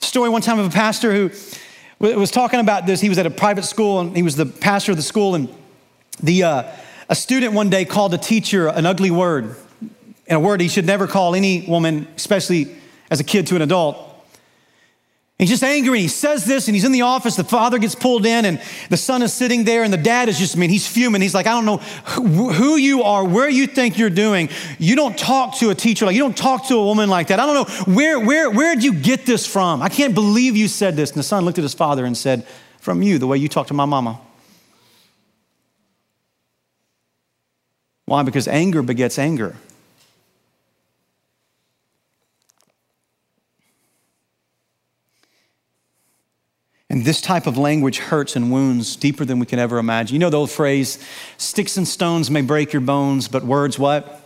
Story 0.00 0.28
one 0.28 0.42
time 0.42 0.58
of 0.58 0.66
a 0.66 0.70
pastor 0.70 1.12
who 1.12 1.30
was 2.00 2.30
talking 2.30 2.60
about 2.60 2.86
this. 2.86 3.00
He 3.00 3.08
was 3.08 3.18
at 3.18 3.26
a 3.26 3.30
private 3.30 3.64
school 3.64 4.00
and 4.00 4.16
he 4.16 4.22
was 4.22 4.36
the 4.36 4.46
pastor 4.46 4.92
of 4.92 4.96
the 4.96 5.02
school. 5.02 5.34
And 5.34 5.48
the, 6.22 6.42
uh, 6.42 6.72
a 7.08 7.14
student 7.14 7.52
one 7.52 7.70
day 7.70 7.84
called 7.84 8.12
a 8.14 8.18
teacher 8.18 8.68
an 8.68 8.86
ugly 8.86 9.10
word, 9.10 9.56
and 10.26 10.36
a 10.36 10.40
word 10.40 10.60
he 10.60 10.68
should 10.68 10.86
never 10.86 11.06
call 11.06 11.34
any 11.34 11.64
woman, 11.66 12.08
especially 12.16 12.74
as 13.10 13.20
a 13.20 13.24
kid 13.24 13.46
to 13.48 13.56
an 13.56 13.62
adult. 13.62 14.11
He's 15.38 15.48
just 15.48 15.64
angry. 15.64 15.98
and 15.98 16.02
He 16.02 16.08
says 16.08 16.44
this, 16.44 16.68
and 16.68 16.74
he's 16.74 16.84
in 16.84 16.92
the 16.92 17.02
office. 17.02 17.34
The 17.34 17.42
father 17.42 17.78
gets 17.78 17.96
pulled 17.96 18.26
in, 18.26 18.44
and 18.44 18.62
the 18.90 18.96
son 18.96 19.22
is 19.22 19.32
sitting 19.32 19.64
there, 19.64 19.82
and 19.82 19.92
the 19.92 19.96
dad 19.96 20.28
is 20.28 20.38
just, 20.38 20.56
I 20.56 20.60
mean, 20.60 20.70
he's 20.70 20.86
fuming. 20.86 21.20
He's 21.20 21.34
like, 21.34 21.48
I 21.48 21.50
don't 21.50 21.64
know 21.64 21.78
who 21.78 22.76
you 22.76 23.02
are, 23.02 23.24
where 23.24 23.48
you 23.48 23.66
think 23.66 23.98
you're 23.98 24.10
doing. 24.10 24.50
You 24.78 24.94
don't 24.94 25.18
talk 25.18 25.56
to 25.58 25.70
a 25.70 25.74
teacher 25.74 26.06
like 26.06 26.14
you 26.14 26.22
don't 26.22 26.36
talk 26.36 26.68
to 26.68 26.76
a 26.76 26.84
woman 26.84 27.08
like 27.08 27.28
that. 27.28 27.40
I 27.40 27.46
don't 27.46 27.56
know 27.56 27.92
where, 27.92 28.20
where, 28.20 28.50
where 28.50 28.74
did 28.74 28.84
you 28.84 28.94
get 28.94 29.26
this 29.26 29.44
from? 29.44 29.82
I 29.82 29.88
can't 29.88 30.14
believe 30.14 30.56
you 30.56 30.68
said 30.68 30.94
this. 30.94 31.10
And 31.10 31.18
the 31.18 31.24
son 31.24 31.44
looked 31.44 31.58
at 31.58 31.62
his 31.62 31.74
father 31.74 32.04
and 32.04 32.16
said, 32.16 32.46
From 32.78 33.02
you, 33.02 33.18
the 33.18 33.26
way 33.26 33.38
you 33.38 33.48
talk 33.48 33.66
to 33.68 33.74
my 33.74 33.84
mama. 33.84 34.20
Why? 38.04 38.22
Because 38.22 38.46
anger 38.46 38.82
begets 38.82 39.18
anger. 39.18 39.56
And 46.92 47.06
this 47.06 47.22
type 47.22 47.46
of 47.46 47.56
language 47.56 47.96
hurts 47.96 48.36
and 48.36 48.52
wounds 48.52 48.96
deeper 48.96 49.24
than 49.24 49.38
we 49.38 49.46
can 49.46 49.58
ever 49.58 49.78
imagine. 49.78 50.14
You 50.14 50.18
know 50.18 50.28
the 50.28 50.36
old 50.36 50.50
phrase, 50.50 50.98
sticks 51.38 51.78
and 51.78 51.88
stones 51.88 52.30
may 52.30 52.42
break 52.42 52.74
your 52.74 52.82
bones, 52.82 53.28
but 53.28 53.44
words 53.44 53.78
what? 53.78 54.20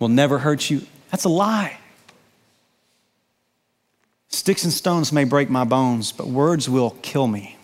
Will 0.00 0.08
never 0.08 0.38
hurt 0.38 0.68
you. 0.68 0.82
That's 1.12 1.22
a 1.22 1.28
lie. 1.28 1.78
Sticks 4.26 4.64
and 4.64 4.72
stones 4.72 5.12
may 5.12 5.22
break 5.22 5.48
my 5.48 5.62
bones, 5.62 6.10
but 6.10 6.26
words 6.26 6.68
will 6.68 6.96
kill 7.00 7.28
me. 7.28 7.56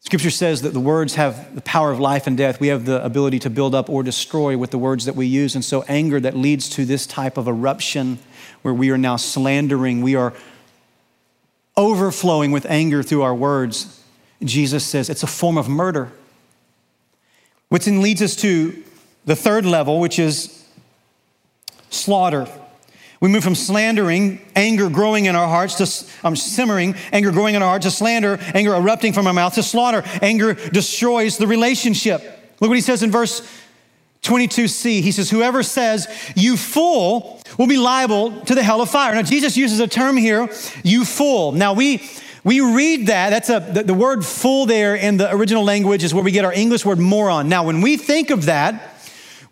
Scripture 0.00 0.30
says 0.30 0.62
that 0.62 0.72
the 0.72 0.80
words 0.80 1.14
have 1.14 1.54
the 1.54 1.60
power 1.60 1.92
of 1.92 2.00
life 2.00 2.26
and 2.26 2.36
death. 2.36 2.58
We 2.58 2.66
have 2.66 2.84
the 2.84 3.02
ability 3.04 3.38
to 3.38 3.50
build 3.50 3.76
up 3.76 3.88
or 3.88 4.02
destroy 4.02 4.58
with 4.58 4.72
the 4.72 4.78
words 4.78 5.04
that 5.04 5.14
we 5.14 5.26
use. 5.26 5.54
And 5.54 5.64
so, 5.64 5.84
anger 5.86 6.18
that 6.18 6.36
leads 6.36 6.68
to 6.70 6.84
this 6.84 7.06
type 7.06 7.36
of 7.36 7.46
eruption 7.46 8.18
where 8.62 8.74
we 8.74 8.90
are 8.90 8.98
now 8.98 9.14
slandering, 9.14 10.02
we 10.02 10.16
are 10.16 10.34
overflowing 11.76 12.52
with 12.52 12.66
anger 12.66 13.02
through 13.02 13.22
our 13.22 13.34
words, 13.34 14.02
Jesus 14.42 14.84
says 14.84 15.08
it's 15.08 15.22
a 15.22 15.28
form 15.28 15.56
of 15.56 15.68
murder. 15.68 16.12
Which 17.68 17.86
then 17.86 18.02
leads 18.02 18.20
us 18.20 18.36
to 18.36 18.82
the 19.24 19.36
third 19.36 19.64
level, 19.64 20.00
which 20.00 20.18
is 20.18 20.66
slaughter. 21.90 22.46
We 23.20 23.28
move 23.28 23.44
from 23.44 23.54
slandering, 23.54 24.40
anger 24.56 24.90
growing 24.90 25.26
in 25.26 25.36
our 25.36 25.46
hearts, 25.46 25.76
to 25.76 26.26
um, 26.26 26.34
simmering, 26.34 26.96
anger 27.12 27.30
growing 27.30 27.54
in 27.54 27.62
our 27.62 27.68
hearts, 27.68 27.84
to 27.84 27.90
slander, 27.90 28.38
anger 28.52 28.74
erupting 28.74 29.12
from 29.12 29.28
our 29.28 29.32
mouth, 29.32 29.54
to 29.54 29.62
slaughter. 29.62 30.02
Anger 30.20 30.54
destroys 30.54 31.38
the 31.38 31.46
relationship. 31.46 32.20
Look 32.60 32.68
what 32.68 32.74
he 32.74 32.80
says 32.80 33.02
in 33.02 33.12
verse 33.12 33.40
22c. 34.22 35.02
He 35.02 35.12
says, 35.12 35.30
Whoever 35.30 35.62
says, 35.62 36.08
You 36.34 36.56
fool, 36.56 37.41
will 37.58 37.66
be 37.66 37.78
liable 37.78 38.40
to 38.42 38.54
the 38.54 38.62
hell 38.62 38.80
of 38.80 38.90
fire. 38.90 39.14
Now, 39.14 39.22
Jesus 39.22 39.56
uses 39.56 39.80
a 39.80 39.86
term 39.86 40.16
here, 40.16 40.48
you 40.82 41.04
fool. 41.04 41.52
Now, 41.52 41.72
we 41.72 42.08
we 42.44 42.60
read 42.60 43.06
that, 43.06 43.30
that's 43.30 43.50
a, 43.50 43.60
the, 43.60 43.84
the 43.84 43.94
word 43.94 44.26
fool 44.26 44.66
there 44.66 44.96
in 44.96 45.16
the 45.16 45.32
original 45.32 45.62
language 45.62 46.02
is 46.02 46.12
where 46.12 46.24
we 46.24 46.32
get 46.32 46.44
our 46.44 46.52
English 46.52 46.84
word 46.84 46.98
moron. 46.98 47.48
Now, 47.48 47.64
when 47.64 47.80
we 47.80 47.96
think 47.96 48.30
of 48.30 48.46
that, 48.46 48.96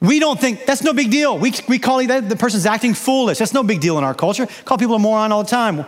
we 0.00 0.18
don't 0.18 0.40
think 0.40 0.66
that's 0.66 0.82
no 0.82 0.92
big 0.92 1.10
deal. 1.10 1.38
We, 1.38 1.52
we 1.68 1.78
call 1.78 2.04
that 2.06 2.28
the 2.28 2.34
person's 2.34 2.66
acting 2.66 2.94
foolish. 2.94 3.38
That's 3.38 3.52
no 3.52 3.62
big 3.62 3.80
deal 3.80 3.96
in 3.98 4.02
our 4.02 4.14
culture. 4.14 4.48
Call 4.64 4.76
people 4.76 4.96
a 4.96 4.98
moron 4.98 5.30
all 5.30 5.44
the 5.44 5.50
time. 5.50 5.84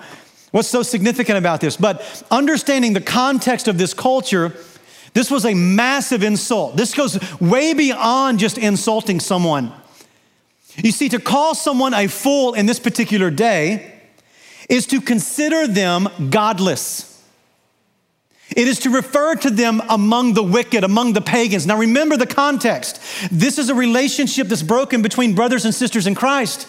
What's 0.53 0.69
so 0.69 0.83
significant 0.83 1.39
about 1.39 1.61
this? 1.61 1.77
But 1.77 2.25
understanding 2.31 2.93
the 2.93 3.01
context 3.01 3.69
of 3.69 3.79
this 3.79 3.95
culture, 3.95 4.55
this 5.15 5.31
was 5.31 5.45
a 5.45 5.55
massive 5.55 6.23
insult. 6.23 6.77
This 6.77 6.95
goes 6.95 7.19
way 7.41 7.73
beyond 7.73 8.39
just 8.39 8.59
insulting 8.59 9.19
someone. 9.19 9.73
You 10.77 10.93
see, 10.93 11.09
to 11.11 11.19
call 11.19 11.55
someone 11.55 11.95
a 11.95 12.07
fool 12.07 12.55
in 12.55 12.67
this 12.67 12.81
particular 12.81 13.31
day 13.31 14.01
is 14.69 14.87
to 14.87 15.01
consider 15.01 15.67
them 15.67 16.09
godless. 16.31 17.09
It 18.57 18.69
is 18.69 18.79
to 18.81 18.91
refer 18.91 19.35
to 19.37 19.51
them 19.51 19.83
among 19.89 20.35
the 20.35 20.43
wicked, 20.43 20.85
among 20.85 21.15
the 21.15 21.21
pagans. 21.21 21.67
Now 21.67 21.77
remember 21.77 22.17
the 22.17 22.27
context. 22.27 23.01
This 23.31 23.59
is 23.59 23.71
a 23.71 23.75
relationship 23.75 24.49
that's 24.49 24.63
broken 24.63 25.03
between 25.03 25.35
brothers 25.35 25.65
and 25.65 25.75
sisters 25.75 26.07
in 26.07 26.15
Christ. 26.15 26.69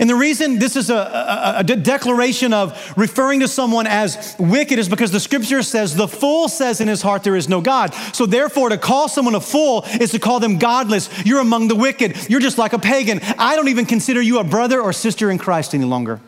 And 0.00 0.08
the 0.08 0.14
reason 0.14 0.58
this 0.58 0.76
is 0.76 0.90
a, 0.90 0.96
a, 0.96 1.54
a, 1.58 1.64
declaration 1.64 2.52
of 2.52 2.96
referring 2.96 3.40
to 3.40 3.48
someone 3.48 3.86
as 3.86 4.36
wicked 4.38 4.78
is 4.78 4.88
because 4.88 5.10
the 5.10 5.20
scripture 5.20 5.62
says, 5.62 5.94
the 5.94 6.06
fool 6.06 6.48
says 6.48 6.80
in 6.80 6.86
his 6.86 7.02
heart 7.02 7.24
there 7.24 7.34
is 7.34 7.48
no 7.48 7.60
God. 7.60 7.92
So 8.12 8.24
therefore, 8.24 8.68
to 8.68 8.78
call 8.78 9.08
someone 9.08 9.34
a 9.34 9.40
fool 9.40 9.84
is 10.00 10.12
to 10.12 10.18
call 10.18 10.38
them 10.38 10.58
godless. 10.58 11.08
You're 11.26 11.40
among 11.40 11.68
the 11.68 11.74
wicked. 11.74 12.30
You're 12.30 12.40
just 12.40 12.58
like 12.58 12.72
a 12.72 12.78
pagan. 12.78 13.20
I 13.38 13.56
don't 13.56 13.68
even 13.68 13.86
consider 13.86 14.22
you 14.22 14.38
a 14.38 14.44
brother 14.44 14.80
or 14.80 14.92
sister 14.92 15.30
in 15.30 15.38
Christ 15.38 15.74
any 15.74 15.84
longer. 15.84 16.20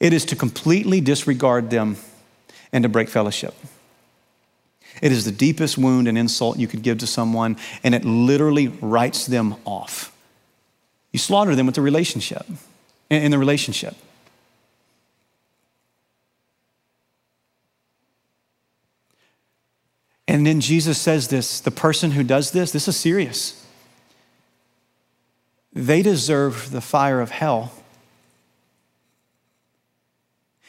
It 0.00 0.12
is 0.12 0.24
to 0.26 0.36
completely 0.36 1.00
disregard 1.00 1.70
them 1.70 1.96
and 2.72 2.82
to 2.82 2.88
break 2.88 3.08
fellowship. 3.08 3.54
It 5.02 5.12
is 5.12 5.24
the 5.24 5.32
deepest 5.32 5.76
wound 5.76 6.08
and 6.08 6.16
insult 6.16 6.58
you 6.58 6.68
could 6.68 6.82
give 6.82 6.98
to 6.98 7.06
someone, 7.06 7.56
and 7.82 7.94
it 7.94 8.04
literally 8.04 8.68
writes 8.68 9.26
them 9.26 9.56
off. 9.64 10.13
You 11.14 11.18
slaughter 11.18 11.54
them 11.54 11.64
with 11.64 11.76
the 11.76 11.80
relationship, 11.80 12.44
in 13.08 13.30
the 13.30 13.38
relationship. 13.38 13.94
And 20.28 20.46
then 20.46 20.60
Jesus 20.60 21.00
says 21.00 21.28
this 21.28 21.60
the 21.60 21.70
person 21.70 22.10
who 22.10 22.22
does 22.22 22.50
this, 22.50 22.70
this 22.70 22.86
is 22.86 22.96
serious. 22.96 23.64
They 25.72 26.02
deserve 26.02 26.70
the 26.70 26.82
fire 26.82 27.22
of 27.22 27.30
hell 27.30 27.72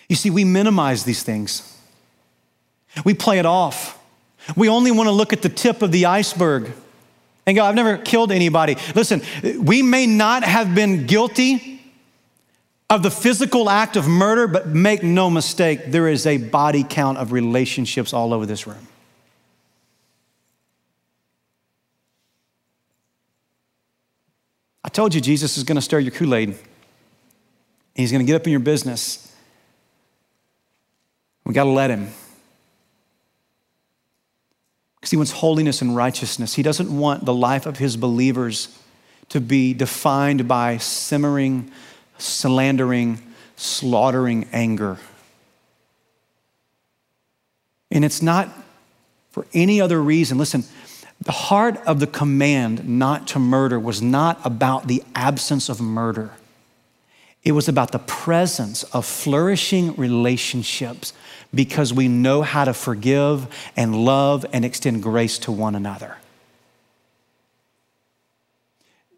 you 0.08 0.16
see, 0.16 0.30
we 0.30 0.44
minimize 0.44 1.04
these 1.04 1.24
things, 1.24 1.78
we 3.04 3.14
play 3.14 3.40
it 3.40 3.46
off. 3.46 4.00
We 4.56 4.70
only 4.70 4.92
want 4.92 5.08
to 5.08 5.12
look 5.12 5.34
at 5.34 5.42
the 5.42 5.50
tip 5.50 5.82
of 5.82 5.92
the 5.92 6.06
iceberg 6.06 6.72
and 7.46 7.56
go, 7.56 7.64
I've 7.64 7.76
never 7.76 7.98
killed 7.98 8.32
anybody. 8.32 8.76
Listen, 8.96 9.22
we 9.60 9.82
may 9.82 10.08
not 10.08 10.44
have 10.44 10.74
been 10.74 11.06
guilty 11.06 11.82
of 12.90 13.04
the 13.04 13.12
physical 13.12 13.70
act 13.70 13.96
of 13.96 14.08
murder, 14.08 14.48
but 14.48 14.68
make 14.68 15.04
no 15.04 15.30
mistake, 15.30 15.86
there 15.88 16.08
is 16.08 16.26
a 16.26 16.38
body 16.38 16.86
count 16.88 17.18
of 17.18 17.32
relationships 17.32 18.14
all 18.14 18.34
over 18.34 18.46
this 18.46 18.68
room. 18.68 18.88
I 24.84 24.90
told 24.90 25.16
you 25.16 25.22
Jesus 25.22 25.58
is 25.58 25.64
going 25.64 25.78
to 25.78 25.82
stir 25.82 26.00
your 26.00 26.12
Kool 26.12 26.36
Aid. 26.36 26.56
He's 27.96 28.12
going 28.12 28.24
to 28.24 28.26
get 28.26 28.36
up 28.36 28.46
in 28.46 28.52
your 28.52 28.60
business. 28.60 29.36
We 31.44 31.54
got 31.54 31.64
to 31.64 31.70
let 31.70 31.90
him. 31.90 32.10
Because 35.06 35.12
he 35.12 35.18
wants 35.18 35.34
holiness 35.34 35.84
and 35.84 35.96
righteousness. 35.96 36.56
He 36.56 36.64
doesn't 36.64 36.90
want 36.90 37.26
the 37.26 37.34
life 37.34 37.68
of 37.68 37.78
his 37.78 37.96
believers 37.96 38.76
to 39.30 39.40
be 39.40 39.72
defined 39.72 40.48
by 40.48 40.78
simmering, 40.78 41.70
slandering, 42.18 43.20
slaughtering 43.56 44.48
anger. 44.52 44.98
And 47.92 48.04
it's 48.04 48.24
not 48.24 48.50
for 49.30 49.46
any 49.54 49.80
other 49.80 50.02
reason. 50.02 50.40
Listen, 50.40 50.64
the 51.22 51.32
heart 51.32 51.78
of 51.86 52.00
the 52.00 52.08
command 52.08 52.90
not 52.90 53.28
to 53.28 53.38
murder 53.38 53.80
was 53.80 54.02
not 54.02 54.44
about 54.44 54.88
the 54.88 55.04
absence 55.14 55.70
of 55.70 55.80
murder. 55.80 56.32
It 57.44 57.52
was 57.52 57.68
about 57.68 57.92
the 57.92 58.00
presence 58.00 58.82
of 58.86 59.06
flourishing 59.06 59.96
relationships 59.98 61.14
because 61.56 61.94
we 61.94 62.08
know 62.08 62.42
how 62.42 62.66
to 62.66 62.74
forgive 62.74 63.48
and 63.76 63.96
love 63.96 64.46
and 64.54 64.66
extend 64.66 65.02
grace 65.02 65.40
to 65.40 65.52
one 65.52 65.74
another. 65.74 66.18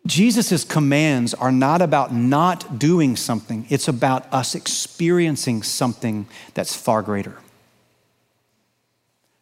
Jesus' 0.05 0.63
commands 0.63 1.33
are 1.33 1.51
not 1.51 1.81
about 1.81 2.13
not 2.13 2.79
doing 2.79 3.17
something, 3.17 3.65
it's 3.69 3.87
about 3.87 4.31
us 4.33 4.55
experiencing 4.55 5.63
something 5.63 6.27
that's 6.53 6.75
far 6.75 7.01
greater. 7.01 7.37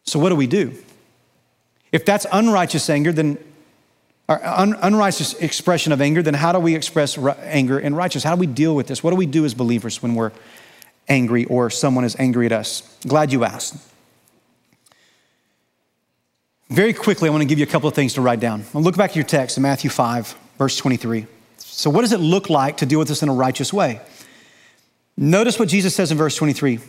So, 0.02 0.18
what 0.18 0.30
do 0.30 0.36
we 0.36 0.46
do? 0.46 0.74
If 1.92 2.04
that's 2.04 2.26
unrighteous 2.30 2.90
anger, 2.90 3.12
then 3.12 3.38
our 4.28 4.44
un, 4.44 4.76
unrighteous 4.82 5.34
expression 5.34 5.92
of 5.92 6.00
anger, 6.00 6.20
then 6.20 6.34
how 6.34 6.52
do 6.52 6.58
we 6.58 6.74
express 6.74 7.16
anger 7.16 7.78
in 7.78 7.94
righteous? 7.94 8.24
How 8.24 8.34
do 8.34 8.40
we 8.40 8.46
deal 8.46 8.74
with 8.74 8.88
this? 8.88 9.02
What 9.02 9.10
do 9.10 9.16
we 9.16 9.26
do 9.26 9.44
as 9.44 9.54
believers 9.54 10.02
when 10.02 10.14
we're 10.16 10.32
angry 11.08 11.44
or 11.44 11.70
someone 11.70 12.04
is 12.04 12.16
angry 12.18 12.46
at 12.46 12.52
us? 12.52 12.82
Glad 13.06 13.32
you 13.32 13.44
asked. 13.44 13.76
Very 16.68 16.92
quickly, 16.92 17.28
I 17.28 17.32
want 17.32 17.42
to 17.42 17.48
give 17.48 17.58
you 17.58 17.64
a 17.64 17.68
couple 17.68 17.88
of 17.88 17.94
things 17.94 18.14
to 18.14 18.20
write 18.20 18.40
down. 18.40 18.64
I'll 18.74 18.82
look 18.82 18.96
back 18.96 19.10
at 19.10 19.16
your 19.16 19.24
text 19.24 19.56
in 19.56 19.62
Matthew 19.62 19.88
5, 19.88 20.36
verse 20.58 20.76
23. 20.76 21.26
So, 21.58 21.90
what 21.90 22.00
does 22.00 22.12
it 22.12 22.18
look 22.18 22.50
like 22.50 22.78
to 22.78 22.86
deal 22.86 22.98
with 22.98 23.08
this 23.08 23.22
in 23.22 23.28
a 23.28 23.34
righteous 23.34 23.72
way? 23.72 24.00
Notice 25.16 25.58
what 25.58 25.68
Jesus 25.68 25.94
says 25.94 26.10
in 26.10 26.18
verse 26.18 26.34
23. 26.36 26.80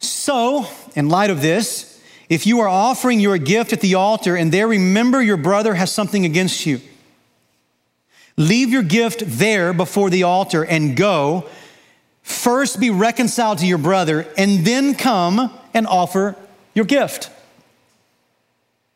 So, 0.00 0.66
in 0.96 1.08
light 1.08 1.30
of 1.30 1.42
this, 1.42 2.02
if 2.28 2.46
you 2.46 2.60
are 2.60 2.68
offering 2.68 3.20
your 3.20 3.38
gift 3.38 3.72
at 3.72 3.80
the 3.80 3.94
altar 3.94 4.36
and 4.36 4.52
there 4.52 4.68
remember 4.68 5.22
your 5.22 5.36
brother 5.36 5.74
has 5.74 5.92
something 5.92 6.24
against 6.24 6.66
you, 6.66 6.80
leave 8.36 8.70
your 8.70 8.82
gift 8.82 9.22
there 9.24 9.72
before 9.72 10.10
the 10.10 10.24
altar 10.24 10.64
and 10.64 10.96
go 10.96 11.48
First 12.28 12.78
be 12.78 12.90
reconciled 12.90 13.56
to 13.60 13.66
your 13.66 13.78
brother, 13.78 14.26
and 14.36 14.58
then 14.58 14.94
come 14.94 15.50
and 15.72 15.86
offer 15.86 16.36
your 16.74 16.84
gift. 16.84 17.30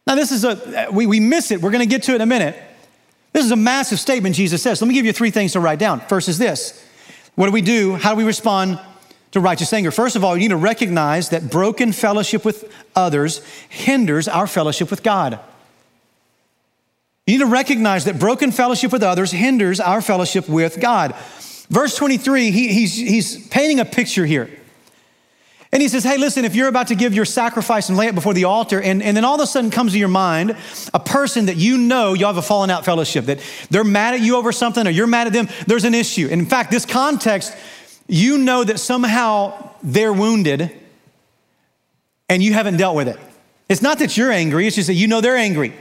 Now, 0.07 0.17
this 0.17 0.31
is 0.31 0.45
a, 0.45 0.89
we, 0.93 1.07
we 1.07 1.19
miss 1.19 1.51
it. 1.51 1.63
We're 1.63 1.71
going 1.71 1.89
to 1.89 1.89
get 1.89 2.03
to 2.03 2.13
it 2.13 2.17
in 2.17 2.21
a 2.21 2.27
minute. 2.27 2.55
This 3.33 3.47
is 3.47 3.51
a 3.51 3.57
massive 3.57 3.99
statement 3.99 4.37
Jesus 4.37 4.63
says. 4.63 4.83
Let 4.83 4.89
me 4.89 4.93
give 4.93 5.07
you 5.07 5.15
three 5.15 5.31
things 5.31 5.53
to 5.53 5.61
write 5.61 5.79
down. 5.79 6.01
First 6.01 6.29
is 6.29 6.37
this 6.37 6.87
What 7.35 7.47
do 7.47 7.53
we 7.53 7.63
do? 7.63 7.95
How 7.95 8.11
do 8.11 8.19
we 8.19 8.25
respond 8.25 8.79
to 9.31 9.41
righteous 9.41 9.73
anger? 9.73 9.91
First 9.91 10.15
of 10.15 10.25
all, 10.25 10.37
you 10.37 10.43
need 10.43 10.51
to 10.51 10.57
recognize 10.57 11.31
that 11.31 11.51
broken 11.51 11.93
fellowship 11.93 12.45
with 12.45 12.71
others 12.95 13.43
hinders 13.71 14.29
our 14.29 14.47
fellowship 14.47 14.91
with 14.91 15.03
God. 15.03 15.41
You 17.27 17.39
need 17.39 17.45
to 17.45 17.51
recognize 17.51 18.05
that 18.05 18.19
broken 18.19 18.53
fellowship 18.53 18.93
with 18.93 19.03
others 19.03 19.31
hinders 19.31 19.81
our 19.81 20.03
fellowship 20.03 20.51
with 20.51 20.81
God. 20.81 21.15
Verse 21.73 21.97
23, 21.97 22.51
he, 22.51 22.69
he's, 22.69 22.95
he's 22.95 23.49
painting 23.49 23.81
a 23.81 23.87
picture 23.87 24.27
here. 24.27 24.51
And 25.73 25.81
he 25.81 25.89
says, 25.89 26.05
Hey, 26.05 26.19
listen, 26.19 26.45
if 26.45 26.55
you're 26.55 26.69
about 26.69 26.89
to 26.89 26.95
give 26.95 27.15
your 27.15 27.25
sacrifice 27.25 27.89
and 27.89 27.97
lay 27.97 28.09
it 28.09 28.15
before 28.15 28.35
the 28.35 28.45
altar, 28.45 28.79
and, 28.79 29.03
and 29.03 29.17
then 29.17 29.25
all 29.25 29.37
of 29.37 29.41
a 29.41 29.47
sudden 29.47 29.71
comes 29.71 29.93
to 29.93 29.99
your 29.99 30.09
mind 30.09 30.55
a 30.93 31.01
person 31.01 31.47
that 31.47 31.57
you 31.57 31.79
know 31.79 32.13
you 32.13 32.27
have 32.27 32.37
a 32.37 32.43
fallen 32.43 32.69
out 32.69 32.85
fellowship, 32.85 33.25
that 33.25 33.41
they're 33.71 33.85
mad 33.85 34.13
at 34.13 34.21
you 34.21 34.37
over 34.37 34.53
something 34.53 34.87
or 34.87 34.91
you're 34.91 35.07
mad 35.07 35.29
at 35.29 35.33
them, 35.33 35.49
there's 35.67 35.85
an 35.85 35.95
issue. 35.95 36.29
And 36.31 36.43
in 36.43 36.47
fact, 36.47 36.71
this 36.71 36.85
context, 36.85 37.57
you 38.07 38.37
know 38.37 38.63
that 38.63 38.79
somehow 38.79 39.71
they're 39.83 40.13
wounded 40.13 40.71
and 42.29 42.43
you 42.43 42.53
haven't 42.53 42.77
dealt 42.77 42.97
with 42.97 43.09
it. 43.09 43.19
It's 43.71 43.81
not 43.81 43.99
that 44.01 44.15
you're 44.19 44.31
angry, 44.31 44.67
it's 44.67 44.77
just 44.77 44.89
that 44.89 44.95
you 44.95 45.07
know 45.07 45.23
they're 45.23 45.39
angry. 45.39 45.73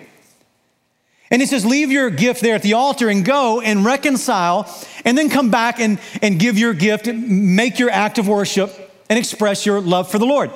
And 1.32 1.42
he 1.42 1.48
says, 1.48 1.66
Leave 1.66 1.92
your 1.92 2.10
gift 2.10 2.42
there 2.42 2.56
at 2.56 2.62
the 2.62 2.74
altar 2.74 3.10
and 3.10 3.26
go 3.26 3.62
and 3.62 3.84
reconcile, 3.84 4.70
and 5.06 5.18
then 5.18 5.30
come 5.30 5.50
back 5.50 5.80
and, 5.80 6.00
and 6.22 6.38
give 6.38 6.60
your 6.60 6.74
gift, 6.74 7.08
make 7.08 7.80
your 7.80 7.90
act 7.90 8.20
of 8.20 8.28
worship, 8.28 8.72
and 9.10 9.18
express 9.18 9.66
your 9.66 9.82
love 9.82 10.12
for 10.12 10.20
the 10.20 10.26
Lord. 10.26 10.52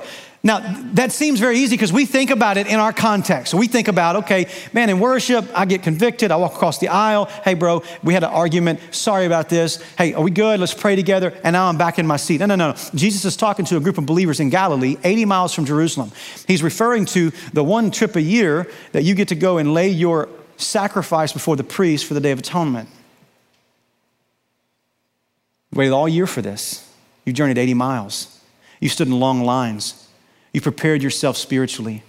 Now, 0.46 0.60
that 0.94 1.12
seems 1.12 1.40
very 1.40 1.58
easy 1.58 1.76
because 1.76 1.92
we 1.92 2.06
think 2.06 2.30
about 2.30 2.58
it 2.58 2.68
in 2.68 2.80
our 2.80 2.94
context. 2.94 3.50
So 3.50 3.58
we 3.58 3.66
think 3.66 3.88
about, 3.88 4.18
okay, 4.18 4.48
man, 4.74 4.92
in 4.92 5.00
worship, 5.00 5.44
I 5.56 5.66
get 5.66 5.82
convicted. 5.82 6.30
I 6.30 6.36
walk 6.36 6.54
across 6.54 6.78
the 6.78 6.90
aisle. 6.90 7.26
Hey, 7.26 7.56
bro, 7.56 7.82
we 8.04 8.14
had 8.14 8.24
an 8.24 8.30
argument. 8.30 8.80
Sorry 8.92 9.26
about 9.26 9.50
this. 9.50 9.82
Hey, 9.98 10.14
are 10.14 10.22
we 10.22 10.30
good? 10.30 10.60
Let's 10.60 10.76
pray 10.76 10.96
together. 10.96 11.34
And 11.44 11.56
now 11.56 11.68
I'm 11.68 11.80
back 11.80 11.98
in 11.98 12.06
my 12.06 12.18
seat. 12.18 12.42
No, 12.42 12.46
no, 12.46 12.56
no. 12.56 12.76
Jesus 12.94 13.26
is 13.26 13.36
talking 13.36 13.66
to 13.66 13.78
a 13.78 13.80
group 13.80 13.98
of 13.98 14.06
believers 14.06 14.40
in 14.40 14.52
Galilee, 14.52 14.98
80 15.04 15.26
miles 15.26 15.52
from 15.52 15.66
Jerusalem. 15.66 16.12
He's 16.48 16.62
referring 16.62 17.06
to 17.06 17.32
the 17.54 17.64
one 17.64 17.90
trip 17.90 18.16
a 18.16 18.22
year 18.22 18.70
that 18.92 19.02
you 19.02 19.16
get 19.16 19.30
to 19.30 19.36
go 19.36 19.58
and 19.58 19.74
lay 19.74 19.90
your 19.90 20.30
sacrifice 20.58 21.34
before 21.34 21.56
the 21.56 21.64
priest 21.64 22.06
for 22.06 22.14
the 22.14 22.20
Day 22.20 22.32
of 22.32 22.40
Atonement. 22.40 22.90
You 25.72 25.80
waited 25.80 25.94
all 25.94 26.08
year 26.08 26.28
for 26.28 26.42
this. 26.42 26.90
You 27.26 27.34
journeyed 27.34 27.58
80 27.58 27.74
miles. 27.74 28.42
You 28.80 28.90
stood 28.90 29.08
in 29.08 29.20
long 29.20 29.44
lines. 29.44 30.08
You 30.54 30.62
prepared 30.62 31.02
yourself 31.02 31.38
spiritually. 31.38 32.04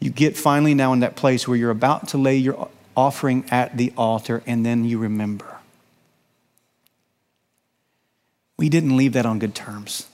You 0.00 0.10
get 0.10 0.36
finally 0.36 0.74
now 0.74 0.92
in 0.92 1.00
that 1.00 1.14
place 1.14 1.46
where 1.46 1.56
you're 1.56 1.70
about 1.70 2.08
to 2.08 2.18
lay 2.18 2.36
your 2.36 2.68
offering 2.96 3.44
at 3.50 3.76
the 3.76 3.92
altar, 3.96 4.42
and 4.46 4.66
then 4.66 4.84
you 4.84 4.98
remember. 4.98 5.58
We 8.56 8.68
didn't 8.68 8.96
leave 8.96 9.12
that 9.12 9.26
on 9.26 9.38
good 9.38 9.54
terms. 9.54 10.06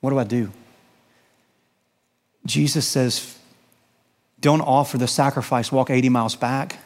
What 0.00 0.10
do 0.10 0.18
I 0.18 0.24
do? 0.24 0.52
Jesus 2.46 2.86
says, 2.86 3.37
don't 4.40 4.60
offer 4.60 4.98
the 4.98 5.08
sacrifice, 5.08 5.72
walk 5.72 5.90
80 5.90 6.08
miles 6.08 6.36
back. 6.36 6.78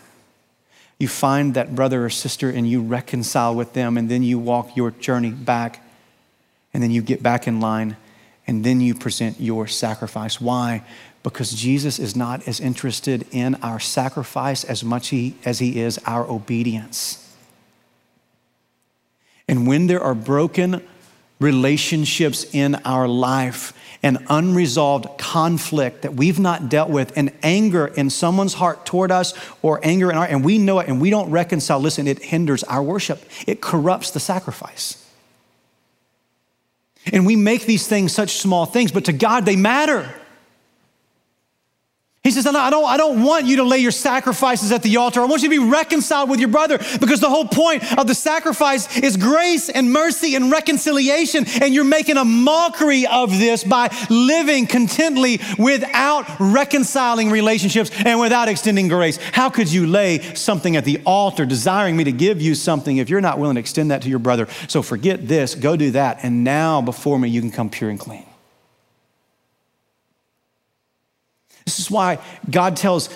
You 0.98 1.08
find 1.08 1.54
that 1.54 1.74
brother 1.74 2.04
or 2.04 2.10
sister 2.10 2.48
and 2.48 2.68
you 2.68 2.80
reconcile 2.80 3.54
with 3.54 3.72
them, 3.72 3.98
and 3.98 4.08
then 4.08 4.22
you 4.22 4.38
walk 4.38 4.76
your 4.76 4.90
journey 4.90 5.30
back 5.30 5.82
and 6.72 6.82
then 6.82 6.90
you 6.90 7.02
get 7.02 7.22
back 7.22 7.46
in 7.46 7.60
line, 7.60 7.96
and 8.46 8.64
then 8.64 8.80
you 8.80 8.94
present 8.94 9.40
your 9.40 9.66
sacrifice. 9.66 10.40
Why? 10.40 10.82
Because 11.22 11.52
Jesus 11.52 11.98
is 11.98 12.16
not 12.16 12.46
as 12.48 12.60
interested 12.60 13.26
in 13.30 13.54
our 13.56 13.78
sacrifice 13.78 14.64
as 14.64 14.82
much 14.82 15.08
he, 15.08 15.36
as 15.44 15.58
he 15.58 15.80
is 15.80 16.00
our 16.06 16.28
obedience. 16.28 17.18
And 19.46 19.66
when 19.66 19.86
there 19.86 20.00
are 20.00 20.14
broken 20.14 20.82
relationships 21.38 22.46
in 22.54 22.76
our 22.84 23.06
life, 23.06 23.74
and 24.02 24.18
unresolved 24.28 25.18
conflict 25.18 26.02
that 26.02 26.14
we've 26.14 26.40
not 26.40 26.68
dealt 26.68 26.90
with, 26.90 27.16
and 27.16 27.32
anger 27.42 27.86
in 27.86 28.10
someone's 28.10 28.54
heart 28.54 28.84
toward 28.84 29.10
us, 29.10 29.32
or 29.62 29.80
anger 29.84 30.10
in 30.10 30.16
our, 30.16 30.26
and 30.26 30.44
we 30.44 30.58
know 30.58 30.80
it 30.80 30.88
and 30.88 31.00
we 31.00 31.10
don't 31.10 31.30
reconcile, 31.30 31.78
listen, 31.78 32.06
it 32.08 32.22
hinders 32.22 32.64
our 32.64 32.82
worship. 32.82 33.22
It 33.46 33.60
corrupts 33.60 34.10
the 34.10 34.20
sacrifice. 34.20 34.98
And 37.12 37.26
we 37.26 37.36
make 37.36 37.66
these 37.66 37.86
things 37.86 38.12
such 38.12 38.38
small 38.38 38.66
things, 38.66 38.92
but 38.92 39.04
to 39.06 39.12
God 39.12 39.44
they 39.44 39.56
matter. 39.56 40.12
He 42.24 42.30
says, 42.30 42.46
I 42.46 42.70
don't, 42.70 42.84
I 42.84 42.96
don't 42.96 43.24
want 43.24 43.46
you 43.46 43.56
to 43.56 43.64
lay 43.64 43.78
your 43.78 43.90
sacrifices 43.90 44.70
at 44.70 44.84
the 44.84 44.96
altar. 44.98 45.20
I 45.20 45.24
want 45.24 45.42
you 45.42 45.48
to 45.48 45.60
be 45.60 45.70
reconciled 45.70 46.30
with 46.30 46.38
your 46.38 46.50
brother 46.50 46.78
because 47.00 47.18
the 47.18 47.28
whole 47.28 47.46
point 47.46 47.98
of 47.98 48.06
the 48.06 48.14
sacrifice 48.14 48.96
is 48.96 49.16
grace 49.16 49.68
and 49.68 49.92
mercy 49.92 50.36
and 50.36 50.48
reconciliation. 50.48 51.44
And 51.60 51.74
you're 51.74 51.82
making 51.82 52.18
a 52.18 52.24
mockery 52.24 53.08
of 53.08 53.30
this 53.30 53.64
by 53.64 53.92
living 54.08 54.68
contently 54.68 55.40
without 55.58 56.26
reconciling 56.38 57.28
relationships 57.28 57.90
and 58.04 58.20
without 58.20 58.48
extending 58.48 58.86
grace. 58.86 59.16
How 59.32 59.50
could 59.50 59.72
you 59.72 59.88
lay 59.88 60.20
something 60.36 60.76
at 60.76 60.84
the 60.84 61.00
altar 61.04 61.44
desiring 61.44 61.96
me 61.96 62.04
to 62.04 62.12
give 62.12 62.40
you 62.40 62.54
something 62.54 62.98
if 62.98 63.10
you're 63.10 63.20
not 63.20 63.40
willing 63.40 63.56
to 63.56 63.60
extend 63.60 63.90
that 63.90 64.02
to 64.02 64.08
your 64.08 64.20
brother? 64.20 64.46
So 64.68 64.80
forget 64.80 65.26
this, 65.26 65.56
go 65.56 65.74
do 65.74 65.90
that. 65.90 66.20
And 66.22 66.44
now 66.44 66.82
before 66.82 67.18
me, 67.18 67.30
you 67.30 67.40
can 67.40 67.50
come 67.50 67.68
pure 67.68 67.90
and 67.90 67.98
clean. 67.98 68.26
This 71.64 71.78
is 71.78 71.90
why 71.90 72.18
God 72.50 72.76
tells 72.76 73.08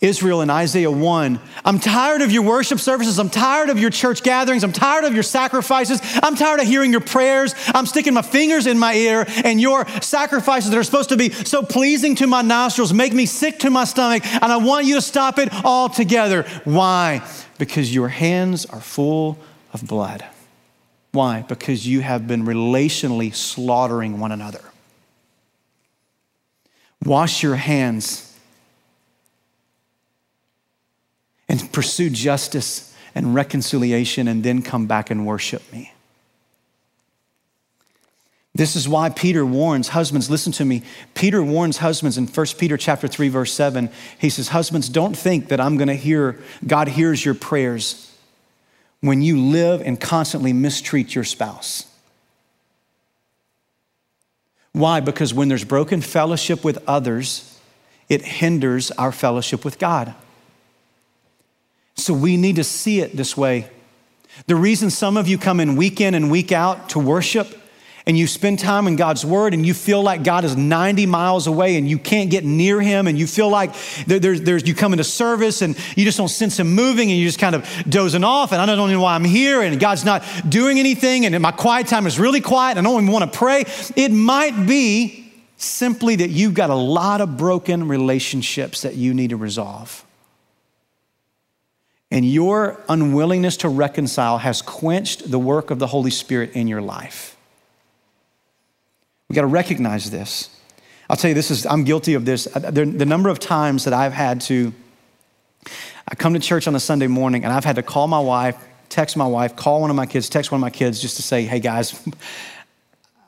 Israel 0.00 0.42
in 0.42 0.50
Isaiah 0.50 0.90
1 0.90 1.40
I'm 1.64 1.80
tired 1.80 2.22
of 2.22 2.30
your 2.30 2.42
worship 2.42 2.78
services. 2.78 3.18
I'm 3.18 3.30
tired 3.30 3.68
of 3.68 3.78
your 3.78 3.90
church 3.90 4.22
gatherings. 4.22 4.62
I'm 4.62 4.72
tired 4.72 5.04
of 5.04 5.12
your 5.12 5.24
sacrifices. 5.24 6.00
I'm 6.22 6.36
tired 6.36 6.60
of 6.60 6.66
hearing 6.66 6.92
your 6.92 7.00
prayers. 7.00 7.54
I'm 7.74 7.84
sticking 7.84 8.14
my 8.14 8.22
fingers 8.22 8.66
in 8.66 8.78
my 8.78 8.94
ear, 8.94 9.24
and 9.44 9.60
your 9.60 9.86
sacrifices 10.00 10.70
that 10.70 10.78
are 10.78 10.84
supposed 10.84 11.08
to 11.08 11.16
be 11.16 11.30
so 11.30 11.62
pleasing 11.62 12.14
to 12.16 12.26
my 12.26 12.42
nostrils 12.42 12.92
make 12.92 13.12
me 13.12 13.26
sick 13.26 13.58
to 13.60 13.70
my 13.70 13.84
stomach, 13.84 14.24
and 14.24 14.44
I 14.44 14.56
want 14.58 14.86
you 14.86 14.94
to 14.94 15.02
stop 15.02 15.38
it 15.38 15.52
altogether. 15.64 16.44
Why? 16.64 17.22
Because 17.58 17.92
your 17.92 18.08
hands 18.08 18.66
are 18.66 18.80
full 18.80 19.36
of 19.72 19.86
blood. 19.86 20.24
Why? 21.10 21.42
Because 21.42 21.86
you 21.86 22.00
have 22.00 22.28
been 22.28 22.44
relationally 22.44 23.34
slaughtering 23.34 24.20
one 24.20 24.30
another. 24.30 24.62
Wash 27.04 27.42
your 27.42 27.56
hands 27.56 28.36
and 31.48 31.72
pursue 31.72 32.10
justice 32.10 32.94
and 33.14 33.34
reconciliation 33.34 34.28
and 34.28 34.44
then 34.44 34.62
come 34.62 34.86
back 34.86 35.10
and 35.10 35.26
worship 35.26 35.62
me. 35.72 35.92
This 38.54 38.74
is 38.74 38.88
why 38.88 39.08
Peter 39.10 39.46
warns 39.46 39.88
husbands, 39.88 40.28
listen 40.28 40.52
to 40.54 40.64
me. 40.64 40.82
Peter 41.14 41.42
warns 41.42 41.78
husbands 41.78 42.18
in 42.18 42.26
1 42.26 42.46
Peter 42.58 42.76
chapter 42.76 43.06
3 43.06 43.28
verse 43.28 43.52
7. 43.52 43.88
He 44.18 44.28
says, 44.28 44.48
"Husbands, 44.48 44.88
don't 44.88 45.16
think 45.16 45.48
that 45.48 45.60
I'm 45.60 45.76
going 45.76 45.88
to 45.88 45.94
hear 45.94 46.40
God 46.66 46.88
hears 46.88 47.24
your 47.24 47.34
prayers 47.34 48.10
when 49.00 49.22
you 49.22 49.38
live 49.40 49.80
and 49.80 50.00
constantly 50.00 50.52
mistreat 50.52 51.14
your 51.14 51.22
spouse." 51.22 51.84
Why? 54.72 55.00
Because 55.00 55.34
when 55.34 55.48
there's 55.48 55.64
broken 55.64 56.00
fellowship 56.00 56.64
with 56.64 56.82
others, 56.86 57.58
it 58.08 58.22
hinders 58.22 58.90
our 58.92 59.12
fellowship 59.12 59.64
with 59.64 59.78
God. 59.78 60.14
So 61.96 62.14
we 62.14 62.36
need 62.36 62.56
to 62.56 62.64
see 62.64 63.00
it 63.00 63.16
this 63.16 63.36
way. 63.36 63.70
The 64.46 64.54
reason 64.54 64.90
some 64.90 65.16
of 65.16 65.26
you 65.26 65.36
come 65.36 65.58
in 65.58 65.76
week 65.76 66.00
in 66.00 66.14
and 66.14 66.30
week 66.30 66.52
out 66.52 66.90
to 66.90 66.98
worship 66.98 67.58
and 68.08 68.16
you 68.18 68.26
spend 68.26 68.58
time 68.58 68.88
in 68.88 68.96
God's 68.96 69.22
Word 69.22 69.52
and 69.52 69.66
you 69.66 69.74
feel 69.74 70.02
like 70.02 70.24
God 70.24 70.42
is 70.42 70.56
90 70.56 71.04
miles 71.04 71.46
away 71.46 71.76
and 71.76 71.86
you 71.86 71.98
can't 71.98 72.30
get 72.30 72.42
near 72.42 72.80
Him 72.80 73.06
and 73.06 73.18
you 73.18 73.26
feel 73.26 73.50
like 73.50 73.74
there, 74.06 74.18
there's, 74.18 74.40
there's, 74.40 74.66
you 74.66 74.74
come 74.74 74.94
into 74.94 75.04
service 75.04 75.60
and 75.60 75.76
you 75.94 76.06
just 76.06 76.16
don't 76.16 76.28
sense 76.28 76.58
Him 76.58 76.74
moving 76.74 77.10
and 77.10 77.20
you're 77.20 77.28
just 77.28 77.38
kind 77.38 77.54
of 77.54 77.68
dozing 77.86 78.24
off 78.24 78.52
and 78.52 78.62
I 78.62 78.66
don't 78.66 78.90
know 78.90 79.02
why 79.02 79.14
I'm 79.14 79.24
here 79.24 79.60
and 79.60 79.78
God's 79.78 80.06
not 80.06 80.24
doing 80.48 80.78
anything 80.78 81.26
and 81.26 81.38
my 81.40 81.52
quiet 81.52 81.86
time 81.86 82.06
is 82.06 82.18
really 82.18 82.40
quiet 82.40 82.78
and 82.78 82.86
I 82.86 82.90
don't 82.90 83.02
even 83.02 83.12
want 83.12 83.30
to 83.30 83.38
pray. 83.38 83.66
It 83.94 84.10
might 84.10 84.66
be 84.66 85.30
simply 85.58 86.16
that 86.16 86.30
you've 86.30 86.54
got 86.54 86.70
a 86.70 86.74
lot 86.74 87.20
of 87.20 87.36
broken 87.36 87.88
relationships 87.88 88.82
that 88.82 88.94
you 88.94 89.12
need 89.12 89.30
to 89.30 89.36
resolve. 89.36 90.02
And 92.10 92.24
your 92.24 92.80
unwillingness 92.88 93.58
to 93.58 93.68
reconcile 93.68 94.38
has 94.38 94.62
quenched 94.62 95.30
the 95.30 95.38
work 95.38 95.70
of 95.70 95.78
the 95.78 95.88
Holy 95.88 96.10
Spirit 96.10 96.52
in 96.52 96.68
your 96.68 96.80
life. 96.80 97.34
We 99.28 99.34
got 99.34 99.42
to 99.42 99.46
recognize 99.46 100.10
this. 100.10 100.48
I'll 101.10 101.16
tell 101.16 101.28
you, 101.28 101.34
this 101.34 101.50
is, 101.50 101.66
I'm 101.66 101.84
guilty 101.84 102.14
of 102.14 102.24
this. 102.24 102.46
Uh, 102.46 102.70
the 102.70 102.84
number 102.84 103.28
of 103.28 103.38
times 103.38 103.84
that 103.84 103.92
I've 103.92 104.12
had 104.12 104.40
to, 104.42 104.72
I 106.06 106.14
come 106.14 106.32
to 106.34 106.40
church 106.40 106.66
on 106.66 106.74
a 106.74 106.80
Sunday 106.80 107.08
morning 107.08 107.44
and 107.44 107.52
I've 107.52 107.64
had 107.64 107.76
to 107.76 107.82
call 107.82 108.06
my 108.08 108.20
wife, 108.20 108.56
text 108.88 109.16
my 109.16 109.26
wife, 109.26 109.54
call 109.54 109.82
one 109.82 109.90
of 109.90 109.96
my 109.96 110.06
kids, 110.06 110.28
text 110.30 110.50
one 110.50 110.58
of 110.58 110.62
my 110.62 110.70
kids 110.70 111.00
just 111.00 111.16
to 111.16 111.22
say, 111.22 111.42
hey 111.42 111.60
guys, 111.60 112.02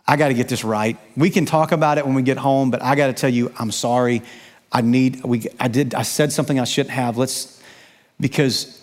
I 0.06 0.16
got 0.16 0.28
to 0.28 0.34
get 0.34 0.48
this 0.48 0.64
right. 0.64 0.96
We 1.16 1.28
can 1.28 1.44
talk 1.44 1.72
about 1.72 1.98
it 1.98 2.06
when 2.06 2.14
we 2.14 2.22
get 2.22 2.38
home, 2.38 2.70
but 2.70 2.82
I 2.82 2.94
got 2.94 3.08
to 3.08 3.12
tell 3.12 3.30
you, 3.30 3.52
I'm 3.58 3.70
sorry. 3.70 4.22
I 4.72 4.80
need, 4.80 5.22
we, 5.22 5.46
I 5.58 5.68
did, 5.68 5.94
I 5.94 6.02
said 6.02 6.32
something 6.32 6.58
I 6.58 6.64
shouldn't 6.64 6.94
have. 6.94 7.18
Let's, 7.18 7.62
because 8.18 8.82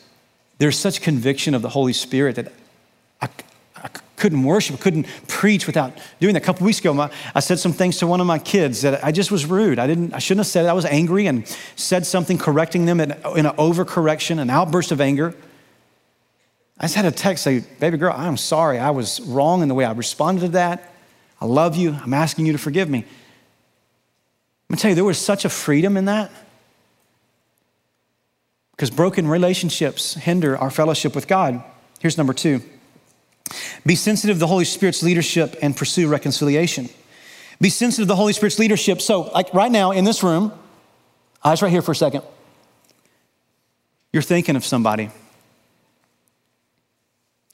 there's 0.59 0.78
such 0.78 1.01
conviction 1.01 1.55
of 1.55 1.61
the 1.63 1.70
Holy 1.70 1.93
Spirit 1.93 2.36
that 2.36 2.51
couldn't 4.18 4.43
worship, 4.43 4.80
couldn't 4.80 5.07
preach 5.28 5.68
without 5.68 5.97
doing 6.20 6.34
that. 6.34 6.43
A 6.43 6.45
couple 6.45 6.65
weeks 6.65 6.80
ago, 6.80 6.93
my, 6.93 7.09
I 7.34 7.39
said 7.39 7.59
some 7.59 7.72
things 7.72 7.97
to 7.99 8.07
one 8.07 8.20
of 8.20 8.28
my 8.28 8.39
kids 8.39 8.82
that 8.82 9.03
I 9.05 9.11
just 9.11 9.32
was 9.32 9.45
rude. 9.45 9.80
I 9.80 9.88
didn't, 9.88 10.13
I 10.13 10.20
shouldn't 10.20 10.39
have 10.39 10.47
said 10.47 10.65
it. 10.65 10.70
I 10.70 10.74
was 10.74 10.86
angry 10.86 11.28
and 11.28 11.47
said 11.76 12.05
something 12.05 12.38
correcting 12.38 12.86
them 12.86 12.99
in, 12.99 13.11
in 13.11 13.45
an 13.45 13.55
overcorrection, 13.55 14.39
an 14.39 14.49
outburst 14.49 14.91
of 14.91 14.99
anger. 14.99 15.36
I 16.80 16.86
just 16.86 16.95
had 16.95 17.05
a 17.05 17.11
text 17.11 17.43
say, 17.43 17.63
baby 17.80 17.97
girl, 17.97 18.13
I'm 18.15 18.38
sorry. 18.38 18.80
I 18.80 18.89
was 18.89 19.22
wrong 19.22 19.61
in 19.61 19.68
the 19.68 19.76
way 19.76 19.86
I 19.86 19.91
responded 19.93 20.41
to 20.41 20.47
that. 20.49 20.93
I 21.39 21.45
love 21.45 21.76
you. 21.76 21.93
I'm 21.93 22.13
asking 22.13 22.47
you 22.47 22.53
to 22.53 22.57
forgive 22.57 22.89
me. 22.89 22.99
I'm 22.99 23.05
gonna 24.74 24.82
tell 24.82 24.89
you, 24.89 24.95
there 24.95 25.05
was 25.05 25.20
such 25.20 25.45
a 25.45 25.49
freedom 25.49 25.95
in 25.95 26.05
that. 26.05 26.32
Because 28.72 28.89
broken 28.89 29.28
relationships 29.28 30.15
hinder 30.15 30.57
our 30.57 30.72
fellowship 30.72 31.13
with 31.15 31.28
God. 31.28 31.63
Here's 31.99 32.18
number 32.18 32.34
two. 32.34 32.61
Be 33.86 33.95
sensitive 33.95 34.38
to 34.38 34.39
the 34.39 34.48
Holy 34.48 34.66
Spirit's 34.66 35.04
leadership 35.04 35.56
and 35.62 35.76
pursue 35.76 36.08
reconciliation. 36.08 36.89
Be 37.60 37.70
sensitive 37.70 38.04
to 38.04 38.08
the 38.08 38.16
Holy 38.16 38.34
Spirit's 38.34 38.60
leadership. 38.60 39.02
So, 39.02 39.22
like 39.34 39.54
right 39.54 39.72
now 39.72 39.91
in 39.91 40.04
this 40.04 40.24
room, 40.24 40.52
ah, 41.43 41.52
eyes 41.52 41.62
right 41.62 41.72
here 41.72 41.82
for 41.82 41.91
a 41.91 41.95
second. 41.95 42.24
You're 44.14 44.24
thinking 44.24 44.56
of 44.56 44.66
somebody. 44.66 45.04
You 45.04 45.12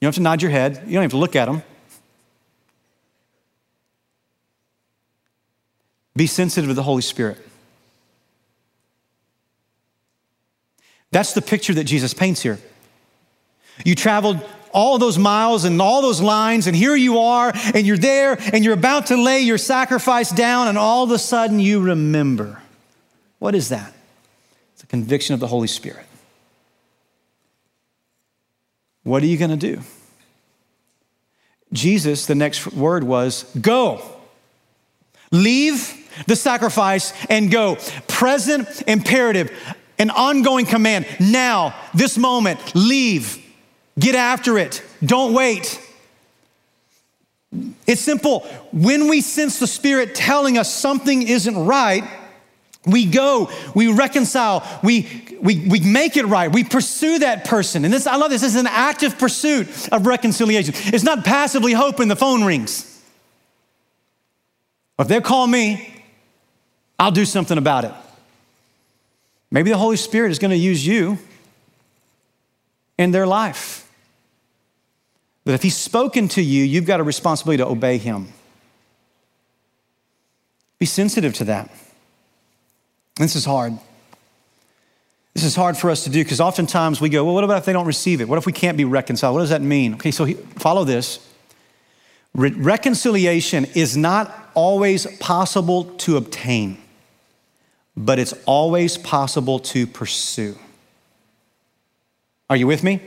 don't 0.02 0.10
have 0.10 0.16
to 0.16 0.22
nod 0.22 0.42
your 0.42 0.52
head, 0.52 0.84
you 0.86 0.94
don't 0.94 1.04
have 1.04 1.12
to 1.12 1.18
look 1.18 1.36
at 1.36 1.46
them. 1.46 1.64
Be 6.16 6.28
sensitive 6.28 6.70
to 6.70 6.74
the 6.74 6.84
Holy 6.84 7.02
Spirit. 7.02 7.38
That's 11.12 11.34
the 11.34 11.42
picture 11.42 11.74
that 11.76 11.86
Jesus 11.86 12.14
paints 12.14 12.42
here. 12.42 12.60
You 13.86 13.96
traveled 13.96 14.40
all 14.74 14.98
those 14.98 15.18
miles 15.18 15.64
and 15.64 15.82
all 15.82 16.02
those 16.02 16.22
lines, 16.22 16.68
and 16.68 16.76
here 16.76 16.96
you 16.96 17.20
are, 17.20 17.52
and 17.74 17.86
you're 17.86 17.98
there, 17.98 18.38
and 18.52 18.66
you're 18.66 18.74
about 18.74 19.08
to 19.08 19.16
lay 19.16 19.42
your 19.42 19.58
sacrifice 19.58 20.32
down, 20.32 20.68
and 20.68 20.78
all 20.78 21.04
of 21.04 21.12
a 21.12 21.20
sudden 21.20 21.60
you 21.60 21.82
remember. 21.82 22.62
What 23.40 23.56
is 23.56 23.70
that? 23.70 23.94
It's 24.74 24.84
a 24.84 24.88
conviction 24.88 25.34
of 25.34 25.40
the 25.40 25.48
Holy 25.48 25.68
Spirit. 25.68 26.06
What 29.04 29.22
are 29.22 29.28
you 29.28 29.38
going 29.38 29.52
to 29.52 29.58
do? 29.58 29.82
Jesus, 31.74 32.26
the 32.26 32.36
next 32.36 32.72
word 32.74 33.04
was 33.04 33.44
go. 33.60 34.02
Leave 35.32 36.00
the 36.28 36.36
sacrifice 36.36 37.12
and 37.30 37.52
go. 37.52 37.78
Present 38.08 38.84
imperative, 38.88 39.52
an 39.98 40.10
ongoing 40.12 40.66
command. 40.66 41.06
Now, 41.20 41.76
this 41.94 42.18
moment, 42.18 42.60
leave. 42.76 43.43
Get 43.98 44.16
after 44.16 44.58
it. 44.58 44.84
Don't 45.04 45.34
wait. 45.34 45.80
It's 47.86 48.02
simple. 48.02 48.42
When 48.72 49.08
we 49.08 49.22
sense 49.22 49.60
the 49.60 49.68
Spirit 49.68 50.16
telling 50.16 50.58
us 50.58 50.74
something 50.74 51.22
isn't 51.22 51.56
right, 51.66 52.04
we 52.86 53.06
go, 53.06 53.50
we 53.74 53.92
reconcile, 53.94 54.68
we, 54.84 55.38
we, 55.42 55.66
we 55.68 55.80
make 55.80 56.18
it 56.18 56.26
right, 56.26 56.52
we 56.52 56.64
pursue 56.64 57.20
that 57.20 57.46
person. 57.46 57.86
And 57.86 57.94
this, 57.94 58.08
I 58.08 58.18
love 58.18 58.30
this, 58.30 58.42
this 58.42 58.56
is 58.56 58.60
an 58.60 58.68
active 58.68 59.18
pursuit 59.18 59.68
of 59.92 60.06
reconciliation. 60.06 60.74
It's 60.94 61.04
not 61.04 61.24
passively 61.24 61.72
hoping 61.72 62.10
the 62.10 62.16
phone 62.16 62.44
rings. 62.44 62.90
If 65.00 65.08
they 65.08 65.22
call 65.22 65.48
me, 65.48 66.04
I'll 67.00 67.12
do 67.12 67.26
something 67.26 67.58
about 67.58 67.86
it. 67.86 67.94
Maybe 69.50 69.70
the 69.70 69.78
Holy 69.78 69.98
Spirit 69.98 70.32
is 70.32 70.40
going 70.40 70.52
to 70.52 70.58
use 70.58 70.86
you 70.86 71.20
in 72.98 73.12
their 73.12 73.28
life. 73.28 73.83
But 75.46 75.54
if 75.54 75.64
He's 75.64 75.76
spoken 75.76 76.28
to 76.30 76.42
you, 76.42 76.64
you've 76.64 76.86
got 76.86 77.00
a 77.00 77.04
responsibility 77.04 77.64
to 77.64 77.68
obey 77.68 77.98
Him. 77.98 78.34
Be 80.80 80.86
sensitive 80.86 81.34
to 81.36 81.46
that. 81.46 81.70
This 83.16 83.36
is 83.36 83.46
hard. 83.46 83.78
This 85.34 85.44
is 85.44 85.56
hard 85.56 85.78
for 85.78 85.90
us 85.90 86.04
to 86.04 86.10
do 86.10 86.24
because 86.24 86.40
oftentimes 86.40 87.02
we 87.02 87.10
go, 87.10 87.24
well, 87.26 87.34
what 87.34 87.44
about 87.44 87.58
if 87.58 87.66
they 87.66 87.74
don't 87.74 87.88
receive 87.88 88.22
it? 88.22 88.28
What 88.28 88.38
if 88.38 88.46
we 88.46 88.54
can't 88.54 88.78
be 88.78 88.86
reconciled? 88.86 89.34
What 89.34 89.42
does 89.42 89.50
that 89.50 89.62
mean? 89.62 89.96
Okay, 89.96 90.12
so 90.12 90.28
follow 90.58 90.84
this. 90.84 91.28
Re- 92.36 92.52
reconciliation 92.52 93.66
is 93.74 93.98
not 93.98 94.52
always 94.54 95.06
possible 95.18 95.86
to 95.86 96.18
obtain, 96.18 96.78
but 97.98 98.20
it's 98.20 98.34
always 98.46 98.98
possible 98.98 99.60
to 99.60 99.88
pursue. 99.88 100.58
Are 102.50 102.56
you 102.56 102.68
with 102.68 102.84
me? 102.84 103.02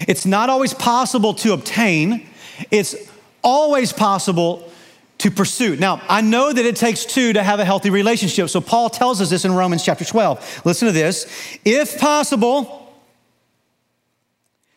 It's 0.00 0.26
not 0.26 0.50
always 0.50 0.74
possible 0.74 1.34
to 1.34 1.52
obtain, 1.52 2.26
it's 2.70 2.94
always 3.42 3.92
possible 3.92 4.70
to 5.18 5.30
pursue. 5.30 5.76
Now, 5.76 6.02
I 6.08 6.20
know 6.20 6.52
that 6.52 6.64
it 6.64 6.76
takes 6.76 7.04
two 7.04 7.32
to 7.32 7.42
have 7.42 7.58
a 7.58 7.64
healthy 7.64 7.90
relationship. 7.90 8.50
So 8.50 8.60
Paul 8.60 8.90
tells 8.90 9.20
us 9.20 9.30
this 9.30 9.44
in 9.44 9.52
Romans 9.52 9.82
chapter 9.82 10.04
12. 10.04 10.62
Listen 10.64 10.86
to 10.86 10.92
this. 10.92 11.26
If 11.64 11.98
possible, 11.98 12.94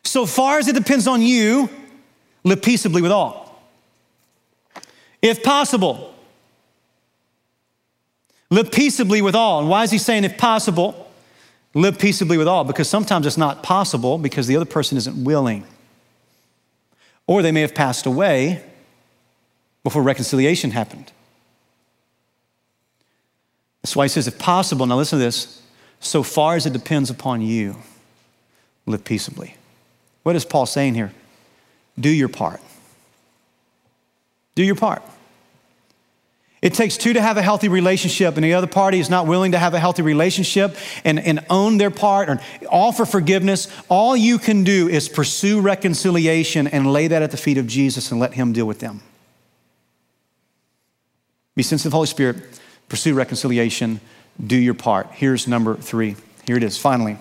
so 0.02 0.24
far 0.24 0.58
as 0.58 0.68
it 0.68 0.74
depends 0.74 1.06
on 1.06 1.20
you, 1.20 1.68
live 2.42 2.62
peaceably 2.62 3.02
with 3.02 3.12
all. 3.12 3.62
If 5.20 5.42
possible, 5.42 6.14
live 8.48 8.72
peaceably 8.72 9.20
with 9.20 9.34
all. 9.34 9.60
And 9.60 9.68
why 9.68 9.84
is 9.84 9.90
he 9.90 9.98
saying 9.98 10.24
if 10.24 10.38
possible? 10.38 11.09
Live 11.74 11.98
peaceably 11.98 12.36
with 12.36 12.48
all 12.48 12.64
because 12.64 12.88
sometimes 12.88 13.26
it's 13.26 13.36
not 13.36 13.62
possible 13.62 14.18
because 14.18 14.46
the 14.46 14.56
other 14.56 14.64
person 14.64 14.98
isn't 14.98 15.22
willing. 15.24 15.64
Or 17.26 17.42
they 17.42 17.52
may 17.52 17.60
have 17.60 17.74
passed 17.74 18.06
away 18.06 18.62
before 19.84 20.02
reconciliation 20.02 20.72
happened. 20.72 21.12
That's 23.82 23.94
why 23.96 24.04
he 24.04 24.08
says, 24.08 24.26
if 24.26 24.38
possible, 24.38 24.84
now 24.84 24.96
listen 24.96 25.18
to 25.18 25.24
this, 25.24 25.62
so 26.00 26.22
far 26.22 26.56
as 26.56 26.66
it 26.66 26.72
depends 26.72 27.08
upon 27.08 27.40
you, 27.40 27.76
live 28.86 29.04
peaceably. 29.04 29.56
What 30.22 30.36
is 30.36 30.44
Paul 30.44 30.66
saying 30.66 30.94
here? 30.94 31.12
Do 31.98 32.10
your 32.10 32.28
part. 32.28 32.60
Do 34.54 34.64
your 34.64 34.74
part. 34.74 35.02
It 36.62 36.74
takes 36.74 36.98
two 36.98 37.14
to 37.14 37.22
have 37.22 37.38
a 37.38 37.42
healthy 37.42 37.68
relationship, 37.68 38.36
and 38.36 38.44
the 38.44 38.52
other 38.52 38.66
party 38.66 39.00
is 39.00 39.08
not 39.08 39.26
willing 39.26 39.52
to 39.52 39.58
have 39.58 39.72
a 39.72 39.80
healthy 39.80 40.02
relationship 40.02 40.76
and, 41.04 41.18
and 41.18 41.44
own 41.48 41.78
their 41.78 41.90
part 41.90 42.28
or 42.28 42.38
offer 42.68 43.06
forgiveness. 43.06 43.68
All 43.88 44.14
you 44.14 44.38
can 44.38 44.62
do 44.62 44.86
is 44.86 45.08
pursue 45.08 45.62
reconciliation 45.62 46.66
and 46.66 46.92
lay 46.92 47.08
that 47.08 47.22
at 47.22 47.30
the 47.30 47.38
feet 47.38 47.56
of 47.56 47.66
Jesus 47.66 48.10
and 48.10 48.20
let 48.20 48.34
Him 48.34 48.52
deal 48.52 48.66
with 48.66 48.80
them. 48.80 49.00
Be 51.56 51.62
sensitive 51.62 51.92
Holy 51.92 52.06
Spirit, 52.06 52.36
pursue 52.90 53.14
reconciliation, 53.14 54.00
do 54.46 54.56
your 54.56 54.74
part. 54.74 55.08
Here's 55.12 55.48
number 55.48 55.76
three. 55.76 56.16
Here 56.46 56.56
it 56.56 56.62
is, 56.62 56.76
finally. 56.76 57.16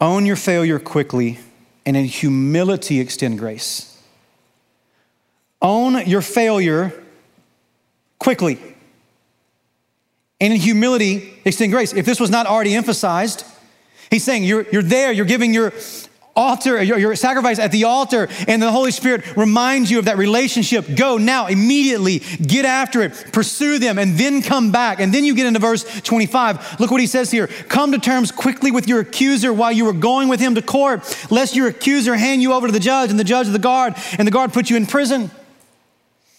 Own 0.00 0.24
your 0.24 0.36
failure 0.36 0.78
quickly 0.78 1.38
and 1.84 1.96
in 1.96 2.06
humility 2.06 2.98
extend 2.98 3.38
grace. 3.38 4.02
Own 5.60 6.06
your 6.06 6.22
failure 6.22 7.02
quickly. 8.26 8.58
And 10.40 10.52
in 10.52 10.58
humility, 10.58 11.32
extend 11.44 11.70
grace. 11.70 11.92
If 11.92 12.04
this 12.04 12.18
was 12.18 12.28
not 12.28 12.48
already 12.48 12.74
emphasized, 12.74 13.44
he's 14.10 14.24
saying 14.24 14.42
you're, 14.42 14.66
you're 14.72 14.82
there, 14.82 15.12
you're 15.12 15.26
giving 15.26 15.54
your 15.54 15.72
altar, 16.34 16.82
your, 16.82 16.98
your 16.98 17.14
sacrifice 17.14 17.60
at 17.60 17.70
the 17.70 17.84
altar, 17.84 18.26
and 18.48 18.60
the 18.60 18.72
Holy 18.72 18.90
Spirit 18.90 19.36
reminds 19.36 19.92
you 19.92 20.00
of 20.00 20.06
that 20.06 20.18
relationship. 20.18 20.96
Go 20.96 21.18
now, 21.18 21.46
immediately, 21.46 22.18
get 22.18 22.64
after 22.64 23.00
it, 23.02 23.12
pursue 23.32 23.78
them, 23.78 23.96
and 23.96 24.18
then 24.18 24.42
come 24.42 24.72
back. 24.72 24.98
And 24.98 25.14
then 25.14 25.24
you 25.24 25.32
get 25.32 25.46
into 25.46 25.60
verse 25.60 25.84
25. 26.00 26.80
Look 26.80 26.90
what 26.90 27.00
he 27.00 27.06
says 27.06 27.30
here 27.30 27.46
Come 27.68 27.92
to 27.92 27.98
terms 28.00 28.32
quickly 28.32 28.72
with 28.72 28.88
your 28.88 28.98
accuser 28.98 29.52
while 29.52 29.70
you 29.70 29.88
are 29.88 29.92
going 29.92 30.26
with 30.26 30.40
him 30.40 30.56
to 30.56 30.62
court, 30.62 31.16
lest 31.30 31.54
your 31.54 31.68
accuser 31.68 32.16
hand 32.16 32.42
you 32.42 32.54
over 32.54 32.66
to 32.66 32.72
the 32.72 32.80
judge, 32.80 33.10
and 33.10 33.20
the 33.20 33.24
judge 33.24 33.46
to 33.46 33.52
the 33.52 33.60
guard, 33.60 33.94
and 34.18 34.26
the 34.26 34.32
guard 34.32 34.52
put 34.52 34.68
you 34.68 34.76
in 34.76 34.84
prison. 34.84 35.30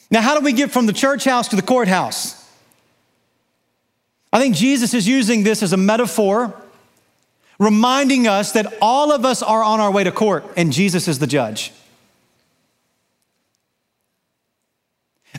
Now, 0.09 0.21
how 0.21 0.37
do 0.37 0.43
we 0.43 0.53
get 0.53 0.71
from 0.71 0.85
the 0.85 0.93
church 0.93 1.25
house 1.25 1.49
to 1.49 1.55
the 1.55 1.61
courthouse? 1.61 2.45
I 4.31 4.39
think 4.39 4.55
Jesus 4.55 4.93
is 4.93 5.07
using 5.07 5.43
this 5.43 5.63
as 5.63 5.73
a 5.73 5.77
metaphor, 5.77 6.53
reminding 7.59 8.27
us 8.27 8.53
that 8.53 8.73
all 8.81 9.11
of 9.11 9.25
us 9.25 9.41
are 9.41 9.63
on 9.63 9.79
our 9.79 9.91
way 9.91 10.03
to 10.03 10.11
court 10.11 10.45
and 10.55 10.71
Jesus 10.71 11.07
is 11.07 11.19
the 11.19 11.27
judge. 11.27 11.73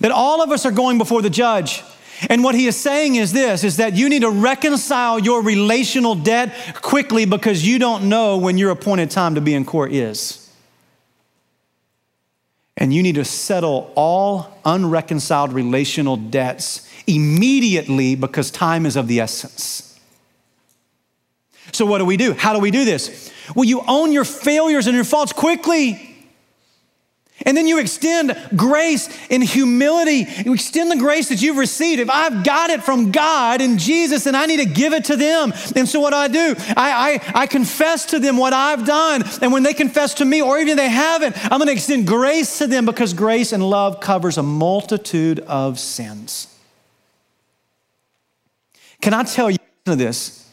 That 0.00 0.10
all 0.10 0.42
of 0.42 0.50
us 0.50 0.64
are 0.64 0.70
going 0.70 0.98
before 0.98 1.22
the 1.22 1.30
judge. 1.30 1.82
And 2.28 2.42
what 2.42 2.54
he 2.54 2.66
is 2.66 2.76
saying 2.76 3.14
is 3.14 3.32
this 3.32 3.62
is 3.62 3.76
that 3.76 3.94
you 3.94 4.08
need 4.08 4.22
to 4.22 4.30
reconcile 4.30 5.18
your 5.18 5.42
relational 5.42 6.14
debt 6.14 6.54
quickly 6.82 7.24
because 7.24 7.66
you 7.66 7.78
don't 7.78 8.08
know 8.08 8.38
when 8.38 8.58
your 8.58 8.70
appointed 8.70 9.10
time 9.10 9.36
to 9.36 9.40
be 9.40 9.54
in 9.54 9.64
court 9.64 9.92
is 9.92 10.47
and 12.78 12.94
you 12.94 13.02
need 13.02 13.16
to 13.16 13.24
settle 13.24 13.92
all 13.96 14.58
unreconciled 14.64 15.52
relational 15.52 16.16
debts 16.16 16.88
immediately 17.06 18.14
because 18.14 18.50
time 18.50 18.86
is 18.86 18.94
of 18.96 19.08
the 19.08 19.20
essence. 19.20 19.98
So, 21.72 21.84
what 21.84 21.98
do 21.98 22.04
we 22.04 22.16
do? 22.16 22.32
How 22.32 22.54
do 22.54 22.60
we 22.60 22.70
do 22.70 22.84
this? 22.84 23.30
Well, 23.54 23.64
you 23.64 23.82
own 23.86 24.12
your 24.12 24.24
failures 24.24 24.86
and 24.86 24.94
your 24.94 25.04
faults 25.04 25.32
quickly. 25.32 26.07
And 27.46 27.56
then 27.56 27.68
you 27.68 27.78
extend 27.78 28.36
grace 28.56 29.08
in 29.28 29.42
humility. 29.42 30.26
You 30.44 30.54
extend 30.54 30.90
the 30.90 30.96
grace 30.96 31.28
that 31.28 31.40
you've 31.40 31.56
received. 31.56 32.00
If 32.00 32.10
I've 32.10 32.42
got 32.42 32.70
it 32.70 32.82
from 32.82 33.12
God 33.12 33.60
and 33.60 33.78
Jesus, 33.78 34.26
and 34.26 34.36
I 34.36 34.46
need 34.46 34.56
to 34.56 34.66
give 34.66 34.92
it 34.92 35.04
to 35.06 35.16
them. 35.16 35.52
And 35.76 35.88
so 35.88 36.00
what 36.00 36.12
I 36.12 36.26
do, 36.26 36.54
I, 36.76 37.20
I, 37.34 37.42
I 37.42 37.46
confess 37.46 38.06
to 38.06 38.18
them 38.18 38.36
what 38.36 38.52
I've 38.52 38.84
done. 38.84 39.22
And 39.40 39.52
when 39.52 39.62
they 39.62 39.72
confess 39.72 40.14
to 40.14 40.24
me, 40.24 40.42
or 40.42 40.58
even 40.58 40.70
if 40.70 40.76
they 40.76 40.88
haven't, 40.88 41.36
I'm 41.44 41.58
going 41.58 41.66
to 41.68 41.72
extend 41.72 42.08
grace 42.08 42.58
to 42.58 42.66
them 42.66 42.86
because 42.86 43.14
grace 43.14 43.52
and 43.52 43.62
love 43.62 44.00
covers 44.00 44.36
a 44.36 44.42
multitude 44.42 45.38
of 45.40 45.78
sins. 45.78 46.54
Can 49.00 49.14
I 49.14 49.22
tell 49.22 49.48
you 49.48 49.58
this? 49.84 50.50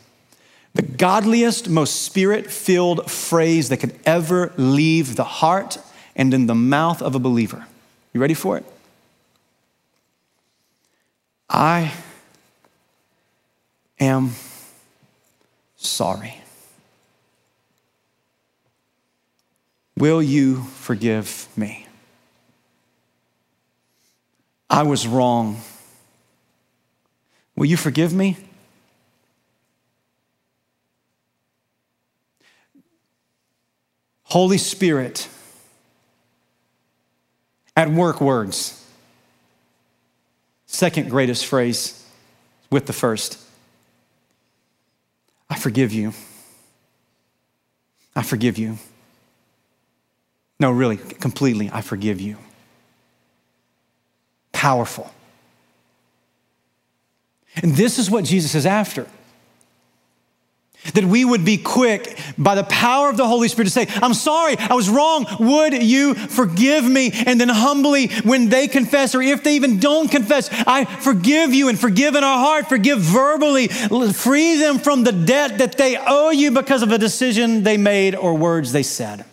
The 0.75 0.83
godliest, 0.83 1.69
most 1.69 2.03
spirit 2.03 2.51
filled 2.51 3.09
phrase 3.09 3.69
that 3.69 3.77
could 3.77 3.97
ever 4.05 4.53
leave 4.57 5.15
the 5.15 5.23
heart 5.23 5.79
and 6.15 6.33
in 6.33 6.47
the 6.47 6.55
mouth 6.55 7.01
of 7.01 7.15
a 7.15 7.19
believer. 7.19 7.65
You 8.13 8.21
ready 8.21 8.33
for 8.33 8.57
it? 8.57 8.65
I 11.49 11.93
am 13.99 14.31
sorry. 15.75 16.41
Will 19.97 20.21
you 20.21 20.63
forgive 20.63 21.47
me? 21.55 21.87
I 24.69 24.83
was 24.83 25.07
wrong. 25.07 25.61
Will 27.55 27.65
you 27.65 27.77
forgive 27.77 28.13
me? 28.13 28.37
Holy 34.23 34.57
Spirit, 34.57 35.29
at 37.75 37.89
work 37.89 38.21
words. 38.21 38.81
Second 40.65 41.09
greatest 41.09 41.45
phrase 41.45 42.05
with 42.69 42.85
the 42.85 42.93
first 42.93 43.39
I 45.49 45.57
forgive 45.57 45.93
you. 45.93 46.11
I 48.15 48.23
forgive 48.23 48.57
you. 48.57 48.77
No, 50.59 50.71
really, 50.71 50.97
completely, 50.97 51.69
I 51.71 51.81
forgive 51.81 52.19
you. 52.19 52.37
Powerful. 54.51 55.11
And 57.61 57.75
this 57.75 57.99
is 57.99 58.09
what 58.09 58.23
Jesus 58.23 58.55
is 58.55 58.65
after 58.65 59.07
that 60.93 61.03
we 61.03 61.25
would 61.25 61.43
be 61.43 61.57
quick 61.57 62.17
by 62.37 62.55
the 62.55 62.63
power 62.63 63.09
of 63.09 63.17
the 63.17 63.27
Holy 63.27 63.47
Spirit 63.47 63.65
to 63.65 63.71
say, 63.71 63.87
I'm 64.01 64.13
sorry, 64.13 64.55
I 64.57 64.73
was 64.73 64.89
wrong. 64.89 65.25
Would 65.39 65.83
you 65.83 66.13
forgive 66.13 66.85
me? 66.85 67.11
And 67.25 67.39
then 67.39 67.49
humbly, 67.49 68.07
when 68.23 68.49
they 68.49 68.67
confess, 68.67 69.15
or 69.15 69.21
if 69.21 69.43
they 69.43 69.55
even 69.55 69.79
don't 69.79 70.09
confess, 70.09 70.49
I 70.51 70.85
forgive 70.85 71.53
you 71.53 71.69
and 71.69 71.79
forgive 71.79 72.15
in 72.15 72.23
our 72.23 72.37
heart, 72.37 72.67
forgive 72.67 72.99
verbally, 72.99 73.67
free 73.67 74.57
them 74.57 74.79
from 74.79 75.03
the 75.03 75.11
debt 75.11 75.57
that 75.57 75.77
they 75.77 75.97
owe 75.97 76.29
you 76.29 76.51
because 76.51 76.83
of 76.83 76.91
a 76.91 76.97
decision 76.97 77.63
they 77.63 77.77
made 77.77 78.15
or 78.15 78.35
words 78.35 78.71
they 78.71 78.83
said. 78.83 79.25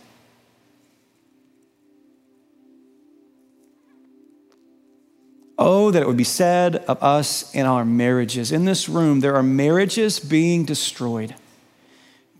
Oh, 5.58 5.90
that 5.92 6.02
it 6.02 6.08
would 6.08 6.16
be 6.16 6.24
said 6.24 6.76
of 6.76 7.00
us 7.02 7.54
in 7.54 7.66
our 7.66 7.84
marriages. 7.84 8.50
In 8.50 8.64
this 8.64 8.88
room, 8.88 9.20
there 9.20 9.36
are 9.36 9.44
marriages 9.44 10.18
being 10.18 10.64
destroyed 10.64 11.36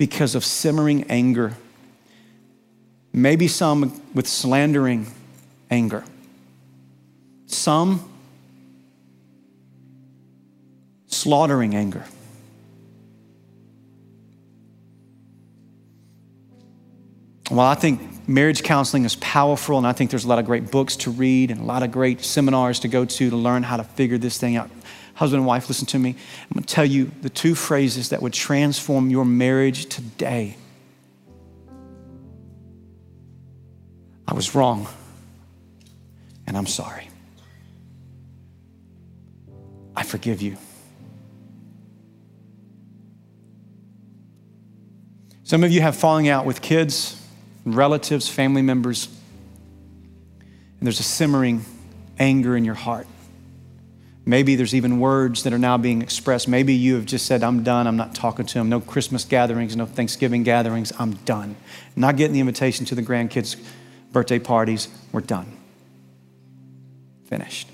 because 0.02 0.34
of 0.34 0.44
simmering 0.44 1.04
anger. 1.04 1.56
Maybe 3.12 3.46
some 3.46 4.02
with 4.12 4.26
slandering 4.26 5.06
anger. 5.70 6.02
Some 7.46 8.10
slaughtering 11.06 11.76
anger. 11.76 12.04
Well, 17.48 17.60
I 17.60 17.76
think 17.76 18.26
marriage 18.28 18.64
counseling 18.64 19.04
is 19.04 19.14
powerful, 19.14 19.78
and 19.78 19.86
I 19.86 19.92
think 19.92 20.10
there's 20.10 20.24
a 20.24 20.28
lot 20.28 20.40
of 20.40 20.46
great 20.46 20.72
books 20.72 20.96
to 20.96 21.12
read 21.12 21.52
and 21.52 21.60
a 21.60 21.64
lot 21.64 21.84
of 21.84 21.92
great 21.92 22.24
seminars 22.24 22.80
to 22.80 22.88
go 22.88 23.04
to 23.04 23.30
to 23.30 23.36
learn 23.36 23.62
how 23.62 23.76
to 23.76 23.84
figure 23.84 24.18
this 24.18 24.36
thing 24.36 24.56
out. 24.56 24.68
Husband 25.22 25.38
and 25.38 25.46
wife, 25.46 25.68
listen 25.68 25.86
to 25.86 26.00
me. 26.00 26.10
I'm 26.10 26.54
going 26.54 26.64
to 26.64 26.74
tell 26.74 26.84
you 26.84 27.12
the 27.22 27.30
two 27.30 27.54
phrases 27.54 28.08
that 28.08 28.20
would 28.22 28.32
transform 28.32 29.08
your 29.08 29.24
marriage 29.24 29.86
today. 29.86 30.56
I 34.26 34.34
was 34.34 34.56
wrong, 34.56 34.88
and 36.44 36.56
I'm 36.56 36.66
sorry. 36.66 37.08
I 39.94 40.02
forgive 40.02 40.42
you. 40.42 40.56
Some 45.44 45.62
of 45.62 45.70
you 45.70 45.82
have 45.82 45.94
falling 45.94 46.28
out 46.28 46.46
with 46.46 46.60
kids 46.60 47.16
relatives, 47.64 48.28
family 48.28 48.62
members, 48.62 49.06
and 50.40 50.80
there's 50.80 50.98
a 50.98 51.04
simmering 51.04 51.64
anger 52.18 52.56
in 52.56 52.64
your 52.64 52.74
heart. 52.74 53.06
Maybe 54.24 54.54
there's 54.54 54.74
even 54.74 55.00
words 55.00 55.42
that 55.42 55.52
are 55.52 55.58
now 55.58 55.76
being 55.76 56.00
expressed. 56.00 56.46
Maybe 56.46 56.74
you 56.74 56.94
have 56.94 57.06
just 57.06 57.26
said, 57.26 57.42
I'm 57.42 57.64
done. 57.64 57.88
I'm 57.88 57.96
not 57.96 58.14
talking 58.14 58.46
to 58.46 58.60
him. 58.60 58.68
No 58.68 58.80
Christmas 58.80 59.24
gatherings, 59.24 59.74
no 59.74 59.84
Thanksgiving 59.84 60.44
gatherings. 60.44 60.92
I'm 60.98 61.14
done. 61.24 61.56
Not 61.96 62.16
getting 62.16 62.34
the 62.34 62.40
invitation 62.40 62.86
to 62.86 62.94
the 62.94 63.02
grandkids' 63.02 63.56
birthday 64.12 64.38
parties. 64.38 64.88
We're 65.10 65.22
done. 65.22 65.56
Finished. 67.24 67.68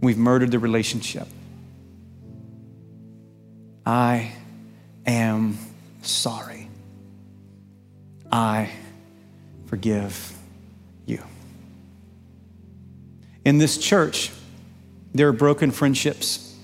We've 0.00 0.18
murdered 0.18 0.50
the 0.50 0.58
relationship. 0.58 1.28
I 3.84 4.32
am 5.06 5.58
sorry. 6.02 6.68
I 8.32 8.70
forgive 9.66 10.34
In 13.44 13.58
this 13.58 13.76
church, 13.76 14.30
there 15.12 15.28
are 15.28 15.32
broken 15.32 15.70
friendships, 15.70 16.56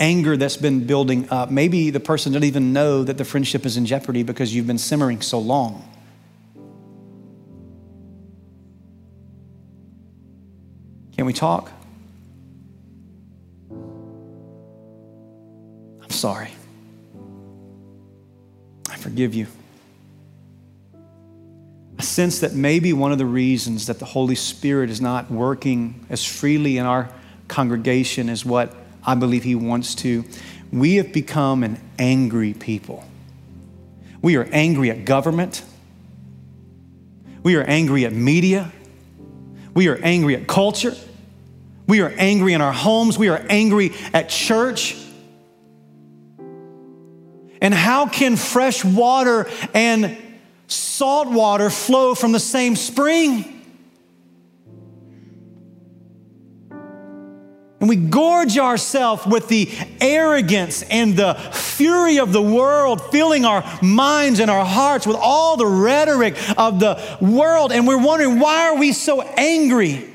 anger 0.00 0.36
that's 0.36 0.56
been 0.56 0.86
building 0.86 1.30
up. 1.30 1.50
Maybe 1.50 1.90
the 1.90 2.00
person 2.00 2.32
doesn't 2.32 2.46
even 2.46 2.72
know 2.72 3.04
that 3.04 3.16
the 3.16 3.24
friendship 3.24 3.64
is 3.64 3.76
in 3.76 3.86
jeopardy 3.86 4.22
because 4.22 4.54
you've 4.54 4.66
been 4.66 4.78
simmering 4.78 5.20
so 5.20 5.38
long. 5.38 5.84
Can 11.16 11.26
we 11.26 11.32
talk? 11.32 11.72
I'm 16.00 16.10
sorry. 16.10 16.50
I 18.88 18.96
forgive 18.96 19.34
you. 19.34 19.46
I 21.98 22.02
sense 22.02 22.40
that 22.40 22.54
maybe 22.54 22.92
one 22.92 23.10
of 23.10 23.18
the 23.18 23.26
reasons 23.26 23.86
that 23.86 23.98
the 23.98 24.04
Holy 24.04 24.36
Spirit 24.36 24.88
is 24.88 25.00
not 25.00 25.30
working 25.30 26.06
as 26.08 26.24
freely 26.24 26.78
in 26.78 26.86
our 26.86 27.10
congregation 27.48 28.28
as 28.28 28.44
what 28.44 28.72
I 29.04 29.16
believe 29.16 29.42
He 29.42 29.56
wants 29.56 29.96
to. 29.96 30.24
We 30.72 30.96
have 30.96 31.12
become 31.12 31.64
an 31.64 31.80
angry 31.98 32.54
people. 32.54 33.04
We 34.22 34.36
are 34.36 34.48
angry 34.52 34.90
at 34.90 35.04
government. 35.04 35.64
We 37.42 37.56
are 37.56 37.62
angry 37.62 38.04
at 38.04 38.12
media. 38.12 38.70
We 39.74 39.88
are 39.88 39.96
angry 39.96 40.36
at 40.36 40.46
culture. 40.46 40.94
We 41.88 42.00
are 42.02 42.12
angry 42.16 42.52
in 42.52 42.60
our 42.60 42.72
homes. 42.72 43.18
We 43.18 43.28
are 43.28 43.44
angry 43.48 43.92
at 44.12 44.28
church. 44.28 44.96
And 47.60 47.74
how 47.74 48.06
can 48.06 48.36
fresh 48.36 48.84
water 48.84 49.48
and 49.74 50.16
salt 50.68 51.28
water 51.28 51.70
flow 51.70 52.14
from 52.14 52.32
the 52.32 52.40
same 52.40 52.76
spring? 52.76 53.56
And 57.80 57.88
we 57.88 57.94
gorge 57.96 58.58
ourselves 58.58 59.24
with 59.24 59.46
the 59.48 59.70
arrogance 60.00 60.82
and 60.82 61.16
the 61.16 61.34
fury 61.34 62.18
of 62.18 62.32
the 62.32 62.42
world, 62.42 63.00
filling 63.12 63.44
our 63.44 63.64
minds 63.80 64.40
and 64.40 64.50
our 64.50 64.64
hearts 64.64 65.06
with 65.06 65.16
all 65.16 65.56
the 65.56 65.66
rhetoric 65.66 66.36
of 66.58 66.80
the 66.80 67.00
world. 67.20 67.70
And 67.70 67.86
we're 67.86 68.04
wondering, 68.04 68.40
why 68.40 68.68
are 68.68 68.76
we 68.76 68.92
so 68.92 69.22
angry? 69.22 70.12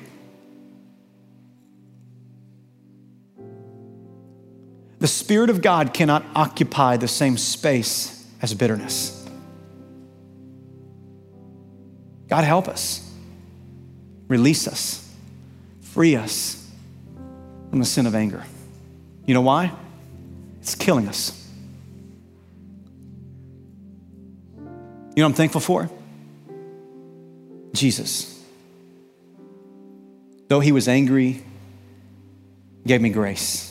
The 4.99 5.07
Spirit 5.07 5.49
of 5.49 5.61
God 5.61 5.93
cannot 5.93 6.25
occupy 6.35 6.97
the 6.97 7.07
same 7.07 7.37
space 7.37 8.25
as 8.41 8.53
bitterness. 8.53 9.22
God, 12.29 12.43
help 12.43 12.67
us, 12.67 13.09
release 14.27 14.67
us, 14.67 15.09
free 15.81 16.15
us 16.15 16.69
from 17.69 17.79
the 17.79 17.85
sin 17.85 18.05
of 18.05 18.15
anger. 18.15 18.43
You 19.25 19.33
know 19.33 19.41
why? 19.41 19.71
It's 20.61 20.75
killing 20.75 21.07
us. 21.07 21.39
You 25.15 25.21
know 25.21 25.25
I'm 25.25 25.33
thankful 25.33 25.61
for? 25.61 25.89
Jesus. 27.73 28.41
Though 30.47 30.59
he 30.59 30.71
was 30.71 30.87
angry, 30.87 31.43
gave 32.85 33.01
me 33.01 33.09
grace. 33.09 33.69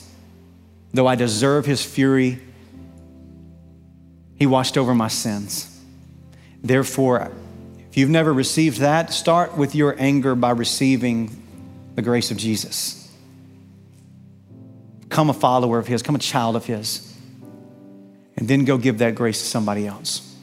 Though 0.92 1.07
I 1.07 1.14
deserve 1.14 1.66
his 1.66 1.84
fury, 1.84 2.40
he 4.36 4.46
washed 4.46 4.76
over 4.76 4.94
my 4.94 5.09
sins. 5.09 5.80
Therefore, 6.62 7.32
if 7.93 7.99
you've 7.99 8.09
never 8.09 8.32
received 8.32 8.78
that, 8.78 9.12
start 9.12 9.55
with 9.55 9.74
your 9.74 9.95
anger 9.99 10.34
by 10.34 10.53
receiving 10.53 11.30
the 11.95 12.01
grace 12.01 12.30
of 12.30 12.38
Jesus. 12.38 13.12
Become 15.01 15.28
a 15.28 15.34
follower 15.34 15.78
of 15.78 15.86
his, 15.86 16.01
become 16.01 16.14
a 16.14 16.18
child 16.18 16.57
of 16.57 16.64
his, 16.64 17.14
and 18.38 18.49
then 18.49 18.64
go 18.64 18.78
give 18.78 18.97
that 19.01 19.14
grace 19.14 19.40
to 19.40 19.45
somebody 19.45 19.86
else. 19.86 20.34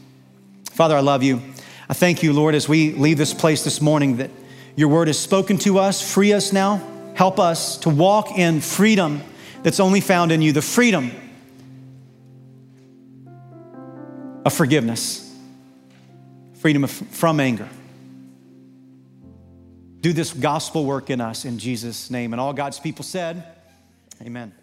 Father, 0.74 0.96
I 0.96 1.00
love 1.00 1.24
you. 1.24 1.42
I 1.90 1.96
thank 1.96 2.22
you, 2.22 2.34
Lord, 2.34 2.54
as 2.54 2.70
we 2.70 2.92
leave 2.92 3.18
this 3.18 3.34
place 3.34 3.64
this 3.64 3.82
morning 3.82 4.18
that 4.18 4.30
your 4.76 4.90
word 4.90 5.08
has 5.08 5.18
spoken 5.18 5.58
to 5.58 5.80
us. 5.80 6.14
Free 6.14 6.34
us 6.34 6.54
now. 6.54 6.80
Help 7.16 7.40
us 7.40 7.78
to 7.78 7.90
walk 7.90 8.38
in 8.38 8.62
freedom 8.62 9.24
that's 9.64 9.80
only 9.80 10.02
found 10.02 10.32
in 10.32 10.44
you 10.44 10.52
the 10.52 10.62
freedom 10.62 11.10
of 14.46 14.54
forgiveness, 14.54 15.29
freedom 16.60 16.86
from 16.88 17.40
anger. 17.40 17.68
Do 20.02 20.14
this 20.14 20.34
gospel 20.34 20.86
work 20.86 21.10
in 21.10 21.20
us 21.20 21.46
in 21.46 21.58
Jesus' 21.58 22.10
name. 22.10 22.34
And 22.34 22.40
all 22.40 22.54
God's 22.54 22.80
people 22.80 23.04
said, 23.04 23.44
Amen. 24.22 24.54